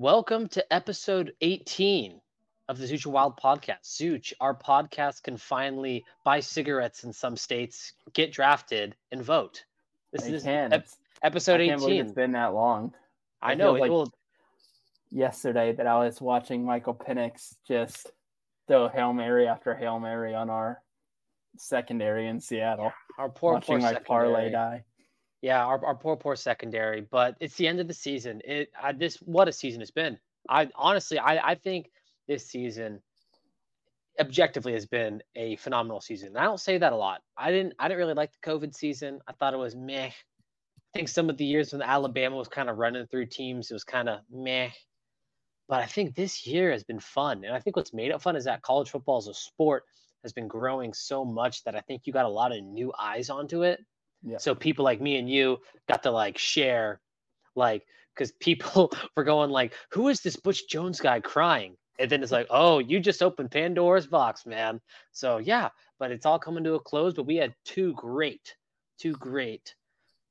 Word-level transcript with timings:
Welcome 0.00 0.48
to 0.48 0.72
episode 0.72 1.34
18 1.42 2.22
of 2.70 2.78
the 2.78 2.86
Zooch 2.86 3.04
Wilde 3.04 3.36
podcast. 3.36 3.82
Zooch, 3.84 4.32
our 4.40 4.54
podcast 4.54 5.22
can 5.22 5.36
finally 5.36 6.06
buy 6.24 6.40
cigarettes 6.40 7.04
in 7.04 7.12
some 7.12 7.36
states, 7.36 7.92
get 8.14 8.32
drafted, 8.32 8.96
and 9.12 9.22
vote. 9.22 9.62
This 10.10 10.22
they 10.22 10.32
is. 10.32 10.46
Ep- 10.46 10.88
episode 11.22 11.60
I 11.60 11.64
18. 11.64 12.00
it's 12.00 12.12
been 12.12 12.32
that 12.32 12.54
long. 12.54 12.94
I, 13.42 13.52
I 13.52 13.54
know. 13.54 13.76
It 13.76 13.80
like 13.80 13.90
will... 13.90 14.10
Yesterday, 15.10 15.72
that 15.72 15.86
I 15.86 15.98
was 15.98 16.18
watching 16.18 16.64
Michael 16.64 16.94
Penix 16.94 17.56
just 17.68 18.10
throw 18.68 18.88
Hail 18.88 19.12
Mary 19.12 19.46
after 19.46 19.74
Hail 19.74 20.00
Mary 20.00 20.34
on 20.34 20.48
our 20.48 20.80
secondary 21.58 22.26
in 22.26 22.40
Seattle. 22.40 22.90
Our 23.18 23.28
poor, 23.28 23.52
watching 23.52 23.80
poor 23.80 23.88
secondary. 23.92 24.04
parlay 24.06 24.50
die. 24.50 24.84
Yeah, 25.42 25.64
our, 25.64 25.84
our 25.84 25.94
poor, 25.94 26.16
poor 26.16 26.36
secondary. 26.36 27.00
But 27.00 27.36
it's 27.40 27.56
the 27.56 27.66
end 27.66 27.80
of 27.80 27.88
the 27.88 27.94
season. 27.94 28.42
It 28.44 28.70
I, 28.80 28.92
this 28.92 29.16
what 29.16 29.48
a 29.48 29.52
season 29.52 29.82
it's 29.82 29.90
been. 29.90 30.18
I 30.48 30.68
honestly, 30.74 31.18
I, 31.18 31.50
I 31.50 31.54
think 31.54 31.90
this 32.28 32.46
season 32.46 33.00
objectively 34.18 34.72
has 34.74 34.86
been 34.86 35.22
a 35.36 35.56
phenomenal 35.56 36.00
season. 36.00 36.28
And 36.28 36.38
I 36.38 36.44
don't 36.44 36.60
say 36.60 36.78
that 36.78 36.92
a 36.92 36.96
lot. 36.96 37.22
I 37.36 37.50
didn't 37.50 37.74
I 37.78 37.88
didn't 37.88 37.98
really 37.98 38.14
like 38.14 38.32
the 38.32 38.50
COVID 38.50 38.74
season. 38.74 39.20
I 39.26 39.32
thought 39.32 39.54
it 39.54 39.58
was 39.58 39.74
meh. 39.74 40.06
I 40.06 40.98
think 40.98 41.08
some 41.08 41.30
of 41.30 41.36
the 41.36 41.44
years 41.44 41.72
when 41.72 41.82
Alabama 41.82 42.36
was 42.36 42.48
kind 42.48 42.68
of 42.68 42.78
running 42.78 43.06
through 43.06 43.26
teams, 43.26 43.70
it 43.70 43.74
was 43.74 43.84
kind 43.84 44.08
of 44.08 44.20
meh. 44.30 44.70
But 45.68 45.80
I 45.80 45.86
think 45.86 46.14
this 46.14 46.46
year 46.46 46.72
has 46.72 46.82
been 46.82 46.98
fun. 46.98 47.44
And 47.44 47.54
I 47.54 47.60
think 47.60 47.76
what's 47.76 47.94
made 47.94 48.10
it 48.10 48.20
fun 48.20 48.34
is 48.34 48.44
that 48.44 48.62
college 48.62 48.90
football 48.90 49.18
as 49.18 49.28
a 49.28 49.34
sport 49.34 49.84
has 50.22 50.32
been 50.32 50.48
growing 50.48 50.92
so 50.92 51.24
much 51.24 51.62
that 51.64 51.76
I 51.76 51.80
think 51.80 52.02
you 52.04 52.12
got 52.12 52.26
a 52.26 52.28
lot 52.28 52.52
of 52.52 52.62
new 52.62 52.92
eyes 52.98 53.30
onto 53.30 53.62
it. 53.62 53.80
Yeah. 54.22 54.38
So 54.38 54.54
people 54.54 54.84
like 54.84 55.00
me 55.00 55.16
and 55.18 55.28
you 55.28 55.58
got 55.88 56.02
to 56.02 56.10
like 56.10 56.38
share, 56.38 57.00
like, 57.54 57.84
because 58.14 58.32
people 58.32 58.92
were 59.16 59.24
going 59.24 59.50
like, 59.50 59.74
"Who 59.92 60.08
is 60.08 60.20
this 60.20 60.36
Butch 60.36 60.68
Jones 60.68 61.00
guy 61.00 61.20
crying?" 61.20 61.76
And 61.98 62.10
then 62.10 62.22
it's 62.22 62.32
like, 62.32 62.46
"Oh, 62.50 62.78
you 62.78 63.00
just 63.00 63.22
opened 63.22 63.50
Pandora's 63.50 64.06
box, 64.06 64.46
man." 64.46 64.80
So 65.12 65.38
yeah, 65.38 65.70
but 65.98 66.10
it's 66.10 66.26
all 66.26 66.38
coming 66.38 66.64
to 66.64 66.74
a 66.74 66.80
close. 66.80 67.14
But 67.14 67.26
we 67.26 67.36
had 67.36 67.54
two 67.64 67.92
great, 67.94 68.54
two 68.98 69.12
great 69.12 69.74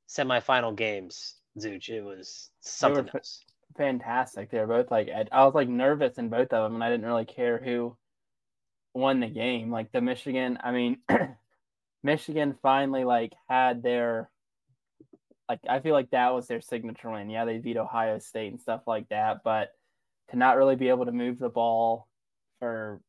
semifinal 0.08 0.76
games. 0.76 1.36
Zooch, 1.58 1.90
it 1.90 2.02
was 2.02 2.50
something 2.62 3.10
else. 3.14 3.44
Fantastic. 3.78 4.50
They 4.50 4.60
were 4.60 4.68
both 4.68 4.92
like, 4.92 5.10
I 5.32 5.46
was 5.46 5.54
like 5.54 5.70
nervous 5.70 6.18
in 6.18 6.30
both 6.30 6.54
of 6.54 6.64
them, 6.64 6.76
and 6.76 6.84
I 6.84 6.90
didn't 6.90 7.06
really 7.06 7.26
care 7.26 7.60
who 7.64 7.96
won 8.94 9.20
the 9.20 9.28
game. 9.28 9.72
Like 9.72 9.92
the 9.92 10.02
Michigan, 10.02 10.58
I 10.64 10.72
mean, 10.72 10.98
Michigan 12.04 12.56
finally 12.62 13.04
like 13.04 13.34
had 13.48 13.84
their 13.84 14.30
like 15.50 15.60
I 15.68 15.80
feel 15.80 15.94
like 15.94 16.12
that 16.12 16.34
was 16.34 16.48
their 16.48 16.62
signature 16.62 17.10
win. 17.10 17.30
Yeah, 17.30 17.46
they 17.46 17.58
beat 17.58 17.78
Ohio 17.78 18.20
State 18.20 18.52
and 18.52 18.62
stuff 18.62 18.82
like 18.86 19.10
that, 19.10 19.44
but 19.44 19.72
to 20.30 20.38
not 20.38 20.58
really 20.58 20.76
be 20.76 20.90
able 20.90 21.06
to 21.06 21.12
move 21.12 21.40
the 21.40 21.50
ball 21.50 22.08
for 22.60 23.02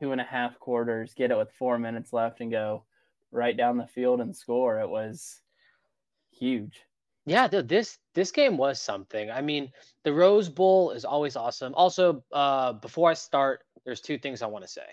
two 0.00 0.12
and 0.12 0.20
a 0.20 0.24
half 0.24 0.58
quarters, 0.58 1.14
get 1.14 1.30
it 1.30 1.36
with 1.36 1.50
four 1.58 1.78
minutes 1.78 2.12
left, 2.12 2.40
and 2.40 2.50
go 2.50 2.84
right 3.32 3.56
down 3.56 3.78
the 3.78 3.86
field 3.86 4.20
and 4.20 4.36
score, 4.36 4.78
it 4.78 4.88
was 4.88 5.40
huge. 6.30 6.82
Yeah, 7.26 7.48
dude, 7.48 7.68
this 7.68 7.98
this 8.14 8.30
game 8.30 8.56
was 8.56 8.80
something. 8.80 9.30
I 9.30 9.42
mean, 9.42 9.70
the 10.04 10.12
Rose 10.12 10.48
Bowl 10.48 10.90
is 10.90 11.04
always 11.04 11.36
awesome. 11.36 11.74
Also, 11.74 12.22
uh, 12.32 12.74
before 12.74 13.10
I 13.10 13.14
start, 13.14 13.64
there's 13.84 14.00
two 14.00 14.18
things 14.18 14.42
I 14.42 14.46
want 14.46 14.64
to 14.64 14.70
say. 14.70 14.86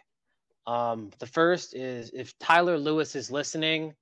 Um, 0.70 1.10
the 1.18 1.26
first 1.26 1.76
is 1.76 2.12
if 2.14 2.38
Tyler 2.38 2.78
Lewis 2.78 3.16
is 3.16 3.32
listening, 3.32 3.96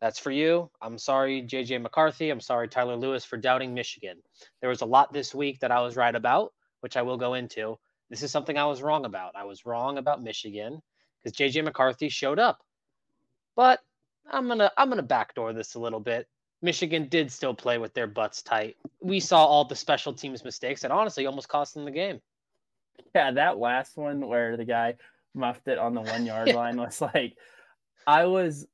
that's 0.00 0.18
for 0.18 0.30
you. 0.30 0.70
I'm 0.80 0.96
sorry, 0.96 1.42
JJ 1.42 1.82
McCarthy. 1.82 2.30
I'm 2.30 2.40
sorry, 2.40 2.66
Tyler 2.66 2.96
Lewis, 2.96 3.26
for 3.26 3.36
doubting 3.36 3.74
Michigan. 3.74 4.16
There 4.62 4.70
was 4.70 4.80
a 4.80 4.86
lot 4.86 5.12
this 5.12 5.34
week 5.34 5.60
that 5.60 5.70
I 5.70 5.82
was 5.82 5.96
right 5.96 6.14
about, 6.14 6.54
which 6.80 6.96
I 6.96 7.02
will 7.02 7.18
go 7.18 7.34
into. 7.34 7.78
This 8.08 8.22
is 8.22 8.30
something 8.30 8.56
I 8.56 8.64
was 8.64 8.80
wrong 8.80 9.04
about. 9.04 9.36
I 9.36 9.44
was 9.44 9.66
wrong 9.66 9.98
about 9.98 10.22
Michigan 10.22 10.80
because 11.22 11.36
JJ 11.36 11.62
McCarthy 11.62 12.08
showed 12.08 12.38
up. 12.38 12.62
But 13.54 13.80
I'm 14.30 14.48
gonna 14.48 14.70
I'm 14.78 14.88
gonna 14.88 15.02
backdoor 15.02 15.52
this 15.52 15.74
a 15.74 15.78
little 15.78 16.00
bit. 16.00 16.26
Michigan 16.62 17.08
did 17.08 17.30
still 17.30 17.52
play 17.52 17.76
with 17.76 17.92
their 17.92 18.06
butts 18.06 18.42
tight. 18.42 18.78
We 19.02 19.20
saw 19.20 19.44
all 19.44 19.66
the 19.66 19.76
special 19.76 20.14
teams 20.14 20.42
mistakes 20.42 20.80
that 20.80 20.90
honestly 20.90 21.26
almost 21.26 21.50
cost 21.50 21.74
them 21.74 21.84
the 21.84 21.90
game. 21.90 22.22
Yeah, 23.14 23.30
that 23.32 23.58
last 23.58 23.98
one 23.98 24.26
where 24.26 24.56
the 24.56 24.64
guy 24.64 24.94
muffed 25.34 25.68
it 25.68 25.78
on 25.78 25.94
the 25.94 26.00
one 26.00 26.26
yard 26.26 26.52
line 26.54 26.76
was 26.76 27.00
like, 27.00 27.36
I 28.06 28.26
was, 28.26 28.66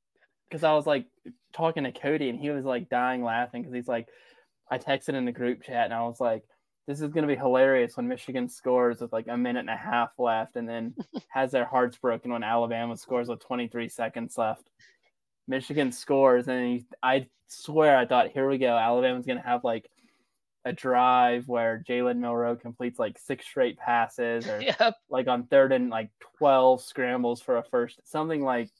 because 0.48 0.64
I 0.64 0.74
was 0.74 0.86
like 0.86 1.06
talking 1.52 1.84
to 1.84 1.92
Cody 1.92 2.28
and 2.28 2.38
he 2.38 2.50
was 2.50 2.64
like 2.64 2.88
dying 2.88 3.22
laughing 3.22 3.62
because 3.62 3.74
he's 3.74 3.88
like, 3.88 4.08
I 4.70 4.78
texted 4.78 5.14
in 5.14 5.24
the 5.24 5.32
group 5.32 5.62
chat 5.62 5.86
and 5.86 5.94
I 5.94 6.02
was 6.02 6.20
like, 6.20 6.44
this 6.86 7.00
is 7.00 7.12
going 7.12 7.26
to 7.26 7.34
be 7.34 7.36
hilarious 7.36 7.96
when 7.96 8.08
Michigan 8.08 8.48
scores 8.48 9.00
with 9.00 9.12
like 9.12 9.26
a 9.28 9.36
minute 9.36 9.60
and 9.60 9.70
a 9.70 9.76
half 9.76 10.10
left 10.18 10.56
and 10.56 10.68
then 10.68 10.94
has 11.28 11.50
their 11.50 11.64
hearts 11.64 11.96
broken 11.96 12.32
when 12.32 12.42
Alabama 12.42 12.96
scores 12.96 13.28
with 13.28 13.40
23 13.40 13.88
seconds 13.88 14.36
left. 14.36 14.68
Michigan 15.48 15.92
scores 15.92 16.48
and 16.48 16.66
he, 16.66 16.86
I 17.02 17.26
swear 17.48 17.96
I 17.96 18.06
thought, 18.06 18.32
here 18.32 18.48
we 18.48 18.58
go. 18.58 18.76
Alabama's 18.76 19.26
going 19.26 19.38
to 19.38 19.46
have 19.46 19.64
like 19.64 19.90
a 20.64 20.72
drive 20.72 21.46
where 21.46 21.84
Jalen 21.86 22.18
Milroe 22.18 22.56
completes 22.56 22.98
like 22.98 23.18
six 23.18 23.44
straight 23.44 23.78
passes 23.78 24.48
or 24.48 24.60
yep. 24.80 24.96
like 25.10 25.28
on 25.28 25.44
third 25.46 25.72
and 25.72 25.90
like 25.90 26.10
12 26.38 26.82
scrambles 26.82 27.42
for 27.42 27.58
a 27.58 27.62
first, 27.62 28.00
something 28.04 28.42
like 28.42 28.70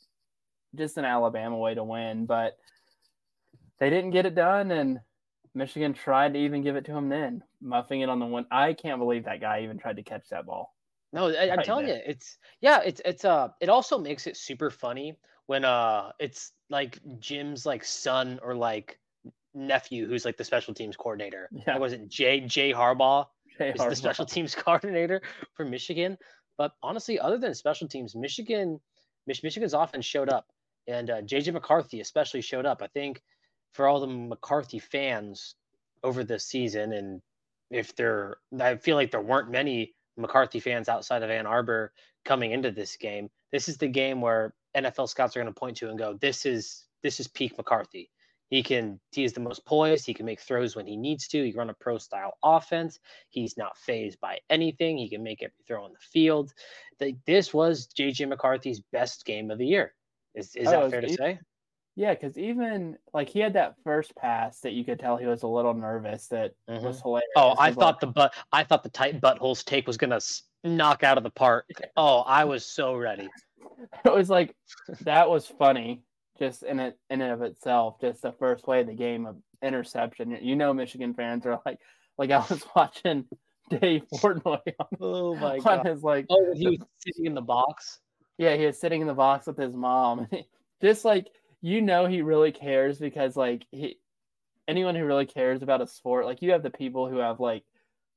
just 0.74 0.96
an 0.96 1.04
Alabama 1.04 1.58
way 1.58 1.74
to 1.74 1.84
win. 1.84 2.26
But 2.26 2.56
they 3.78 3.90
didn't 3.90 4.10
get 4.10 4.26
it 4.26 4.34
done. 4.34 4.70
And 4.70 5.00
Michigan 5.54 5.92
tried 5.92 6.34
to 6.34 6.40
even 6.40 6.62
give 6.62 6.76
it 6.76 6.86
to 6.86 6.96
him 6.96 7.08
then, 7.08 7.42
muffing 7.60 8.00
it 8.00 8.08
on 8.08 8.18
the 8.18 8.26
one. 8.26 8.46
I 8.50 8.72
can't 8.72 8.98
believe 8.98 9.24
that 9.24 9.40
guy 9.40 9.62
even 9.62 9.78
tried 9.78 9.96
to 9.96 10.02
catch 10.02 10.28
that 10.30 10.46
ball. 10.46 10.74
No, 11.12 11.28
I, 11.28 11.46
am 11.46 11.62
telling 11.62 11.86
there. 11.86 11.98
you, 11.98 12.02
it's 12.06 12.38
yeah, 12.60 12.80
it's 12.84 13.00
it's 13.04 13.24
uh, 13.24 13.48
it 13.60 13.68
also 13.68 13.98
makes 13.98 14.26
it 14.26 14.36
super 14.36 14.68
funny 14.68 15.16
when 15.46 15.64
uh, 15.64 16.10
it's 16.18 16.52
like 16.70 16.98
Jim's 17.20 17.64
like 17.64 17.84
son 17.84 18.40
or 18.42 18.56
like 18.56 18.98
nephew 19.54 20.06
who's 20.06 20.24
like 20.24 20.36
the 20.36 20.44
special 20.44 20.74
teams 20.74 20.96
coordinator. 20.96 21.48
Yeah. 21.66 21.78
was 21.78 21.92
it 21.92 22.08
Jay 22.08 22.40
Jay 22.40 22.72
Harbaugh? 22.72 23.26
Jay 23.58 23.72
Harbaugh. 23.72 23.90
the 23.90 23.96
special 23.96 24.26
teams 24.26 24.54
coordinator 24.54 25.22
for 25.54 25.64
Michigan. 25.64 26.18
But 26.56 26.72
honestly, 26.82 27.18
other 27.18 27.38
than 27.38 27.54
special 27.54 27.88
teams, 27.88 28.14
Michigan, 28.14 28.80
Michigan's 29.26 29.74
offense 29.74 30.04
showed 30.04 30.28
up, 30.28 30.46
and 30.86 31.10
uh, 31.10 31.22
JJ 31.22 31.52
McCarthy 31.52 32.00
especially 32.00 32.42
showed 32.42 32.66
up. 32.66 32.82
I 32.82 32.86
think 32.88 33.22
for 33.72 33.88
all 33.88 34.00
the 34.00 34.06
McCarthy 34.06 34.78
fans 34.78 35.56
over 36.04 36.22
this 36.22 36.44
season, 36.44 36.92
and 36.92 37.22
if 37.70 37.96
there, 37.96 38.36
I 38.60 38.76
feel 38.76 38.96
like 38.96 39.10
there 39.10 39.20
weren't 39.20 39.50
many 39.50 39.94
McCarthy 40.16 40.60
fans 40.60 40.88
outside 40.88 41.22
of 41.22 41.30
Ann 41.30 41.46
Arbor 41.46 41.92
coming 42.24 42.52
into 42.52 42.70
this 42.70 42.96
game. 42.96 43.30
This 43.50 43.68
is 43.68 43.78
the 43.78 43.88
game 43.88 44.20
where 44.20 44.54
NFL 44.76 45.08
scouts 45.08 45.36
are 45.36 45.42
going 45.42 45.52
to 45.52 45.58
point 45.58 45.76
to 45.78 45.88
and 45.88 45.98
go, 45.98 46.14
"This 46.14 46.46
is 46.46 46.84
this 47.02 47.18
is 47.18 47.26
peak 47.26 47.56
McCarthy." 47.56 48.10
He 48.50 48.62
can 48.62 49.00
he 49.12 49.24
is 49.24 49.32
the 49.32 49.40
most 49.40 49.64
poised. 49.64 50.06
He 50.06 50.14
can 50.14 50.26
make 50.26 50.40
throws 50.40 50.76
when 50.76 50.86
he 50.86 50.96
needs 50.96 51.26
to. 51.28 51.42
He 51.42 51.50
can 51.50 51.58
run 51.58 51.70
a 51.70 51.74
pro 51.74 51.98
style 51.98 52.36
offense. 52.42 53.00
He's 53.30 53.56
not 53.56 53.76
phased 53.78 54.20
by 54.20 54.38
anything. 54.50 54.98
He 54.98 55.08
can 55.08 55.22
make 55.22 55.42
every 55.42 55.54
throw 55.66 55.84
on 55.84 55.92
the 55.92 55.98
field. 55.98 56.52
The, 56.98 57.16
this 57.26 57.54
was 57.54 57.88
JJ 57.98 58.28
McCarthy's 58.28 58.80
best 58.92 59.24
game 59.24 59.50
of 59.50 59.58
the 59.58 59.66
year. 59.66 59.94
Is 60.34 60.54
is 60.56 60.66
that 60.66 60.90
fair 60.90 61.00
to 61.00 61.12
say? 61.12 61.38
Yeah, 61.96 62.12
because 62.12 62.36
even 62.36 62.96
like 63.12 63.28
he 63.28 63.38
had 63.38 63.52
that 63.52 63.76
first 63.84 64.16
pass 64.16 64.60
that 64.60 64.72
you 64.72 64.84
could 64.84 64.98
tell 64.98 65.16
he 65.16 65.26
was 65.26 65.44
a 65.44 65.48
little 65.48 65.74
nervous. 65.74 66.26
That 66.28 66.52
mm-hmm. 66.68 66.84
was 66.84 67.00
hilarious. 67.00 67.28
Oh, 67.36 67.54
I 67.58 67.70
thought 67.70 67.94
like, 67.94 68.00
the 68.00 68.06
butt. 68.08 68.34
I 68.52 68.64
thought 68.64 68.82
the 68.82 68.88
tight 68.90 69.20
buttholes 69.20 69.64
take 69.64 69.86
was 69.86 69.96
gonna 69.96 70.20
knock 70.64 71.04
out 71.04 71.18
of 71.18 71.24
the 71.24 71.30
park. 71.30 71.66
Oh, 71.96 72.20
I 72.20 72.44
was 72.44 72.66
so 72.66 72.96
ready. 72.96 73.28
It 74.04 74.12
was 74.12 74.28
like 74.28 74.54
that 75.02 75.30
was 75.30 75.46
funny 75.46 76.02
just 76.38 76.62
in 76.62 76.80
it 76.80 76.98
in 77.10 77.20
and 77.20 77.32
of 77.32 77.42
itself, 77.42 78.00
just 78.00 78.22
the 78.22 78.32
first 78.32 78.64
play 78.64 78.80
of 78.80 78.86
the 78.86 78.94
game 78.94 79.26
of 79.26 79.36
interception. 79.62 80.38
You 80.42 80.56
know, 80.56 80.72
Michigan 80.72 81.14
fans 81.14 81.46
are 81.46 81.60
like, 81.64 81.78
like 82.18 82.30
I 82.30 82.38
was 82.38 82.62
watching 82.76 83.26
Dave 83.70 84.02
Portnoy 84.12 84.60
on, 84.78 84.86
oh 85.00 85.34
my 85.36 85.58
god, 85.58 85.86
his 85.86 86.02
like, 86.02 86.26
oh, 86.30 86.54
he 86.54 86.68
was 86.68 86.78
sitting 86.98 87.26
in 87.26 87.34
the 87.34 87.40
box. 87.40 88.00
Yeah, 88.38 88.56
he 88.56 88.66
was 88.66 88.78
sitting 88.78 89.00
in 89.00 89.06
the 89.06 89.14
box 89.14 89.46
with 89.46 89.56
his 89.56 89.74
mom. 89.74 90.28
just 90.82 91.04
like 91.04 91.28
you 91.60 91.80
know, 91.80 92.06
he 92.06 92.20
really 92.20 92.52
cares 92.52 92.98
because 92.98 93.36
like 93.36 93.64
he, 93.70 93.98
anyone 94.68 94.94
who 94.94 95.04
really 95.04 95.26
cares 95.26 95.62
about 95.62 95.80
a 95.80 95.86
sport, 95.86 96.26
like 96.26 96.42
you 96.42 96.52
have 96.52 96.62
the 96.62 96.70
people 96.70 97.08
who 97.08 97.18
have 97.18 97.40
like 97.40 97.64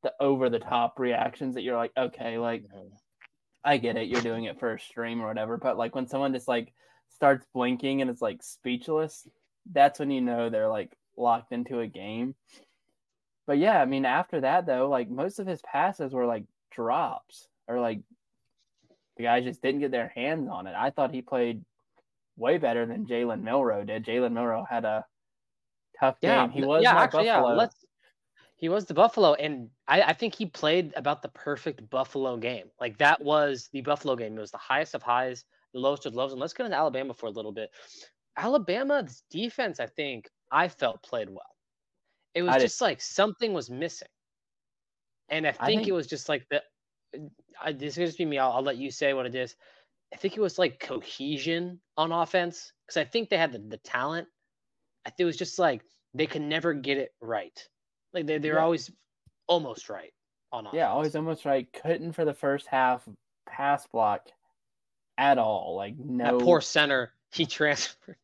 the 0.03 0.11
over 0.19 0.49
the 0.49 0.59
top 0.59 0.99
reactions 0.99 1.55
that 1.55 1.63
you're 1.63 1.77
like, 1.77 1.91
okay, 1.97 2.37
like. 2.37 2.65
I 3.65 3.75
get 3.75 3.97
it, 3.97 4.07
you're 4.07 4.21
doing 4.21 4.45
it 4.45 4.61
for 4.61 4.75
a 4.75 4.79
stream 4.79 5.19
or 5.19 5.27
whatever, 5.27 5.57
but 5.57 5.77
like 5.77 5.93
when 5.93 6.07
someone 6.07 6.31
just 6.31 6.47
like 6.47 6.71
starts 7.09 7.45
blinking 7.54 8.01
and 8.01 8.09
it's 8.09 8.21
like 8.21 8.44
speechless, 8.44 9.27
that's 9.71 10.00
when 10.00 10.12
you 10.12 10.21
know 10.21 10.50
they're 10.50 10.69
like 10.69 10.92
locked 11.15 11.51
into 11.51 11.80
a 11.80 11.88
game. 11.88 12.36
But 13.45 13.57
yeah, 13.57 13.81
I 13.81 13.86
mean, 13.86 14.06
after 14.06 14.42
that 14.42 14.65
though, 14.65 14.89
like 14.89 15.09
most 15.09 15.39
of 15.39 15.48
his 15.48 15.62
passes 15.62 16.13
were 16.13 16.25
like 16.25 16.44
drops 16.71 17.48
or 17.68 17.80
like 17.80 18.01
the 19.18 19.24
guys 19.24 19.44
just 19.44 19.62
didn't 19.62 19.81
get 19.81 19.92
their 19.92 20.09
hands 20.09 20.50
on 20.51 20.68
it. 20.68 20.75
I 20.77 20.89
thought 20.89 21.13
he 21.13 21.21
played 21.21 21.63
way 22.38 22.57
better 22.57 22.86
than 22.86 23.06
Jalen 23.06 23.42
Milroe 23.42 23.83
did. 23.83 24.06
Jalen 24.06 24.33
Milroe 24.33 24.65
had 24.69 24.86
a 24.86 25.06
tough 26.00 26.19
game. 26.21 26.31
Yeah, 26.31 26.50
he 26.50 26.63
was 26.63 26.83
yeah, 26.83 26.95
actually, 26.95 27.25
Buffalo. 27.25 27.50
yeah. 27.50 27.56
Let's 27.56 27.86
He 28.56 28.69
was 28.69 28.86
the 28.86 28.94
Buffalo, 28.94 29.33
and 29.33 29.69
I, 29.88 30.04
I, 30.04 30.13
think 30.13 30.36
he 30.36 30.45
played 30.45 30.94
about 30.95 31.21
the 31.21 31.30
perfect 31.30 31.89
Buffalo 31.89 32.38
game. 32.38 32.65
Like 32.80 32.98
that 33.00 33.21
was 33.21 33.69
the 33.74 33.81
Buffalo 33.81 34.15
game. 34.15 34.38
It 34.38 34.42
was 34.42 34.51
the 34.51 34.57
highest 34.57 34.94
of 34.94 35.04
highs, 35.04 35.45
the 35.73 35.79
lowest 35.79 36.05
of 36.05 36.15
lows. 36.15 36.31
And 36.31 36.41
let's 36.41 36.53
get 36.53 36.65
into 36.65 36.77
Alabama 36.77 37.13
for 37.13 37.27
a 37.27 37.31
little 37.31 37.51
bit. 37.51 37.69
Alabama's 38.37 39.23
defense, 39.29 39.79
I 39.79 39.87
think, 39.87 40.29
I 40.51 40.67
felt 40.67 41.03
played 41.03 41.29
well. 41.29 41.55
It 42.33 42.43
was 42.43 42.55
I 42.55 42.59
just 42.59 42.77
did. 42.79 42.85
like 42.85 43.01
something 43.01 43.53
was 43.53 43.69
missing, 43.69 44.07
and 45.29 45.47
I 45.47 45.51
think, 45.51 45.63
I 45.63 45.65
think, 45.65 45.87
it 45.87 45.91
was 45.91 46.07
just 46.07 46.29
like 46.29 46.47
the. 46.49 46.61
I, 47.59 47.71
this 47.71 47.97
is 47.97 48.09
just 48.09 48.17
be 48.19 48.25
me. 48.25 48.37
I'll, 48.37 48.51
I'll 48.51 48.61
let 48.61 48.77
you 48.77 48.91
say 48.91 49.13
what 49.13 49.25
it 49.25 49.33
is. 49.33 49.55
I 50.13 50.17
think 50.17 50.37
it 50.37 50.41
was 50.41 50.59
like 50.59 50.79
cohesion 50.79 51.79
on 51.97 52.11
offense 52.11 52.71
because 52.85 52.97
I 52.97 53.05
think 53.05 53.29
they 53.29 53.37
had 53.37 53.51
the, 53.51 53.59
the 53.59 53.77
talent. 53.77 54.27
I 55.05 55.09
think 55.09 55.21
it 55.21 55.25
was 55.25 55.37
just 55.37 55.57
like 55.57 55.81
they 56.13 56.27
could 56.27 56.43
never 56.43 56.73
get 56.73 56.97
it 56.97 57.11
right. 57.21 57.59
Like 58.13 58.27
they 58.27 58.37
they're 58.37 58.55
yeah. 58.55 58.63
always 58.63 58.91
almost 59.47 59.89
right 59.89 60.13
on 60.51 60.67
offense. 60.67 60.77
Yeah, 60.77 60.89
always 60.89 61.15
almost 61.15 61.43
right. 61.43 61.67
Couldn't 61.73 62.13
for 62.13 62.23
the 62.23 62.33
first 62.33 62.67
half 62.67 63.07
pass 63.47 63.87
block 63.87 64.27
at 65.17 65.37
all. 65.37 65.75
Like 65.75 65.95
no 65.97 66.37
that 66.37 66.43
poor 66.43 66.61
center 66.61 67.13
he 67.31 67.45
transferred. 67.47 68.17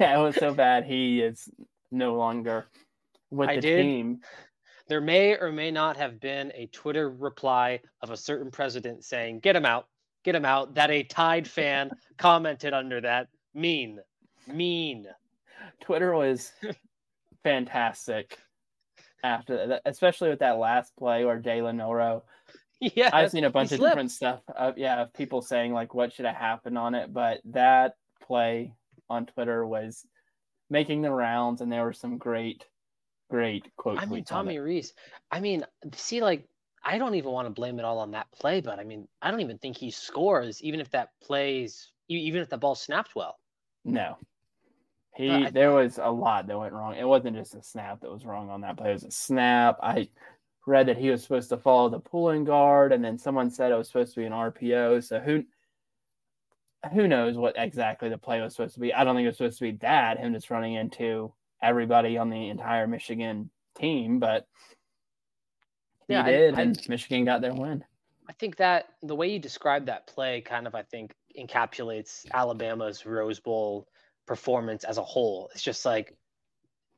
yeah, 0.00 0.18
it 0.18 0.22
was 0.22 0.36
so 0.36 0.54
bad. 0.54 0.84
He 0.84 1.20
is 1.20 1.48
no 1.90 2.14
longer 2.16 2.66
with 3.30 3.48
I 3.48 3.56
the 3.56 3.60
did. 3.62 3.82
team. 3.82 4.20
There 4.88 5.00
may 5.00 5.36
or 5.36 5.52
may 5.52 5.70
not 5.70 5.98
have 5.98 6.18
been 6.18 6.50
a 6.54 6.66
Twitter 6.66 7.10
reply 7.10 7.80
of 8.00 8.10
a 8.10 8.16
certain 8.16 8.50
president 8.50 9.04
saying, 9.04 9.40
"Get 9.40 9.54
him 9.56 9.66
out, 9.66 9.86
get 10.24 10.34
him 10.34 10.44
out." 10.46 10.74
That 10.74 10.90
a 10.90 11.02
Tide 11.02 11.46
fan 11.48 11.90
commented 12.16 12.72
under 12.72 13.00
that. 13.02 13.28
Mean, 13.54 13.98
mean. 14.46 15.06
Twitter 15.80 16.14
was 16.14 16.52
fantastic 17.44 18.38
after 19.22 19.66
that, 19.66 19.82
especially 19.84 20.30
with 20.30 20.38
that 20.40 20.58
last 20.58 20.96
play 20.96 21.24
where 21.24 21.40
Jalen 21.40 21.76
Milroe. 21.76 22.24
Yeah, 22.94 23.10
I've 23.12 23.32
seen 23.32 23.42
a 23.42 23.50
bunch 23.50 23.72
of 23.72 23.80
different 23.80 24.12
stuff. 24.12 24.40
Of, 24.54 24.78
yeah, 24.78 25.02
of 25.02 25.12
people 25.12 25.42
saying 25.42 25.72
like 25.72 25.94
what 25.94 26.12
should 26.12 26.26
have 26.26 26.36
happened 26.36 26.78
on 26.78 26.94
it, 26.94 27.12
but 27.12 27.40
that 27.46 27.94
play 28.22 28.72
on 29.10 29.26
Twitter 29.26 29.66
was 29.66 30.06
making 30.70 31.02
the 31.02 31.10
rounds, 31.10 31.60
and 31.60 31.72
there 31.72 31.82
were 31.82 31.92
some 31.92 32.18
great, 32.18 32.64
great 33.30 33.66
quotes. 33.76 34.00
I 34.00 34.06
mean, 34.06 34.22
Tommy 34.22 34.58
Rees 34.58 34.92
I 35.30 35.40
mean, 35.40 35.64
see, 35.94 36.20
like 36.20 36.46
I 36.84 36.98
don't 36.98 37.16
even 37.16 37.32
want 37.32 37.46
to 37.46 37.50
blame 37.50 37.78
it 37.78 37.84
all 37.84 37.98
on 37.98 38.12
that 38.12 38.30
play, 38.32 38.60
but 38.60 38.78
I 38.78 38.84
mean, 38.84 39.08
I 39.20 39.30
don't 39.30 39.40
even 39.40 39.58
think 39.58 39.76
he 39.76 39.90
scores, 39.90 40.62
even 40.62 40.80
if 40.80 40.90
that 40.90 41.10
plays, 41.22 41.90
even 42.08 42.40
if 42.40 42.48
the 42.48 42.58
ball 42.58 42.74
snapped 42.74 43.14
well. 43.14 43.38
No, 43.84 44.16
he 45.18 45.30
I, 45.30 45.50
there 45.50 45.72
was 45.72 45.98
a 45.98 46.10
lot 46.10 46.46
that 46.46 46.58
went 46.58 46.72
wrong. 46.72 46.94
It 46.94 47.06
wasn't 47.06 47.36
just 47.36 47.54
a 47.54 47.62
snap 47.62 48.00
that 48.00 48.10
was 48.10 48.24
wrong 48.24 48.50
on 48.50 48.60
that 48.60 48.76
play. 48.76 48.90
It 48.90 48.94
was 48.94 49.04
a 49.04 49.10
snap. 49.10 49.78
I 49.82 50.08
read 50.68 50.86
that 50.86 50.98
he 50.98 51.10
was 51.10 51.22
supposed 51.22 51.48
to 51.48 51.56
follow 51.56 51.88
the 51.88 51.98
pulling 51.98 52.44
guard, 52.44 52.92
and 52.92 53.04
then 53.04 53.18
someone 53.18 53.50
said 53.50 53.72
it 53.72 53.76
was 53.76 53.88
supposed 53.88 54.14
to 54.14 54.20
be 54.20 54.26
an 54.26 54.32
RPO. 54.32 55.02
So 55.04 55.18
who 55.18 55.44
who 56.92 57.08
knows 57.08 57.36
what 57.36 57.54
exactly 57.56 58.08
the 58.08 58.18
play 58.18 58.40
was 58.40 58.54
supposed 58.54 58.74
to 58.74 58.80
be? 58.80 58.94
I 58.94 59.02
don't 59.02 59.16
think 59.16 59.24
it 59.24 59.28
was 59.28 59.36
supposed 59.38 59.58
to 59.58 59.64
be 59.64 59.78
that 59.78 60.18
him 60.18 60.32
just 60.32 60.50
running 60.50 60.74
into 60.74 61.32
everybody 61.62 62.16
on 62.18 62.30
the 62.30 62.48
entire 62.50 62.86
Michigan 62.86 63.50
team, 63.76 64.20
but 64.20 64.46
he 66.06 66.14
yeah, 66.14 66.22
did, 66.24 66.54
I, 66.54 66.62
and 66.62 66.78
I, 66.78 66.88
Michigan 66.88 67.24
got 67.24 67.40
their 67.40 67.54
win. 67.54 67.84
I 68.28 68.32
think 68.34 68.56
that 68.56 68.90
the 69.02 69.16
way 69.16 69.28
you 69.28 69.38
described 69.38 69.86
that 69.86 70.06
play 70.06 70.40
kind 70.40 70.66
of, 70.66 70.74
I 70.74 70.82
think, 70.82 71.14
encapsulates 71.38 72.26
Alabama's 72.32 73.04
Rose 73.06 73.40
Bowl 73.40 73.88
performance 74.26 74.84
as 74.84 74.98
a 74.98 75.02
whole. 75.02 75.50
It's 75.54 75.62
just 75.62 75.84
like 75.84 76.16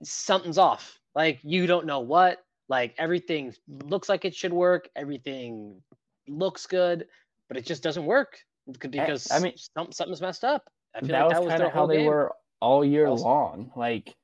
something's 0.03 0.59
off. 0.59 0.99
Like 1.15 1.39
you 1.43 1.67
don't 1.67 1.87
know 1.87 2.01
what. 2.01 2.45
Like 2.71 2.95
everything 2.99 3.53
looks 3.85 4.09
like 4.09 4.25
it 4.25 4.35
should 4.35 4.53
work. 4.53 4.89
Everything 4.95 5.83
looks 6.29 6.67
good, 6.67 7.07
but 7.49 7.57
it 7.57 7.67
just 7.67 7.83
doesn't 7.83 8.07
work 8.07 8.39
eh, 8.69 8.87
because 8.89 9.29
I 9.31 9.41
mean 9.41 9.55
something's 9.57 10.23
messed 10.23 10.45
up. 10.45 10.71
I 10.95 11.01
that 11.01 11.11
like 11.11 11.31
that 11.33 11.43
was 11.43 11.51
kind 11.51 11.63
of 11.65 11.73
how 11.73 11.87
they 11.87 11.99
game. 11.99 12.07
were 12.07 12.33
all 12.61 12.85
year 12.85 13.11
long. 13.11 13.73
Like 13.75 14.15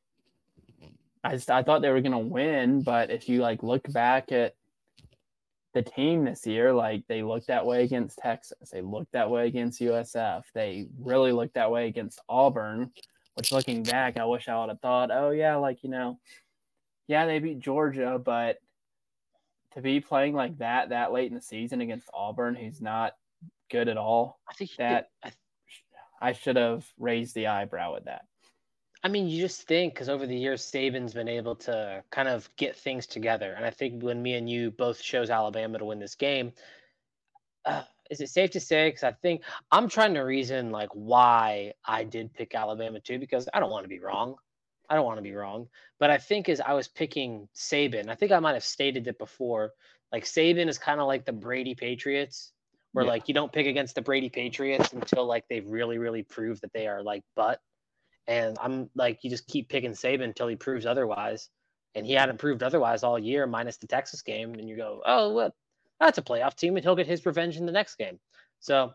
I 1.25 1.33
just 1.33 1.51
I 1.51 1.65
thought 1.65 1.83
they 1.83 1.91
were 1.91 2.01
gonna 2.01 2.21
win, 2.21 2.83
but 2.83 3.11
if 3.11 3.29
you 3.29 3.41
like 3.41 3.65
look 3.65 3.83
back 3.93 4.31
at 4.31 4.55
the 5.75 5.83
team 5.83 6.25
this 6.25 6.47
year, 6.47 6.73
like 6.73 7.03
they 7.09 7.25
looked 7.25 7.49
that 7.49 7.67
way 7.67 7.83
against 7.83 8.19
Texas, 8.19 8.71
they 8.71 8.81
looked 8.81 9.11
that 9.11 9.29
way 9.29 9.49
against 9.49 9.81
USF, 9.81 10.45
they 10.55 10.87
really 11.01 11.33
looked 11.33 11.55
that 11.55 11.73
way 11.73 11.89
against 11.89 12.21
Auburn. 12.29 12.93
Which 13.35 13.53
looking 13.53 13.83
back, 13.83 14.19
I 14.19 14.25
wish 14.25 14.49
I 14.49 14.59
would 14.59 14.71
have 14.71 14.81
thought, 14.81 15.11
oh 15.11 15.31
yeah, 15.31 15.57
like 15.57 15.83
you 15.83 15.91
know, 15.91 16.19
yeah, 17.07 17.27
they 17.27 17.39
beat 17.39 17.61
Georgia, 17.61 18.21
but 18.23 18.59
to 19.75 19.83
be 19.83 20.01
playing 20.01 20.35
like 20.35 20.59
that 20.59 20.89
that 20.91 21.13
late 21.13 21.29
in 21.29 21.35
the 21.35 21.41
season 21.41 21.81
against 21.81 22.09
Auburn, 22.15 22.55
who's 22.55 22.81
not 22.81 23.15
good 23.71 23.89
at 23.89 23.97
all, 23.97 24.41
I 24.49 24.55
think 24.55 24.71
that 24.79 25.11
I, 25.23 25.33
I 26.21 26.33
should 26.33 26.57
have 26.57 26.87
raised 26.99 27.35
the 27.35 27.49
eyebrow 27.49 27.97
at 27.97 28.07
that. 28.07 28.25
I 29.05 29.09
mean, 29.09 29.29
you 29.29 29.41
just 29.41 29.69
think 29.69 29.95
because 29.95 30.09
over 30.09 30.27
the 30.27 30.37
years, 30.37 30.63
Saban's 30.63 31.15
been 31.15 31.29
able 31.29 31.55
to 31.57 32.03
kind 32.11 32.29
of 32.29 32.49
get 32.57 32.77
things 32.77 33.07
together. 33.07 33.53
And 33.53 33.65
I 33.65 33.71
think 33.71 34.03
when 34.03 34.23
me 34.23 34.35
and 34.35 34.51
you 34.51 34.73
both 34.73 35.01
chose 35.01 35.31
Alabama 35.31 35.79
to 35.79 35.85
win 35.85 36.01
this 36.01 36.17
game, 36.17 36.53
uh, 37.65 37.83
is 38.11 38.21
it 38.21 38.31
safe 38.31 38.51
to 38.53 38.61
say? 38.61 38.89
Because 38.89 39.05
I 39.05 39.13
think 39.13 39.43
I'm 39.71 39.89
trying 39.89 40.15
to 40.15 40.21
reason 40.21 40.71
like 40.71 40.89
why 40.93 41.75
I 41.85 42.05
did 42.05 42.33
pick 42.33 42.55
Alabama 42.55 42.99
too, 42.99 43.19
because 43.19 43.49
I 43.53 43.61
don't 43.61 43.71
want 43.71 43.85
to 43.85 43.89
be 43.89 44.01
wrong. 44.01 44.37
I 44.89 44.95
don't 44.95 45.05
want 45.05 45.19
to 45.19 45.23
be 45.23 45.35
wrong. 45.35 45.69
But 45.99 46.11
I 46.11 46.19
think 46.19 46.49
as 46.49 46.61
I 46.61 46.73
was 46.73 46.89
picking 46.89 47.49
Saban, 47.55 48.09
I 48.09 48.15
think 48.15 48.33
I 48.33 48.39
might 48.39 48.55
have 48.55 48.65
stated 48.65 49.07
it 49.07 49.19
before. 49.19 49.73
Like 50.13 50.25
Saban 50.25 50.69
is 50.69 50.79
kind 50.79 51.01
of 51.01 51.07
like 51.07 51.25
the 51.25 51.33
Brady 51.33 51.75
Patriots, 51.75 52.53
where 52.93 53.05
yeah. 53.05 53.13
like 53.13 53.29
you 53.29 53.35
don't 53.35 53.53
pick 53.53 53.67
against 53.67 53.95
the 53.95 54.03
Brady 54.03 54.29
Patriots 54.29 54.93
until 54.93 55.27
like 55.27 55.45
they've 55.49 55.67
really, 55.67 55.99
really 55.99 56.23
proved 56.23 56.63
that 56.63 56.73
they 56.73 56.87
are 56.87 57.03
like 57.03 57.23
butt. 57.35 57.61
And 58.27 58.57
I'm 58.61 58.91
like, 58.95 59.23
you 59.23 59.31
just 59.31 59.47
keep 59.47 59.69
picking 59.69 59.93
Saban 59.93 60.25
until 60.25 60.49
he 60.49 60.57
proves 60.57 60.87
otherwise. 60.87 61.49
And 61.95 62.05
he 62.05 62.13
hadn't 62.13 62.39
proved 62.39 62.63
otherwise 62.63 63.03
all 63.03 63.19
year, 63.19 63.47
minus 63.47 63.79
the 63.79 63.87
Texas 63.87 64.23
game. 64.23 64.55
And 64.55 64.69
you 64.69 64.77
go, 64.77 65.03
oh, 65.07 65.33
well, 65.33 65.55
that's 65.99 66.19
a 66.19 66.23
playoff 66.23 66.55
team, 66.55 66.77
and 66.77 66.85
he'll 66.85 66.97
get 66.97 67.07
his 67.07 67.25
revenge 67.25 67.57
in 67.57 67.67
the 67.67 67.73
next 67.73 67.97
game. 67.97 68.19
So 68.61 68.93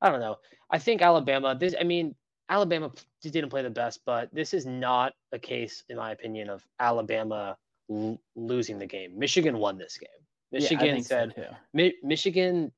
I 0.00 0.10
don't 0.10 0.20
know. 0.20 0.36
I 0.70 0.78
think 0.78 1.02
Alabama, 1.02 1.56
this, 1.58 1.74
I 1.78 1.84
mean, 1.84 2.14
Alabama 2.48 2.90
didn't 3.22 3.50
play 3.50 3.62
the 3.62 3.70
best, 3.70 4.00
but 4.04 4.28
this 4.32 4.54
is 4.54 4.66
not 4.66 5.12
a 5.32 5.38
case, 5.38 5.82
in 5.88 5.96
my 5.96 6.12
opinion, 6.12 6.50
of 6.50 6.64
Alabama 6.78 7.56
l- 7.90 8.20
losing 8.36 8.78
the 8.78 8.86
game. 8.86 9.18
Michigan 9.18 9.58
won 9.58 9.78
this 9.78 9.96
game. 9.98 10.08
Michigan 10.52 10.96
yeah, 10.96 11.02
said, 11.02 11.32
so 11.34 11.46
Mi- 11.72 11.96
Michigan 12.02 12.70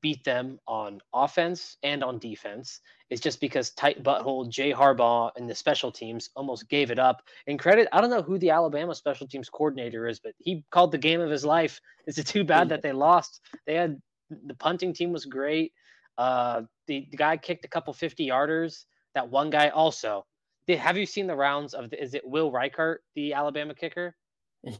beat 0.00 0.24
them 0.24 0.58
on 0.66 1.00
offense 1.12 1.76
and 1.82 2.02
on 2.02 2.18
defense 2.18 2.80
It's 3.10 3.20
just 3.20 3.40
because 3.40 3.70
tight 3.70 4.02
butthole 4.02 4.48
Jay 4.48 4.72
Harbaugh 4.72 5.30
and 5.36 5.48
the 5.48 5.54
special 5.54 5.92
teams 5.92 6.30
almost 6.34 6.68
gave 6.68 6.90
it 6.90 6.98
up. 6.98 7.22
And 7.46 7.58
credit, 7.58 7.88
I 7.92 8.00
don't 8.00 8.10
know 8.10 8.22
who 8.22 8.38
the 8.38 8.50
Alabama 8.50 8.94
special 8.94 9.28
teams 9.28 9.48
coordinator 9.48 10.08
is, 10.08 10.18
but 10.18 10.32
he 10.38 10.64
called 10.70 10.92
the 10.92 10.98
game 10.98 11.20
of 11.20 11.30
his 11.30 11.44
life. 11.44 11.80
It's 12.06 12.22
too 12.24 12.44
bad 12.44 12.70
that 12.70 12.82
they 12.82 12.92
lost. 12.92 13.40
They 13.66 13.74
had 13.74 14.00
the 14.30 14.54
punting 14.54 14.94
team 14.94 15.12
was 15.12 15.26
great. 15.26 15.72
Uh, 16.16 16.62
the, 16.86 17.06
the 17.10 17.16
guy 17.16 17.36
kicked 17.36 17.64
a 17.64 17.68
couple 17.68 17.92
50 17.92 18.26
yarders. 18.26 18.84
That 19.14 19.30
one 19.30 19.50
guy 19.50 19.68
also. 19.68 20.26
Did, 20.66 20.78
have 20.78 20.96
you 20.96 21.06
seen 21.06 21.26
the 21.26 21.36
rounds 21.36 21.74
of 21.74 21.90
the, 21.90 22.02
is 22.02 22.14
it 22.14 22.26
Will 22.26 22.50
Reichard, 22.50 22.96
the 23.14 23.34
Alabama 23.34 23.74
kicker? 23.74 24.14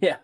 Yeah. 0.00 0.16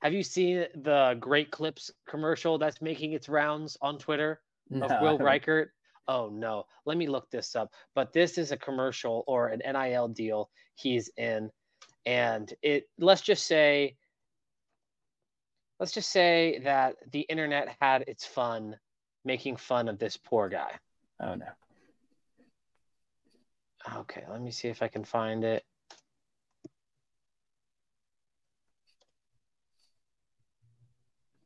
Have 0.00 0.12
you 0.12 0.22
seen 0.22 0.66
the 0.74 1.16
Great 1.18 1.50
Clips 1.50 1.90
commercial 2.08 2.58
that's 2.58 2.80
making 2.80 3.12
its 3.12 3.28
rounds 3.28 3.76
on 3.80 3.98
Twitter 3.98 4.40
of 4.80 4.90
Will 5.00 5.18
Reichard? 5.18 5.68
Oh 6.06 6.30
no, 6.30 6.64
let 6.86 6.96
me 6.96 7.06
look 7.06 7.30
this 7.30 7.54
up. 7.54 7.72
But 7.94 8.12
this 8.12 8.38
is 8.38 8.52
a 8.52 8.56
commercial 8.56 9.24
or 9.26 9.48
an 9.48 9.60
NIL 9.60 10.08
deal 10.08 10.50
he's 10.74 11.10
in, 11.16 11.50
and 12.06 12.52
it 12.62 12.88
let's 12.98 13.20
just 13.20 13.46
say 13.46 13.96
let's 15.78 15.92
just 15.92 16.10
say 16.10 16.60
that 16.64 16.96
the 17.12 17.20
internet 17.20 17.76
had 17.80 18.04
its 18.06 18.24
fun 18.24 18.76
making 19.24 19.56
fun 19.56 19.88
of 19.88 19.98
this 19.98 20.16
poor 20.16 20.48
guy. 20.48 20.78
Oh 21.20 21.34
no. 21.34 21.46
Okay, 23.96 24.24
let 24.30 24.40
me 24.40 24.50
see 24.50 24.68
if 24.68 24.82
I 24.82 24.88
can 24.88 25.04
find 25.04 25.44
it. 25.44 25.64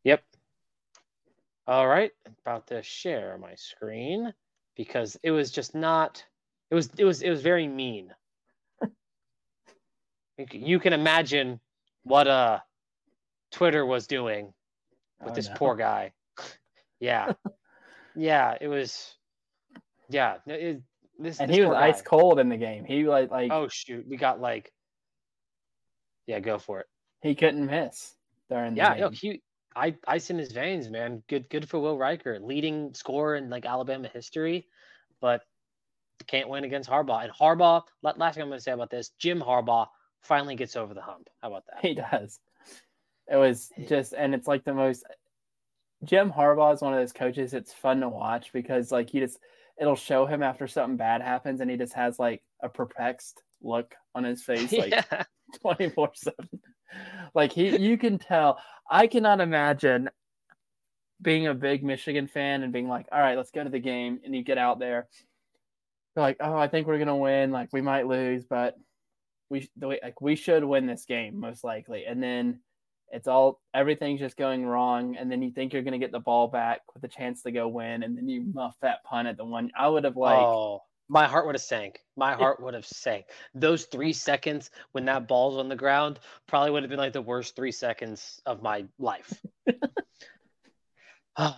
Yep. 0.05 0.23
All 1.67 1.87
right, 1.87 2.11
about 2.41 2.67
to 2.69 2.83
share 2.83 3.39
my 3.39 3.55
screen 3.55 4.35
because 4.77 5.17
it 5.23 5.31
was 5.31 5.51
just 5.51 5.75
not 5.75 6.25
it 6.71 6.75
was 6.75 6.91
it 6.97 7.05
was 7.05 7.23
it 7.23 7.31
was 7.31 7.43
very 7.43 7.69
mean. 7.69 8.13
you 10.51 10.81
can 10.81 10.93
imagine 10.93 11.61
what 12.03 12.27
uh 12.27 12.59
Twitter 13.53 13.87
was 13.87 14.07
doing 14.07 14.53
with 15.21 15.33
oh, 15.33 15.35
this 15.35 15.49
no. 15.49 15.55
poor 15.55 15.77
guy. 15.77 16.13
yeah. 17.01 17.33
yeah, 18.17 18.57
it 18.61 18.69
was 18.69 19.15
yeah, 20.09 20.39
it, 20.47 20.83
this 21.23 21.41
And 21.41 21.51
this 21.51 21.57
he 21.57 21.63
was 21.63 21.75
ice 21.77 22.03
guy. 22.03 22.09
cold 22.09 22.39
in 22.39 22.49
the 22.49 22.57
game. 22.57 22.85
He 22.85 23.07
like 23.09 23.31
like 23.31 23.51
Oh 23.53 23.69
shoot, 23.69 24.07
we 24.09 24.17
got 24.17 24.41
like 24.41 24.73
Yeah, 26.27 26.41
go 26.41 26.59
for 26.59 26.81
it. 26.81 26.87
He 27.23 27.35
couldn't 27.35 27.67
miss 27.67 28.15
during 28.51 28.77
yeah, 28.77 28.95
no, 28.99 29.11
he 29.11 29.43
I 29.75 29.97
ice 30.07 30.31
in 30.31 30.39
his 30.39 30.53
veins, 30.53 30.91
man. 30.91 31.23
Good 31.29 31.49
good 31.49 31.69
for 31.69 31.81
Will 31.81 31.97
Reichard, 31.97 32.43
leading 32.43 32.93
scorer 32.95 33.37
in 33.37 33.49
like 33.49 33.65
Alabama 33.65 34.09
history, 34.09 34.67
but 35.21 35.43
can't 36.27 36.49
win 36.49 36.65
against 36.65 36.89
Harbaugh. 36.89 37.25
And 37.25 37.33
Harbaugh, 37.33 37.83
last 38.03 38.35
thing 38.35 38.43
I'm 38.43 38.49
going 38.49 38.59
to 38.59 38.63
say 38.63 38.73
about 38.73 38.91
this, 38.91 39.11
Jim 39.19 39.41
Harbaugh 39.41 39.89
finally 40.23 40.55
gets 40.55 40.77
over 40.77 40.95
the 40.95 41.03
hump. 41.03 41.29
How 41.41 41.49
about 41.49 41.65
that? 41.67 41.85
He 41.85 41.95
does. 41.95 42.39
It 43.31 43.37
was 43.37 43.71
just, 43.89 44.13
and 44.13 44.35
it's 44.35 44.47
like 44.47 44.65
the 44.65 44.75
most. 44.75 45.05
Jim 46.05 46.33
Harbaugh 46.33 46.75
is 46.75 46.81
one 46.81 46.93
of 46.93 46.99
those 46.99 47.13
coaches. 47.13 47.55
It's 47.55 47.73
fun 47.73 48.01
to 48.01 48.09
watch 48.09 48.53
because 48.53 48.93
like 48.93 49.11
he 49.11 49.21
just, 49.21 49.39
it'll 49.81 49.97
show 49.97 50.27
him 50.27 50.43
after 50.43 50.67
something 50.67 50.97
bad 50.97 51.23
happens, 51.23 51.61
and 51.61 51.71
he 51.71 51.77
just 51.77 51.95
has 51.95 52.19
like 52.19 52.43
a 52.63 52.69
perplexed 52.69 53.43
look 53.63 53.95
on 54.15 54.25
his 54.25 54.43
face, 54.45 54.73
like 54.73 55.07
twenty 55.61 55.91
four 55.91 56.11
seven. 56.15 56.49
Like 57.35 57.53
he, 57.53 57.77
you 57.77 57.99
can 57.99 58.19
tell. 58.19 58.59
I 58.91 59.07
cannot 59.07 59.41
imagine 59.41 60.11
being 61.21 61.47
a 61.47 61.55
big 61.55 61.85
Michigan 61.85 62.27
fan 62.27 62.63
and 62.63 62.73
being 62.73 62.89
like, 62.89 63.07
all 63.13 63.21
right, 63.21 63.37
let's 63.37 63.53
go 63.53 63.65
to 63.65 63.71
the 63.71 63.79
game, 63.79 64.21
and 64.25 64.35
you 64.35 64.43
get 64.43 64.59
out 64.59 64.79
there 64.79 65.09
they're 66.15 66.25
like, 66.25 66.37
oh, 66.41 66.57
I 66.57 66.69
think 66.69 66.87
we're 66.87 66.99
gonna 66.99 67.17
win. 67.17 67.51
Like 67.51 67.71
we 67.73 67.81
might 67.81 68.07
lose, 68.07 68.45
but 68.45 68.77
we 69.49 69.71
like 69.81 70.21
we 70.21 70.37
should 70.37 70.65
win 70.65 70.87
this 70.87 71.05
game 71.05 71.39
most 71.39 71.65
likely. 71.65 72.05
And 72.05 72.23
then 72.23 72.61
it's 73.13 73.29
all 73.29 73.61
everything's 73.75 74.21
just 74.21 74.37
going 74.37 74.67
wrong, 74.67 75.17
and 75.17 75.31
then 75.31 75.43
you 75.43 75.51
think 75.51 75.73
you're 75.73 75.83
gonna 75.83 75.99
get 75.99 76.13
the 76.13 76.21
ball 76.21 76.49
back 76.49 76.81
with 76.95 77.05
a 77.05 77.09
chance 77.09 77.43
to 77.43 77.53
go 77.53 77.69
win, 77.69 78.03
and 78.03 78.17
then 78.17 78.29
you 78.29 78.45
muff 78.53 78.75
that 78.83 79.05
punt 79.05 79.29
at 79.29 79.37
the 79.37 79.45
one. 79.45 79.71
I 79.79 79.89
would 79.89 80.05
have 80.05 80.17
like. 80.17 80.39
Oh, 80.39 80.83
my 81.09 81.27
heart 81.27 81.45
would 81.45 81.55
have 81.55 81.63
sank. 81.63 82.01
My 82.17 82.33
heart 82.33 82.63
would 82.63 82.73
have 82.73 82.87
sank. 82.87 83.27
Those 83.55 83.85
three 83.85 84.15
seconds 84.15 84.71
when 84.93 85.05
that 85.07 85.29
ball's 85.29 85.59
on 85.59 85.69
the 85.69 85.77
ground 85.77 86.19
probably 86.47 86.71
would 86.71 86.85
have 86.85 86.91
been 86.91 86.99
like 86.99 87.13
the 87.13 87.21
worst 87.21 87.55
three 87.55 87.73
seconds 87.73 88.41
of 88.47 88.63
my 88.63 88.87
life. 88.99 89.31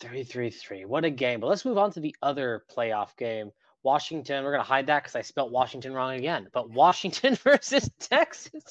Three, 0.00 0.24
three, 0.24 0.48
three. 0.48 0.86
What 0.86 1.04
a 1.04 1.10
game. 1.10 1.40
But 1.40 1.48
let's 1.48 1.66
move 1.66 1.76
on 1.76 1.92
to 1.92 2.00
the 2.00 2.16
other 2.22 2.64
playoff 2.74 3.14
game. 3.18 3.50
Washington. 3.82 4.44
We're 4.44 4.52
gonna 4.52 4.62
hide 4.62 4.86
that 4.86 5.02
because 5.02 5.16
I 5.16 5.22
spelt 5.22 5.50
Washington 5.52 5.94
wrong 5.94 6.14
again. 6.14 6.48
But 6.52 6.70
Washington 6.70 7.34
versus 7.42 7.88
Texas. 7.98 8.64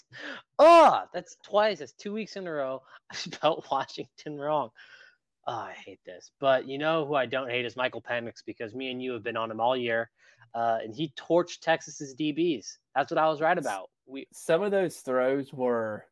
Oh, 0.57 1.03
that's 1.13 1.37
twice. 1.43 1.79
That's 1.79 1.93
two 1.93 2.13
weeks 2.13 2.35
in 2.35 2.47
a 2.47 2.51
row. 2.51 2.81
I 3.11 3.15
spelt 3.17 3.65
Washington 3.71 4.37
wrong. 4.37 4.69
Oh, 5.47 5.53
I 5.53 5.73
hate 5.73 5.99
this. 6.05 6.31
But 6.39 6.67
you 6.67 6.77
know 6.77 7.05
who 7.05 7.15
I 7.15 7.25
don't 7.25 7.49
hate 7.49 7.65
is 7.65 7.75
Michael 7.75 8.01
Penix 8.01 8.43
because 8.45 8.75
me 8.75 8.91
and 8.91 9.01
you 9.01 9.13
have 9.13 9.23
been 9.23 9.37
on 9.37 9.49
him 9.49 9.59
all 9.59 9.75
year, 9.75 10.11
uh, 10.53 10.79
and 10.83 10.93
he 10.93 11.11
torched 11.17 11.59
Texas's 11.61 12.15
DBs. 12.15 12.77
That's 12.95 13.11
what 13.11 13.17
I 13.17 13.27
was 13.27 13.41
right 13.41 13.57
about. 13.57 13.89
We 14.05 14.27
some 14.31 14.61
of 14.61 14.71
those 14.71 14.97
throws 14.97 15.51
were 15.53 16.05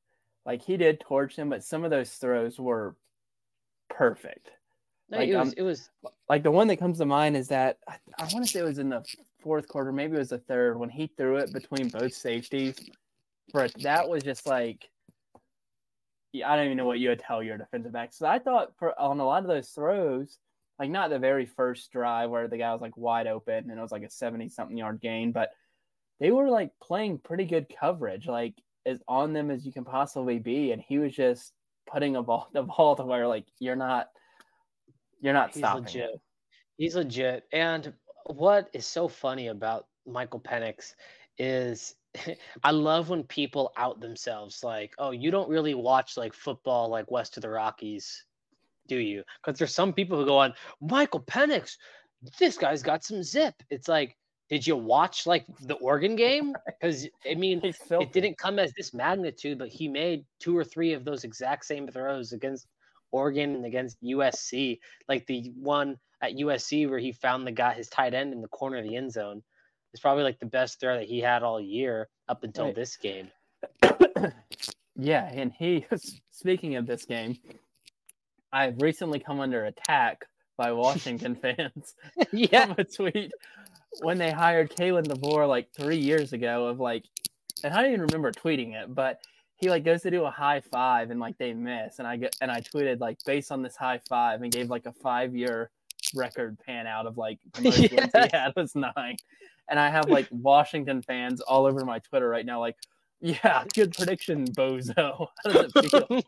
like 0.46 0.64
he 0.64 0.78
did 0.78 1.00
torch 1.00 1.36
them, 1.36 1.50
but 1.50 1.64
some 1.64 1.84
of 1.84 1.92
those 1.92 2.12
throws 2.14 2.60
were 2.60 2.96
perfect. 3.90 4.52
No, 5.10 5.20
like, 5.20 5.30
it 5.30 5.38
was 5.38 5.48
um, 5.50 5.54
it 5.58 5.62
was 5.62 5.90
like 6.28 6.44
the 6.44 6.52
one 6.52 6.68
that 6.68 6.78
comes 6.78 6.98
to 6.98 7.06
mind 7.06 7.38
is 7.38 7.48
that 7.48 7.78
I, 7.88 7.96
I 8.20 8.28
want 8.34 8.46
to 8.46 8.52
say 8.52 8.60
it 8.60 8.64
was 8.64 8.80
in 8.80 8.90
the 8.90 9.06
fourth 9.42 9.68
quarter, 9.68 9.92
maybe 9.92 10.16
it 10.16 10.20
was 10.20 10.30
the 10.30 10.40
third 10.40 10.78
when 10.78 10.90
he 10.90 11.08
threw 11.08 11.38
it 11.38 11.54
between 11.54 11.88
both 11.88 12.14
safeties. 12.14 12.76
But 13.54 13.74
that 13.82 14.10
was 14.10 14.24
just 14.24 14.46
like 14.46 14.90
I 16.44 16.56
don't 16.56 16.66
even 16.66 16.78
know 16.78 16.86
what 16.86 17.00
you 17.00 17.10
would 17.10 17.20
tell 17.20 17.42
your 17.42 17.58
defensive 17.58 17.94
back. 17.94 18.14
So 18.14 18.28
I 18.28 18.40
thought 18.40 18.74
for 18.78 19.00
on 19.00 19.20
a 19.20 19.26
lot 19.26 19.44
of 19.44 19.48
those 19.48 19.70
throws, 19.70 20.38
like 20.80 20.90
not 20.90 21.10
the 21.10 21.20
very 21.20 21.46
first 21.46 21.92
drive 21.92 22.30
where 22.30 22.48
the 22.48 22.58
guy 22.58 22.72
was 22.74 22.82
like 22.82 22.98
wide 22.98 23.28
open 23.28 23.70
and 23.70 23.80
it 23.80 23.82
was 23.82 23.92
like 23.92 24.04
a 24.04 24.10
70 24.10 24.50
something 24.50 24.78
yard 24.78 25.00
gain, 25.02 25.32
but 25.32 25.52
they 26.20 26.32
were 26.32 26.50
like 26.50 26.72
playing 26.82 27.20
pretty 27.20 27.46
good 27.46 27.68
coverage, 27.80 28.28
like 28.28 28.56
as 28.86 29.02
on 29.08 29.34
them 29.34 29.52
as 29.52 29.66
you 29.66 29.72
can 29.72 29.86
possibly 29.86 30.40
be. 30.40 30.72
And 30.72 30.82
he 30.82 30.98
was 30.98 31.14
just 31.14 31.54
putting 31.90 32.16
a 32.16 32.24
ball 32.24 32.50
the 32.54 32.64
ball 32.64 32.96
to 32.96 33.04
where 33.04 33.28
like 33.28 33.46
you're 33.60 33.76
not 33.76 34.08
you're 35.22 35.34
not 35.34 35.52
He's 35.52 35.58
stopping. 35.60 35.84
Legit. 35.84 36.10
It. 36.14 36.22
He's 36.78 36.96
legit. 36.96 37.44
And 37.52 37.94
what 38.26 38.70
is 38.74 38.86
so 38.86 39.08
funny 39.08 39.48
about 39.48 39.88
Michael 40.06 40.40
Penix 40.40 40.94
is 41.38 41.96
I 42.64 42.72
love 42.72 43.10
when 43.10 43.24
people 43.24 43.72
out 43.78 44.00
themselves 44.00 44.64
like, 44.64 44.94
oh, 44.98 45.12
you 45.12 45.32
don't 45.32 45.50
really 45.50 45.74
watch 45.74 46.18
like 46.18 46.34
football 46.34 46.90
like 46.90 47.12
west 47.12 47.38
of 47.38 47.42
the 47.42 47.50
Rockies, 47.50 48.26
do 48.88 48.98
you? 48.98 49.24
Because 49.44 49.60
there's 49.60 49.74
some 49.74 49.94
people 49.94 50.18
who 50.18 50.26
go 50.26 50.38
on, 50.38 50.54
Michael 50.82 51.22
Penix, 51.22 51.78
this 52.40 52.58
guy's 52.58 52.84
got 52.84 53.04
some 53.04 53.24
zip. 53.24 53.56
It's 53.70 53.88
like, 53.88 54.16
did 54.50 54.66
you 54.66 54.76
watch 54.78 55.28
like 55.28 55.46
the 55.62 55.76
Oregon 55.76 56.16
game? 56.16 56.54
Because 56.80 57.08
I 57.30 57.34
mean, 57.34 57.60
it 57.64 58.14
didn't 58.14 58.38
come 58.38 58.60
as 58.60 58.72
this 58.78 58.94
magnitude, 58.94 59.58
but 59.58 59.70
he 59.70 59.88
made 59.88 60.24
two 60.40 60.56
or 60.56 60.64
three 60.64 60.94
of 60.94 61.04
those 61.04 61.24
exact 61.24 61.66
same 61.66 61.88
throws 61.88 62.34
against 62.34 62.68
Oregon 63.12 63.56
and 63.56 63.66
against 63.66 64.02
USC, 64.04 64.80
like 65.08 65.26
the 65.28 65.52
one 65.56 65.98
at 66.22 66.34
USC 66.34 66.90
where 66.90 67.00
he 67.00 67.12
found 67.12 67.46
the 67.46 67.52
guy 67.52 67.74
his 67.74 67.90
tight 67.90 68.14
end 68.14 68.34
in 68.34 68.42
the 68.42 68.48
corner 68.48 68.78
of 68.78 68.84
the 68.84 68.96
end 68.96 69.12
zone. 69.12 69.44
It's 69.94 70.02
probably 70.02 70.24
like 70.24 70.40
the 70.40 70.46
best 70.46 70.80
throw 70.80 70.98
that 70.98 71.08
he 71.08 71.20
had 71.20 71.44
all 71.44 71.62
year 71.62 72.10
up 72.28 72.44
until 72.44 72.66
right. 72.66 72.76
this 72.76 72.98
game. 72.98 73.30
yeah, 74.96 75.30
and 75.32 75.52
he 75.54 75.86
speaking 76.32 76.76
of 76.76 76.86
this 76.86 77.06
game, 77.06 77.38
I've 78.52 78.82
recently 78.82 79.20
come 79.20 79.40
under 79.40 79.66
attack 79.66 80.26
by 80.58 80.72
Washington 80.72 81.36
fans. 81.42 81.96
yeah, 82.32 82.74
a 82.78 82.84
tweet 82.84 83.32
when 84.02 84.18
they 84.18 84.32
hired 84.32 84.72
Kalen 84.72 85.08
DeBoer 85.08 85.48
like 85.48 85.70
three 85.74 85.98
years 85.98 86.34
ago 86.34 86.68
of 86.68 86.80
like, 86.80 87.06
and 87.64 87.74
I 87.74 87.82
don't 87.82 87.94
even 87.94 88.06
remember 88.08 88.32
tweeting 88.32 88.74
it, 88.74 88.94
but 88.94 89.22
he 89.58 89.70
like 89.70 89.84
goes 89.84 90.02
to 90.04 90.12
do 90.12 90.24
a 90.24 90.32
high 90.32 90.62
five 90.62 91.12
and 91.12 91.20
like 91.20 91.38
they 91.38 91.54
miss 91.54 92.00
and 92.00 92.08
I 92.08 92.16
get 92.18 92.36
and 92.42 92.52
I 92.52 92.62
tweeted 92.62 93.00
like 93.00 93.18
based 93.26 93.52
on 93.52 93.62
this 93.62 93.76
high 93.76 94.00
five 94.08 94.42
and 94.42 94.52
gave 94.52 94.70
like 94.70 94.86
a 94.86 94.94
five 94.94 95.36
year 95.36 95.72
record 96.16 96.58
pan 96.66 96.88
out 96.88 97.06
of 97.06 97.18
like 97.18 97.40
the 97.54 97.64
most 97.64 97.80
yes. 97.80 97.92
wins 97.92 98.12
he 98.14 98.38
had 98.38 98.54
was 98.56 98.76
nine. 98.76 99.18
And 99.70 99.80
I 99.80 99.90
have 99.90 100.10
like 100.10 100.28
Washington 100.32 101.02
fans 101.02 101.42
all 101.42 101.66
over 101.66 101.84
my 101.84 102.00
Twitter 102.00 102.30
right 102.30 102.46
now, 102.46 102.60
like, 102.60 102.78
yeah, 103.20 103.66
good 103.74 103.94
prediction, 103.94 104.46
Bozo. 104.46 105.28
How 105.44 105.52
does 105.52 105.72
it 105.76 105.90
feel? 105.90 106.22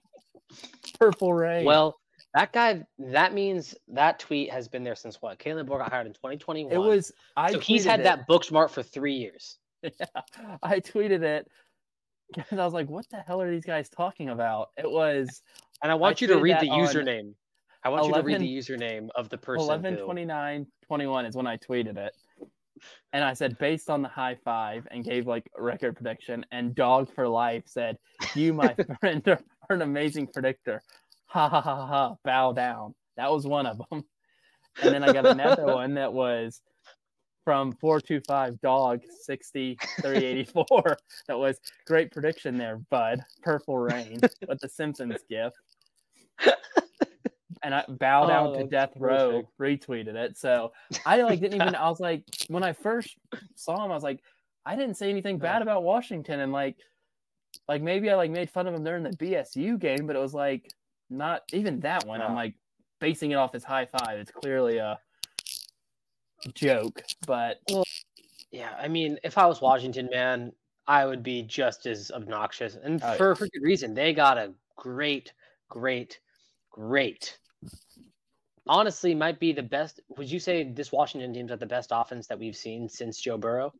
Purple 0.99 1.33
rain. 1.33 1.63
Well, 1.63 1.99
that 2.33 2.51
guy, 2.51 2.83
that 2.97 3.33
means 3.33 3.75
that 3.87 4.19
tweet 4.19 4.51
has 4.51 4.67
been 4.67 4.83
there 4.83 4.95
since 4.95 5.21
what? 5.21 5.39
Kalen 5.39 5.65
DeBoer 5.65 5.79
got 5.79 5.91
hired 5.91 6.07
in 6.07 6.13
2021. 6.13 6.73
It 6.73 6.77
was, 6.77 7.13
I 7.37 7.53
so 7.53 7.59
he's 7.59 7.85
had 7.85 8.01
it. 8.01 8.03
that 8.03 8.27
bookmark 8.27 8.71
for 8.71 8.83
three 8.83 9.13
years. 9.13 9.57
Yeah, 9.83 9.91
I 10.61 10.81
tweeted 10.81 11.21
it 11.21 11.47
because 12.35 12.59
I 12.59 12.65
was 12.65 12.73
like, 12.73 12.89
what 12.89 13.09
the 13.09 13.17
hell 13.17 13.41
are 13.41 13.49
these 13.49 13.65
guys 13.65 13.89
talking 13.89 14.29
about? 14.29 14.69
It 14.77 14.89
was. 14.89 15.41
And 15.81 15.91
I 15.91 15.95
want 15.95 16.17
I 16.17 16.25
you 16.25 16.27
to 16.27 16.39
read 16.39 16.59
the 16.59 16.67
username. 16.67 17.33
I 17.83 17.89
want 17.89 18.05
11, 18.05 18.09
you 18.09 18.21
to 18.21 18.27
read 18.27 18.41
the 18.41 18.57
username 18.57 19.09
of 19.15 19.29
the 19.29 19.37
person. 19.37 19.65
11 19.65 19.97
29 19.97 20.67
21 20.85 21.25
is 21.25 21.35
when 21.35 21.47
I 21.47 21.57
tweeted 21.57 21.97
it. 21.97 22.13
And 23.13 23.23
I 23.23 23.33
said, 23.33 23.57
based 23.57 23.89
on 23.89 24.01
the 24.01 24.07
high 24.07 24.37
five, 24.43 24.87
and 24.91 25.03
gave 25.03 25.27
like 25.27 25.49
a 25.57 25.61
record 25.61 25.95
prediction. 25.95 26.45
And 26.51 26.75
Dog 26.75 27.13
for 27.13 27.27
Life 27.27 27.63
said, 27.65 27.97
You, 28.35 28.53
my 28.53 28.75
friend, 28.99 29.27
are, 29.27 29.39
are 29.69 29.75
an 29.75 29.81
amazing 29.81 30.27
predictor. 30.27 30.81
Ha 31.27 31.49
ha 31.49 31.61
ha 31.61 31.87
ha, 31.87 32.15
bow 32.23 32.53
down. 32.53 32.95
That 33.17 33.31
was 33.31 33.45
one 33.45 33.65
of 33.65 33.81
them. 33.89 34.03
And 34.81 34.93
then 34.93 35.03
I 35.03 35.11
got 35.11 35.25
another 35.25 35.65
one 35.75 35.95
that 35.95 36.13
was 36.13 36.61
from 37.49 37.71
425 37.81 38.61
dog 38.61 39.01
6384 39.23 40.97
that 41.27 41.39
was 41.39 41.59
great 41.87 42.11
prediction 42.11 42.59
there 42.59 42.77
bud. 42.91 43.25
Purple 43.41 43.75
rain 43.75 44.19
with 44.47 44.59
the 44.59 44.69
simpsons 44.69 45.15
gif. 45.27 45.51
And 47.63 47.73
i 47.73 47.83
bow 47.87 48.25
oh, 48.25 48.27
down 48.27 48.47
oh, 48.49 48.59
to 48.59 48.65
death 48.65 48.93
row 48.97 49.49
retweeted 49.59 50.13
it. 50.13 50.37
So 50.37 50.73
i 51.07 51.19
like 51.23 51.39
didn't 51.39 51.59
even 51.59 51.73
i 51.73 51.89
was 51.89 51.99
like 51.99 52.23
when 52.49 52.61
i 52.61 52.71
first 52.71 53.17
saw 53.55 53.83
him 53.83 53.89
i 53.89 53.95
was 53.95 54.03
like 54.03 54.19
i 54.63 54.75
didn't 54.75 54.97
say 54.97 55.09
anything 55.09 55.39
bad 55.39 55.63
about 55.63 55.81
washington. 55.81 56.41
And 56.41 56.51
like 56.51 56.77
like 57.67 57.81
maybe 57.81 58.11
i 58.11 58.15
like 58.15 58.29
made 58.29 58.51
fun 58.51 58.67
of 58.67 58.75
him 58.75 58.83
during 58.83 59.01
the 59.01 59.09
bsu 59.09 59.79
game 59.79 60.05
but 60.05 60.15
it 60.15 60.19
was 60.19 60.35
like 60.35 60.71
not 61.09 61.41
even 61.51 61.79
that 61.79 62.05
one. 62.05 62.21
I'm 62.21 62.35
like 62.35 62.53
basing 62.99 63.31
it 63.31 63.37
off 63.37 63.53
his 63.53 63.63
high 63.63 63.87
five. 63.87 64.19
It's 64.19 64.29
clearly 64.29 64.77
a 64.77 64.99
joke, 66.53 67.03
but 67.25 67.59
well, 67.69 67.85
yeah, 68.51 68.75
I 68.79 68.87
mean, 68.87 69.17
if 69.23 69.37
I 69.37 69.45
was 69.45 69.61
Washington, 69.61 70.09
man, 70.11 70.51
I 70.87 71.05
would 71.05 71.23
be 71.23 71.43
just 71.43 71.85
as 71.85 72.11
obnoxious, 72.11 72.75
and 72.75 73.01
oh, 73.03 73.13
for, 73.15 73.29
yeah. 73.29 73.33
for 73.35 73.47
good 73.47 73.61
reason. 73.61 73.93
They 73.93 74.13
got 74.13 74.37
a 74.37 74.53
great, 74.75 75.33
great, 75.69 76.19
great. 76.71 77.37
Honestly, 78.67 79.15
might 79.15 79.39
be 79.39 79.51
the 79.51 79.63
best. 79.63 79.99
Would 80.17 80.31
you 80.31 80.39
say 80.39 80.63
this 80.63 80.91
Washington 80.91 81.33
team's 81.33 81.49
got 81.49 81.59
the 81.59 81.65
best 81.65 81.89
offense 81.91 82.27
that 82.27 82.39
we've 82.39 82.55
seen 82.55 82.89
since 82.89 83.19
Joe 83.19 83.37
Burrow? 83.37 83.73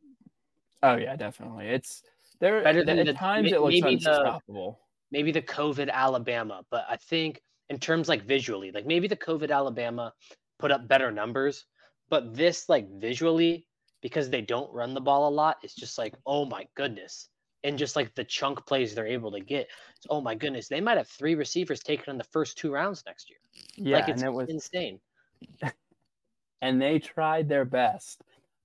Oh 0.82 0.96
yeah, 0.96 1.16
definitely. 1.16 1.66
It's 1.66 2.02
they're 2.40 2.62
better 2.62 2.84
than 2.84 2.98
at 2.98 3.06
the, 3.06 3.12
times 3.12 3.52
it 3.52 3.60
looks 3.60 3.80
unstoppable. 3.82 4.80
The, 5.10 5.18
maybe 5.18 5.32
the 5.32 5.42
COVID 5.42 5.90
Alabama, 5.90 6.64
but 6.70 6.86
I 6.88 6.96
think 6.96 7.42
in 7.68 7.78
terms 7.78 8.08
like 8.08 8.24
visually, 8.24 8.72
like 8.72 8.86
maybe 8.86 9.06
the 9.06 9.16
COVID 9.16 9.50
Alabama 9.50 10.12
put 10.58 10.70
up 10.70 10.88
better 10.88 11.10
numbers, 11.10 11.66
but 12.10 12.34
this, 12.34 12.68
like 12.68 12.90
visually, 12.98 13.66
because 14.02 14.28
they 14.28 14.40
don't 14.40 14.72
run 14.72 14.94
the 14.94 15.00
ball 15.00 15.28
a 15.28 15.30
lot, 15.30 15.58
it's 15.62 15.74
just 15.74 15.96
like, 15.96 16.14
oh 16.26 16.44
my 16.44 16.66
goodness, 16.74 17.28
and 17.64 17.78
just 17.78 17.96
like 17.96 18.14
the 18.14 18.24
chunk 18.24 18.66
plays 18.66 18.94
they're 18.94 19.06
able 19.06 19.30
to 19.32 19.40
get. 19.40 19.68
So, 20.00 20.08
oh 20.10 20.20
my 20.20 20.34
goodness, 20.34 20.68
they 20.68 20.80
might 20.80 20.96
have 20.96 21.08
three 21.08 21.34
receivers 21.34 21.80
taken 21.80 22.10
in 22.10 22.18
the 22.18 22.24
first 22.24 22.58
two 22.58 22.72
rounds 22.72 23.02
next 23.06 23.30
year. 23.30 23.38
Yeah, 23.76 23.98
like 23.98 24.08
it's 24.08 24.22
and 24.22 24.30
it 24.30 24.34
was 24.34 24.48
insane. 24.48 25.00
and 26.62 26.82
they 26.82 26.98
tried 26.98 27.48
their 27.48 27.64
best. 27.64 28.22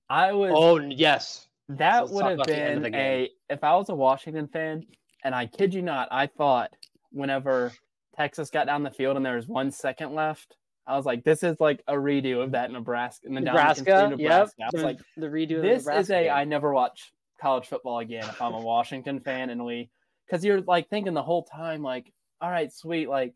I 0.08 0.32
was 0.32 0.52
Oh 0.54 0.78
yes, 0.78 1.48
that 1.68 2.10
let's 2.10 2.12
would 2.12 2.24
have 2.24 2.46
been 2.46 2.94
a 2.94 3.30
if 3.48 3.62
I 3.64 3.76
was 3.76 3.88
a 3.88 3.94
Washington 3.94 4.48
fan, 4.48 4.84
and 5.24 5.34
I 5.34 5.46
kid 5.46 5.74
you 5.74 5.82
not, 5.82 6.08
I 6.10 6.26
thought 6.26 6.70
whenever 7.10 7.72
Texas 8.16 8.50
got 8.50 8.66
down 8.66 8.82
the 8.82 8.90
field 8.90 9.16
and 9.16 9.24
there 9.24 9.36
was 9.36 9.46
one 9.46 9.70
second 9.70 10.14
left, 10.14 10.56
I 10.86 10.96
was 10.96 11.04
like, 11.06 11.24
this 11.24 11.42
is 11.42 11.58
like 11.60 11.82
a 11.88 11.94
redo 11.94 12.42
of 12.42 12.52
that 12.52 12.70
Nebraska, 12.70 13.26
and 13.26 13.36
then 13.36 13.44
down 13.44 13.54
Nebraska. 13.54 13.84
country, 13.84 14.24
Yep. 14.24 14.48
I 14.62 14.68
was 14.72 14.82
like, 14.82 14.98
the 15.16 15.26
redo. 15.26 15.56
of 15.56 15.62
this 15.62 15.80
is 15.80 15.86
Nebraska 15.86 16.16
a 16.18 16.22
game. 16.24 16.32
I 16.32 16.44
never 16.44 16.72
watch 16.72 17.12
college 17.40 17.66
football 17.66 17.98
again 17.98 18.24
if 18.24 18.40
I'm 18.40 18.54
a 18.54 18.60
Washington 18.60 19.20
fan 19.20 19.50
and 19.50 19.64
we 19.64 19.90
because 20.24 20.44
you're 20.44 20.60
like 20.62 20.88
thinking 20.88 21.12
the 21.12 21.22
whole 21.22 21.42
time 21.44 21.82
like 21.82 22.10
all 22.40 22.50
right 22.50 22.72
sweet 22.72 23.10
like 23.10 23.34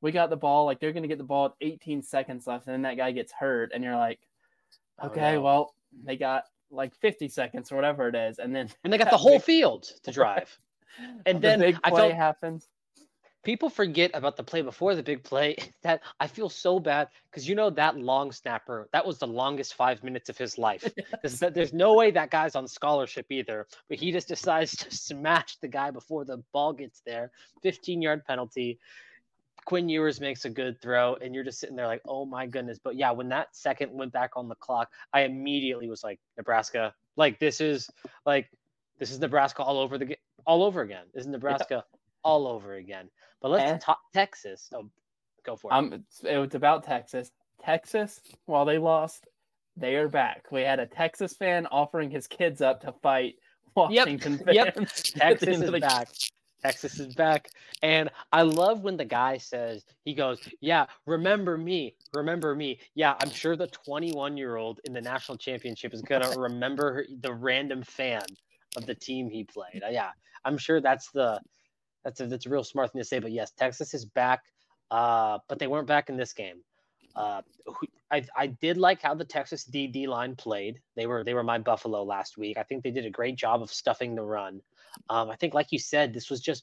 we 0.00 0.10
got 0.10 0.30
the 0.30 0.36
ball 0.36 0.64
like 0.64 0.80
they're 0.80 0.92
gonna 0.94 1.06
get 1.06 1.18
the 1.18 1.24
ball 1.24 1.44
at 1.46 1.52
18 1.60 2.02
seconds 2.02 2.46
left 2.46 2.66
and 2.66 2.72
then 2.72 2.82
that 2.82 2.96
guy 2.96 3.12
gets 3.12 3.32
hurt 3.32 3.72
and 3.74 3.84
you're 3.84 3.94
like 3.96 4.20
Oh, 5.00 5.08
okay 5.08 5.34
no. 5.34 5.42
well 5.42 5.74
they 6.04 6.16
got 6.16 6.44
like 6.70 6.94
50 6.96 7.28
seconds 7.28 7.70
or 7.70 7.76
whatever 7.76 8.08
it 8.08 8.14
is 8.14 8.38
and 8.38 8.54
then 8.56 8.70
and 8.84 8.90
they 8.92 8.96
got 8.96 9.10
the 9.10 9.18
whole 9.18 9.32
big- 9.34 9.42
field 9.42 9.82
to 10.04 10.10
drive. 10.12 10.58
And 11.26 11.36
the 11.36 11.40
then 11.40 11.60
big 11.60 11.78
I 11.84 11.90
play 11.90 12.00
felt 12.08 12.14
happens 12.14 12.68
people 13.46 13.70
forget 13.70 14.10
about 14.12 14.36
the 14.36 14.42
play 14.42 14.60
before 14.60 14.96
the 14.96 15.02
big 15.04 15.22
play 15.22 15.54
that 15.82 16.02
I 16.18 16.26
feel 16.26 16.48
so 16.48 16.80
bad 16.80 17.08
because 17.30 17.48
you 17.48 17.54
know 17.54 17.70
that 17.70 17.96
long 17.96 18.32
snapper 18.32 18.88
that 18.92 19.06
was 19.06 19.18
the 19.18 19.26
longest 19.28 19.74
five 19.74 20.02
minutes 20.02 20.28
of 20.28 20.36
his 20.36 20.58
life. 20.58 20.84
There's, 21.22 21.38
there's 21.38 21.72
no 21.72 21.94
way 21.94 22.10
that 22.10 22.30
guy's 22.30 22.56
on 22.56 22.66
scholarship 22.66 23.26
either, 23.30 23.68
but 23.88 23.98
he 23.98 24.10
just 24.10 24.26
decides 24.26 24.76
to 24.76 24.90
smash 24.90 25.56
the 25.58 25.68
guy 25.68 25.92
before 25.92 26.24
the 26.24 26.38
ball 26.52 26.72
gets 26.72 27.02
there. 27.06 27.30
15 27.62 28.02
yard 28.02 28.24
penalty. 28.24 28.80
Quinn 29.64 29.88
Ewers 29.88 30.20
makes 30.20 30.44
a 30.44 30.50
good 30.50 30.80
throw, 30.80 31.14
and 31.14 31.34
you're 31.34 31.44
just 31.44 31.60
sitting 31.60 31.76
there 31.76 31.86
like, 31.86 32.02
oh 32.06 32.24
my 32.24 32.46
goodness. 32.46 32.78
But 32.82 32.96
yeah, 32.96 33.12
when 33.12 33.28
that 33.28 33.54
second 33.54 33.92
went 33.92 34.12
back 34.12 34.30
on 34.36 34.48
the 34.48 34.54
clock, 34.56 34.90
I 35.12 35.22
immediately 35.22 35.88
was 35.88 36.02
like, 36.02 36.18
Nebraska, 36.36 36.94
like 37.16 37.38
this 37.38 37.60
is 37.60 37.88
like 38.24 38.48
this 38.98 39.10
is 39.12 39.20
Nebraska 39.20 39.62
all 39.62 39.78
over 39.78 39.98
the 39.98 40.16
all 40.46 40.64
over 40.64 40.82
again. 40.82 41.04
This 41.14 41.22
is 41.22 41.28
Nebraska 41.28 41.84
all 42.26 42.46
over 42.48 42.74
again. 42.74 43.08
But 43.40 43.50
let's 43.52 43.70
And- 43.72 43.80
talk 43.80 44.00
Texas. 44.12 44.68
Oh, 44.74 44.90
go 45.44 45.54
for 45.56 45.70
it. 45.70 45.74
um 45.74 45.86
it's- 45.92 46.24
it 46.24 46.36
was 46.38 46.54
about 46.54 46.82
Texas 46.84 47.30
Texas 47.62 48.20
while 48.46 48.64
they 48.64 48.78
lost 48.78 49.28
they 49.76 49.94
are 49.94 50.08
back 50.08 50.50
we 50.50 50.62
had 50.62 50.80
a 50.80 50.86
Texas 50.86 51.36
fan 51.36 51.66
offering 51.68 52.10
his 52.10 52.26
kids 52.26 52.60
up 52.60 52.80
to 52.80 52.92
fight 53.00 53.36
Washington 53.76 54.42
yep. 54.50 54.74
fans 54.74 55.12
at 55.20 55.38
the 55.38 55.46
Texas 55.46 55.60
is 55.62 55.70
the 55.70 55.80
back. 55.80 56.08
Texas 56.62 56.98
is 56.98 57.14
back. 57.14 57.50
And 57.82 58.10
I 58.32 58.42
love 58.42 58.80
when 58.82 58.96
the 58.96 59.04
guy 59.04 59.36
says, 59.36 59.84
he 60.04 60.14
goes, 60.14 60.40
Yeah, 60.60 60.86
remember 61.04 61.56
me. 61.58 61.94
Remember 62.14 62.54
me. 62.56 62.80
Yeah, 62.94 63.14
I'm 63.20 63.30
sure 63.30 63.54
the 63.54 63.66
21 63.68 64.36
year 64.36 64.56
old 64.56 64.80
in 64.84 64.92
the 64.94 65.00
national 65.02 65.36
championship 65.38 65.92
is 65.94 66.00
going 66.02 66.22
to 66.22 66.40
remember 66.40 67.04
the 67.20 67.32
random 67.32 67.82
fan 67.84 68.22
of 68.76 68.86
the 68.86 68.94
team 68.94 69.28
he 69.28 69.44
played. 69.44 69.82
Uh, 69.84 69.90
yeah, 69.90 70.10
I'm 70.44 70.56
sure 70.58 70.80
that's 70.80 71.10
the. 71.10 71.38
That's 72.06 72.20
a, 72.20 72.26
that's 72.28 72.46
a 72.46 72.50
real 72.50 72.62
smart 72.62 72.92
thing 72.92 73.00
to 73.00 73.04
say, 73.04 73.18
but 73.18 73.32
yes, 73.32 73.50
Texas 73.50 73.92
is 73.92 74.04
back, 74.04 74.44
uh, 74.92 75.38
but 75.48 75.58
they 75.58 75.66
weren't 75.66 75.88
back 75.88 76.08
in 76.08 76.16
this 76.16 76.32
game. 76.32 76.58
Uh, 77.16 77.42
I, 78.12 78.22
I 78.36 78.46
did 78.46 78.76
like 78.76 79.02
how 79.02 79.14
the 79.14 79.24
Texas 79.24 79.64
D 79.64 79.88
D 79.88 80.06
line 80.06 80.36
played. 80.36 80.80
They 80.94 81.08
were 81.08 81.24
they 81.24 81.34
were 81.34 81.42
my 81.42 81.58
Buffalo 81.58 82.04
last 82.04 82.38
week. 82.38 82.58
I 82.58 82.62
think 82.62 82.84
they 82.84 82.92
did 82.92 83.06
a 83.06 83.10
great 83.10 83.34
job 83.34 83.60
of 83.60 83.72
stuffing 83.72 84.14
the 84.14 84.22
run. 84.22 84.60
Um, 85.10 85.30
I 85.30 85.34
think, 85.34 85.52
like 85.52 85.72
you 85.72 85.80
said, 85.80 86.14
this 86.14 86.30
was 86.30 86.40
just. 86.40 86.62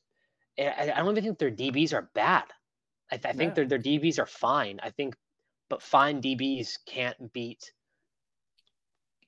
I, 0.58 0.94
I 0.96 1.00
don't 1.00 1.12
even 1.12 1.24
think 1.26 1.40
their 1.40 1.52
DBs 1.52 1.94
are 1.94 2.10
bad. 2.16 2.46
I, 3.12 3.18
th- 3.18 3.34
I 3.34 3.38
think 3.38 3.50
No. 3.50 3.56
their 3.56 3.66
their 3.66 3.80
DBs 3.80 4.18
are 4.20 4.26
fine. 4.26 4.80
I 4.82 4.92
think, 4.92 5.16
but 5.70 5.82
fine 5.82 6.22
DBs 6.22 6.78
can't 6.86 7.34
beat 7.34 7.74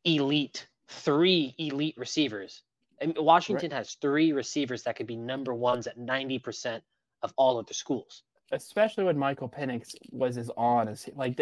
elite 0.06 0.65
three 0.88 1.56
elite 1.58 1.95
receivers. 1.97 2.62
And 3.01 3.15
Washington 3.17 3.71
has 3.71 3.93
three 4.01 4.31
receivers 4.31 4.84
that 4.84 4.95
could 4.95 5.08
be 5.08 5.15
number 5.17 5.53
ones 5.53 5.88
at 5.88 5.97
ninety 5.97 6.39
percent 6.39 6.84
of 7.23 7.34
all 7.38 7.58
of 7.60 7.65
the 7.67 7.73
schools. 7.73 8.23
especially 8.51 9.03
when 9.03 9.17
Michael 9.17 9.49
Penix 9.49 9.95
was 10.12 10.38
as 10.38 10.49
on 10.55 10.88
as 10.88 11.03
he, 11.03 11.12
like 11.15 11.39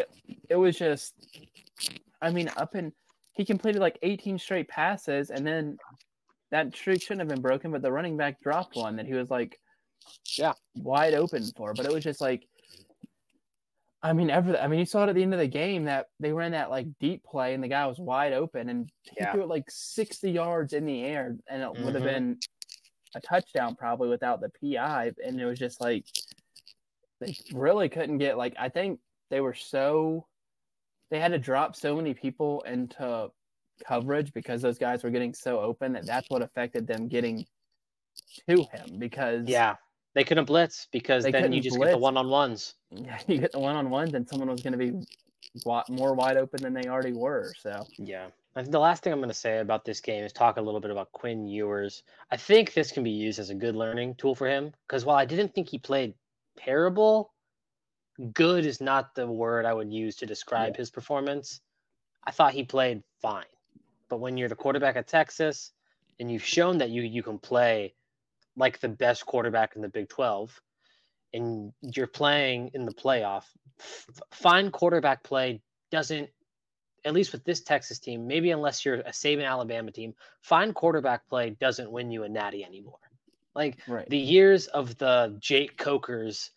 it 0.49 0.55
was 0.55 0.77
just 0.77 1.13
I 2.21 2.31
mean 2.31 2.49
up 2.57 2.75
in 2.75 2.93
he 3.33 3.43
completed 3.43 3.81
like 3.81 3.97
18 4.03 4.37
straight 4.39 4.67
passes 4.69 5.29
and 5.31 5.45
then 5.45 5.77
that 6.51 6.73
streak 6.75 7.01
shouldn't 7.01 7.19
have 7.21 7.27
been 7.27 7.41
broken 7.41 7.71
but 7.71 7.81
the 7.81 7.91
running 7.91 8.15
back 8.15 8.39
dropped 8.41 8.75
one 8.75 8.95
that 8.95 9.05
he 9.07 9.13
was 9.15 9.29
like 9.29 9.59
Yeah. 10.37 10.53
wide 10.75 11.13
open 11.13 11.43
for 11.57 11.73
but 11.73 11.85
it 11.85 11.91
was 11.91 12.03
just 12.03 12.21
like 12.21 12.47
I 14.03 14.11
mean 14.11 14.29
ever 14.29 14.57
I 14.57 14.67
mean 14.67 14.79
you 14.79 14.85
saw 14.85 15.03
it 15.05 15.09
at 15.09 15.15
the 15.15 15.23
end 15.23 15.33
of 15.33 15.39
the 15.39 15.47
game 15.47 15.85
that 15.85 16.07
they 16.19 16.33
ran 16.33 16.51
that 16.51 16.69
like 16.69 16.87
deep 16.99 17.23
play 17.23 17.53
and 17.53 17.63
the 17.63 17.69
guy 17.69 17.87
was 17.87 17.99
wide 17.99 18.33
open 18.33 18.67
and 18.69 18.91
he 19.03 19.15
Yeah. 19.21 19.31
threw 19.31 19.43
it 19.43 19.47
like 19.47 19.63
60 19.69 20.29
yards 20.29 20.73
in 20.73 20.85
the 20.85 21.03
air 21.03 21.37
and 21.47 21.61
it 21.63 21.73
would 21.73 21.95
have 21.95 22.03
Mhm. 22.03 22.07
been 22.07 22.37
a 23.15 23.21
touchdown 23.21 23.75
probably 23.75 24.09
without 24.09 24.41
the 24.41 24.49
PI 24.49 25.13
and 25.23 25.39
it 25.39 25.45
was 25.45 25.57
just 25.57 25.79
like 25.79 26.05
they 27.21 27.33
really 27.53 27.87
couldn't 27.87 28.17
get 28.17 28.37
like 28.37 28.55
I 28.59 28.67
think 28.69 28.99
they 29.29 29.39
were 29.39 29.53
so 29.53 30.27
they 31.09 31.19
had 31.19 31.31
to 31.31 31.39
drop 31.39 31.75
so 31.75 31.95
many 31.95 32.13
people 32.13 32.61
into 32.63 33.31
coverage 33.85 34.33
because 34.33 34.61
those 34.61 34.77
guys 34.77 35.03
were 35.03 35.11
getting 35.11 35.33
so 35.33 35.59
open 35.61 35.93
that 35.93 36.05
that's 36.05 36.29
what 36.29 36.41
affected 36.41 36.87
them 36.87 37.07
getting 37.07 37.45
to 38.49 38.63
him 38.65 38.99
because 38.99 39.47
Yeah, 39.47 39.75
they 40.13 40.23
couldn't 40.23 40.45
blitz 40.45 40.87
because 40.91 41.23
They 41.23 41.31
then 41.31 41.53
you 41.53 41.61
just 41.61 41.79
get 41.79 41.91
the 41.91 41.97
one 41.97 42.17
on 42.17 42.29
ones. 42.29 42.75
Yeah, 42.91 43.19
you 43.27 43.39
get 43.39 43.51
the 43.51 43.59
one 43.59 43.75
on 43.75 43.89
ones 43.89 44.13
and 44.13 44.27
someone 44.27 44.49
was 44.49 44.61
going 44.61 44.73
to 44.73 44.77
be 44.77 45.05
more 45.89 46.13
wide 46.13 46.37
open 46.37 46.61
than 46.61 46.73
they 46.73 46.87
already 46.87 47.13
were 47.13 47.51
so 47.59 47.85
Yeah. 47.97 48.27
I 48.55 48.61
think 48.61 48.71
the 48.71 48.79
last 48.79 49.01
thing 49.01 49.11
I'm 49.11 49.19
going 49.19 49.29
to 49.29 49.35
say 49.35 49.59
about 49.59 49.83
this 49.83 49.99
game 49.99 50.23
is 50.23 50.31
talk 50.31 50.57
a 50.57 50.61
little 50.61 50.79
bit 50.79 50.91
about 50.91 51.11
Quinn 51.11 51.47
Ewers. 51.47 52.03
I 52.29 52.37
think 52.37 52.73
this 52.73 52.91
can 52.91 53.03
be 53.03 53.09
used 53.09 53.39
as 53.39 53.49
a 53.49 53.55
good 53.55 53.75
learning 53.75 54.13
tool 54.15 54.35
for 54.35 54.47
him 54.47 54.71
because 54.87 55.05
while 55.05 55.17
I 55.17 55.25
didn't 55.25 55.55
think 55.55 55.69
he 55.69 55.79
played 55.79 56.13
terrible, 56.55 57.33
good 58.33 58.65
is 58.65 58.79
not 58.79 59.15
the 59.15 59.25
word 59.25 59.65
I 59.65 59.73
would 59.73 59.91
use 59.91 60.17
to 60.17 60.27
describe 60.27 60.77
his 60.77 60.91
performance. 60.91 61.61
I 62.23 62.29
thought 62.31 62.53
he 62.53 62.63
played 62.63 63.01
fine. 63.21 63.45
But 64.07 64.19
when 64.19 64.37
you're 64.37 64.49
the 64.49 64.55
quarterback 64.55 64.97
at 64.97 65.07
Texas 65.07 65.71
and 66.19 66.31
you've 66.31 66.45
shown 66.45 66.77
that 66.77 66.91
you 66.91 67.01
you 67.01 67.23
can 67.23 67.39
play 67.39 67.95
like 68.55 68.79
the 68.79 68.89
best 68.89 69.25
quarterback 69.25 69.75
in 69.75 69.81
the 69.81 69.89
Big 69.89 70.09
12 70.09 70.61
and 71.33 71.73
you're 71.81 72.07
playing 72.07 72.69
in 72.73 72.85
the 72.85 72.93
playoff, 72.93 73.43
f- 73.79 74.07
fine 74.31 74.69
quarterback 74.71 75.23
play 75.23 75.61
doesn't 75.91 76.29
at 77.05 77.13
least 77.13 77.33
with 77.33 77.43
this 77.43 77.61
Texas 77.61 77.99
team, 77.99 78.27
maybe 78.27 78.51
unless 78.51 78.85
you're 78.85 78.95
a 79.01 79.09
Saban 79.11 79.45
Alabama 79.45 79.91
team, 79.91 80.13
fine 80.41 80.71
quarterback 80.73 81.27
play 81.27 81.49
doesn't 81.59 81.91
win 81.91 82.09
you 82.11 82.23
a 82.23 82.29
natty 82.29 82.63
anymore. 82.63 82.99
Like 83.55 83.77
right 83.87 84.07
the 84.09 84.17
years 84.17 84.67
of 84.67 84.97
the 84.97 85.35
Jake 85.39 85.77
Cokers 85.77 86.51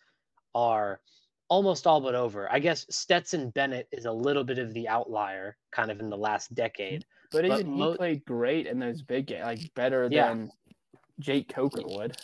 are 0.55 1.01
almost 1.49 1.85
all 1.85 1.99
but 2.01 2.15
over. 2.15 2.51
I 2.51 2.59
guess 2.59 2.85
Stetson 2.89 3.49
Bennett 3.49 3.87
is 3.91 4.05
a 4.05 4.11
little 4.11 4.43
bit 4.43 4.57
of 4.57 4.73
the 4.73 4.87
outlier 4.87 5.57
kind 5.71 5.91
of 5.91 5.99
in 5.99 6.09
the 6.09 6.17
last 6.17 6.53
decade. 6.55 7.05
but 7.31 7.45
but 7.45 7.57
he 7.57 7.63
mo- 7.65 7.95
played 7.95 8.23
great 8.25 8.67
in 8.67 8.79
those 8.79 9.01
big 9.01 9.27
games 9.27 9.43
like 9.45 9.73
better 9.75 10.07
Yeah. 10.09 10.29
than 10.29 10.51
Jake 11.19 11.49
Coker 11.49 11.81
would 11.85 12.17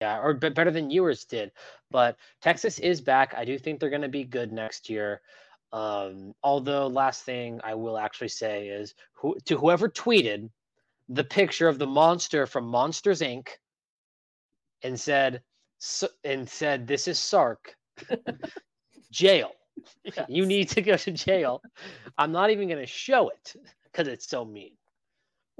Yeah, 0.00 0.20
or 0.20 0.34
be- 0.34 0.48
better 0.50 0.70
than 0.70 0.90
Ewers 0.90 1.24
did. 1.24 1.50
But 1.90 2.16
Texas 2.40 2.78
is 2.78 3.00
back. 3.00 3.34
I 3.36 3.44
do 3.44 3.58
think 3.58 3.80
they're 3.80 3.90
going 3.90 4.02
to 4.02 4.08
be 4.08 4.24
good 4.24 4.52
next 4.52 4.88
year. 4.88 5.20
Um, 5.72 6.34
although, 6.42 6.86
last 6.86 7.24
thing 7.24 7.60
I 7.64 7.74
will 7.74 7.98
actually 7.98 8.28
say 8.28 8.68
is 8.68 8.94
who, 9.14 9.36
to 9.46 9.56
whoever 9.58 9.88
tweeted 9.88 10.48
the 11.08 11.24
picture 11.24 11.68
of 11.68 11.78
the 11.78 11.86
monster 11.86 12.46
from 12.46 12.66
Monsters 12.66 13.20
Inc. 13.20 13.48
and 14.82 14.98
said 14.98 15.42
"S- 15.80 16.04
and 16.24 16.48
said 16.48 16.86
this 16.86 17.08
is 17.08 17.18
Sark, 17.18 17.76
jail. 19.10 19.52
You 20.28 20.46
need 20.46 20.68
to 20.70 20.82
go 20.82 20.96
to 20.96 21.10
jail. 21.10 21.60
I'm 22.16 22.32
not 22.32 22.50
even 22.50 22.68
going 22.68 22.80
to 22.80 22.86
show 22.86 23.28
it 23.28 23.54
because 23.84 24.08
it's 24.08 24.28
so 24.28 24.44
mean. 24.44 24.72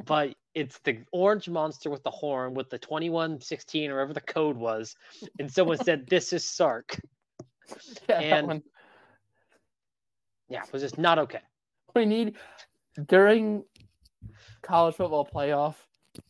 But 0.05 0.35
it's 0.57 0.79
the 0.85 0.99
orange 1.13 1.49
monster 1.49 1.91
with 1.91 2.03
the 2.03 2.11
horn 2.11 2.55
with 2.55 2.71
the 2.71 2.79
2116 2.79 3.91
or 3.91 3.95
whatever 3.97 4.15
the 4.15 4.21
code 4.23 4.57
was. 4.57 4.97
And 5.39 5.53
someone 5.53 5.77
said, 5.79 6.07
This 6.11 6.33
is 6.33 6.49
Sark. 6.49 6.99
Yeah, 8.09 8.21
And- 8.21 8.63
Yeah, 10.49 10.63
it 10.65 10.73
was 10.73 10.83
just 10.83 10.99
not 10.99 11.19
okay. 11.19 11.41
we 11.95 12.07
need 12.07 12.37
during 13.09 13.65
college 14.63 14.95
football 14.97 15.29
playoff, 15.33 15.75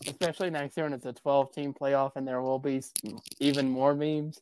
especially 0.06 0.50
next 0.50 0.76
year 0.76 0.86
when 0.86 0.92
it's 0.92 1.06
a 1.06 1.12
12 1.12 1.52
team 1.52 1.72
playoff 1.72 2.12
and 2.16 2.26
there 2.26 2.42
will 2.42 2.58
be 2.58 2.82
even 3.38 3.68
more 3.70 3.94
memes. 3.94 4.40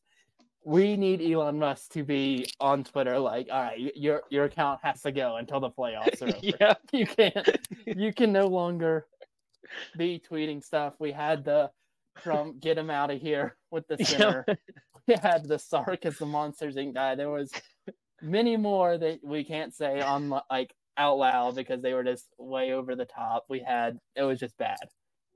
We 0.66 0.96
need 0.96 1.20
Elon 1.20 1.58
Musk 1.58 1.92
to 1.92 2.02
be 2.04 2.46
on 2.58 2.84
Twitter 2.84 3.18
like, 3.18 3.48
all 3.52 3.60
right, 3.64 3.78
your 3.94 4.22
your 4.30 4.44
account 4.46 4.80
has 4.82 5.02
to 5.02 5.12
go 5.12 5.36
until 5.36 5.60
the 5.60 5.68
playoffs 5.68 6.22
are 6.22 6.28
over. 6.34 6.38
yeah. 6.40 6.74
You 6.90 7.06
can't 7.06 7.58
you 7.84 8.14
can 8.14 8.32
no 8.32 8.46
longer 8.46 9.06
be 9.98 10.22
tweeting 10.30 10.62
stuff. 10.62 10.94
We 10.98 11.12
had 11.12 11.44
the 11.44 11.70
Trump 12.18 12.60
get 12.60 12.78
him 12.78 12.90
out 12.90 13.10
of 13.10 13.20
here 13.20 13.56
with 13.70 13.86
the 13.88 14.02
center. 14.04 14.44
Yeah. 15.06 15.16
We 15.16 15.20
had 15.20 15.46
the 15.46 15.58
Sark 15.58 16.06
as 16.06 16.16
the 16.16 16.24
Monsters 16.24 16.76
Inc. 16.76 16.94
guy. 16.94 17.14
There 17.14 17.28
was 17.28 17.52
many 18.22 18.56
more 18.56 18.96
that 18.96 19.20
we 19.22 19.44
can't 19.44 19.74
say 19.74 20.00
on 20.00 20.30
like 20.50 20.72
out 20.96 21.18
loud 21.18 21.56
because 21.56 21.82
they 21.82 21.92
were 21.92 22.04
just 22.04 22.26
way 22.38 22.72
over 22.72 22.96
the 22.96 23.04
top. 23.04 23.44
We 23.50 23.60
had 23.60 23.98
it 24.16 24.22
was 24.22 24.40
just 24.40 24.56
bad. 24.56 24.78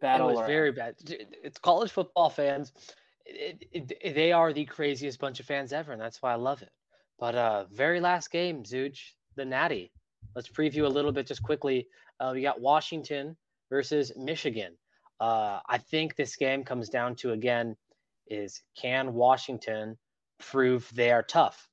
Bad. 0.01 0.21
It 0.21 0.25
was 0.25 0.47
very 0.47 0.73
bad. 0.73 0.95
It's 1.07 1.59
college 1.59 1.91
football 1.91 2.31
fans. 2.31 2.73
It, 3.27 3.65
it, 3.73 3.93
it, 4.01 4.15
they 4.15 4.33
are 4.33 4.55
the 4.55 4.65
craziest 4.65 5.19
bunch 5.19 5.39
of 5.39 5.45
fans 5.45 5.73
ever, 5.73 5.93
and 5.93 6.01
that's 6.01 6.23
why 6.23 6.33
I 6.33 6.37
love 6.37 6.63
it. 6.63 6.71
But 7.19 7.35
uh, 7.35 7.65
very 7.71 8.01
last 8.01 8.31
game, 8.31 8.63
Zooch, 8.63 9.01
the 9.37 9.45
Natty. 9.45 9.93
Let's 10.35 10.49
preview 10.49 10.85
a 10.85 10.89
little 10.89 11.13
bit 11.13 11.27
just 11.27 11.43
quickly. 11.43 11.89
Uh, 12.21 12.31
we 12.33 12.43
got 12.43 12.61
Washington 12.61 13.37
versus 13.71 14.13
Michigan. 14.17 14.77
Uh, 15.21 15.61
I 15.69 15.79
think 15.79 16.15
this 16.15 16.37
game 16.37 16.65
comes 16.65 16.89
down 16.89 17.17
to 17.17 17.33
again 17.33 17.77
is 18.29 18.63
can 18.81 19.15
Washington 19.15 19.97
prove 20.39 20.91
they 20.95 21.11
are 21.11 21.23
tough? 21.23 21.69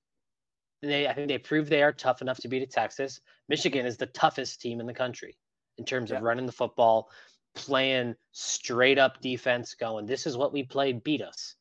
They 0.82 1.08
I 1.08 1.14
think 1.14 1.28
they 1.28 1.38
prove 1.38 1.70
they 1.70 1.84
are 1.84 1.94
tough 1.94 2.22
enough 2.22 2.38
to 2.40 2.48
beat 2.48 2.64
a 2.64 2.68
Texas. 2.68 3.22
Michigan 3.50 3.86
is 3.86 3.98
the 3.98 4.08
toughest 4.08 4.62
team 4.62 4.80
in 4.80 4.88
the 4.88 4.94
country 4.94 5.38
in 5.78 5.86
terms 5.86 6.12
yeah. 6.12 6.18
of 6.18 6.24
running 6.24 6.46
the 6.46 6.52
football, 6.52 7.10
playing 7.54 8.16
straight 8.32 8.98
up 8.98 9.22
defense, 9.22 9.76
going 9.76 10.06
this 10.06 10.26
is 10.26 10.38
what 10.38 10.54
we 10.54 10.64
played, 10.64 11.04
beat 11.04 11.22
us. 11.22 11.56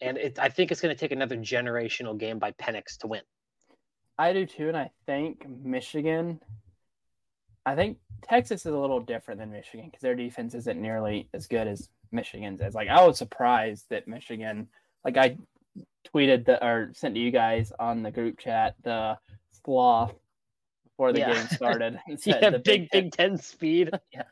And 0.00 0.16
it, 0.16 0.38
I 0.38 0.48
think 0.48 0.70
it's 0.70 0.80
going 0.80 0.94
to 0.94 0.98
take 0.98 1.12
another 1.12 1.36
generational 1.36 2.18
game 2.18 2.38
by 2.38 2.52
Penix 2.52 2.96
to 2.98 3.06
win. 3.06 3.20
I 4.18 4.32
do 4.32 4.46
too, 4.46 4.68
and 4.68 4.76
I 4.76 4.90
think 5.06 5.46
Michigan. 5.48 6.40
I 7.66 7.74
think 7.74 7.98
Texas 8.22 8.66
is 8.66 8.72
a 8.72 8.78
little 8.78 9.00
different 9.00 9.40
than 9.40 9.50
Michigan 9.50 9.86
because 9.86 10.02
their 10.02 10.14
defense 10.14 10.54
isn't 10.54 10.80
nearly 10.80 11.28
as 11.34 11.46
good 11.46 11.66
as 11.66 11.88
Michigan's 12.12 12.60
is. 12.60 12.74
Like 12.74 12.88
I 12.88 13.04
was 13.06 13.18
surprised 13.18 13.86
that 13.90 14.08
Michigan, 14.08 14.68
like 15.04 15.16
I 15.16 15.36
tweeted 16.12 16.44
the, 16.46 16.64
or 16.64 16.90
sent 16.94 17.14
to 17.14 17.20
you 17.20 17.30
guys 17.30 17.72
on 17.78 18.02
the 18.02 18.10
group 18.10 18.38
chat 18.38 18.74
the 18.82 19.18
sloth 19.64 20.14
before 20.84 21.12
the 21.12 21.20
yeah. 21.20 21.34
game 21.34 21.46
started. 21.48 22.00
yeah, 22.24 22.50
the 22.50 22.58
Big 22.58 22.88
Big 22.90 23.12
Ten 23.12 23.36
speed. 23.36 23.90
yeah. 24.12 24.24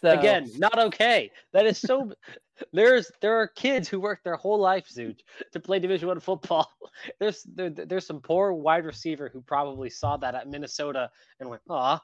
So, 0.00 0.18
Again, 0.18 0.50
not 0.56 0.78
okay. 0.78 1.30
That 1.52 1.66
is 1.66 1.78
so. 1.78 2.12
there's 2.72 3.10
there 3.20 3.38
are 3.38 3.48
kids 3.48 3.88
who 3.88 4.00
work 4.00 4.22
their 4.24 4.36
whole 4.36 4.58
life, 4.58 4.88
Zooch, 4.88 5.20
to 5.52 5.60
play 5.60 5.78
Division 5.78 6.08
One 6.08 6.20
football. 6.20 6.70
There's 7.18 7.42
there, 7.54 7.70
there's 7.70 8.06
some 8.06 8.20
poor 8.20 8.52
wide 8.52 8.84
receiver 8.84 9.30
who 9.32 9.40
probably 9.42 9.90
saw 9.90 10.16
that 10.18 10.34
at 10.34 10.48
Minnesota 10.48 11.10
and 11.38 11.48
went, 11.48 11.62
"Ah." 11.68 12.00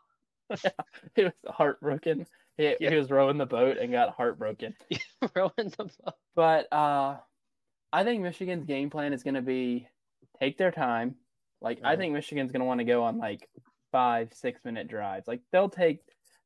Yeah, 0.50 0.70
he 1.14 1.24
was 1.24 1.32
heartbroken. 1.46 2.26
He, 2.56 2.74
yeah. 2.80 2.90
he 2.90 2.96
was 2.96 3.11
rowing 3.11 3.38
the 3.38 3.46
boat 3.46 3.76
and 3.78 3.92
got 3.92 4.14
heartbroken. 4.16 4.74
rowing 5.35 5.52
the 5.56 5.90
boat. 6.04 6.14
But 6.35 6.72
uh, 6.72 7.16
I 7.92 8.04
think 8.04 8.22
Michigan's 8.22 8.64
game 8.64 8.90
plan 8.90 9.12
is 9.12 9.22
going 9.22 9.35
to 9.35 9.42
be 9.42 9.88
take 10.40 10.59
their 10.59 10.70
time. 10.70 11.16
Like 11.61 11.80
I 11.85 11.96
think 11.96 12.12
Michigan's 12.12 12.52
going 12.52 12.61
to 12.61 12.66
want 12.66 12.80
to 12.80 12.85
go 12.85 13.04
on 13.04 13.18
like 13.18 13.48
five, 13.92 14.32
six 14.32 14.64
minute 14.64 14.88
drives. 14.88 15.26
Like 15.26 15.40
they'll 15.52 15.70
take 15.70 16.00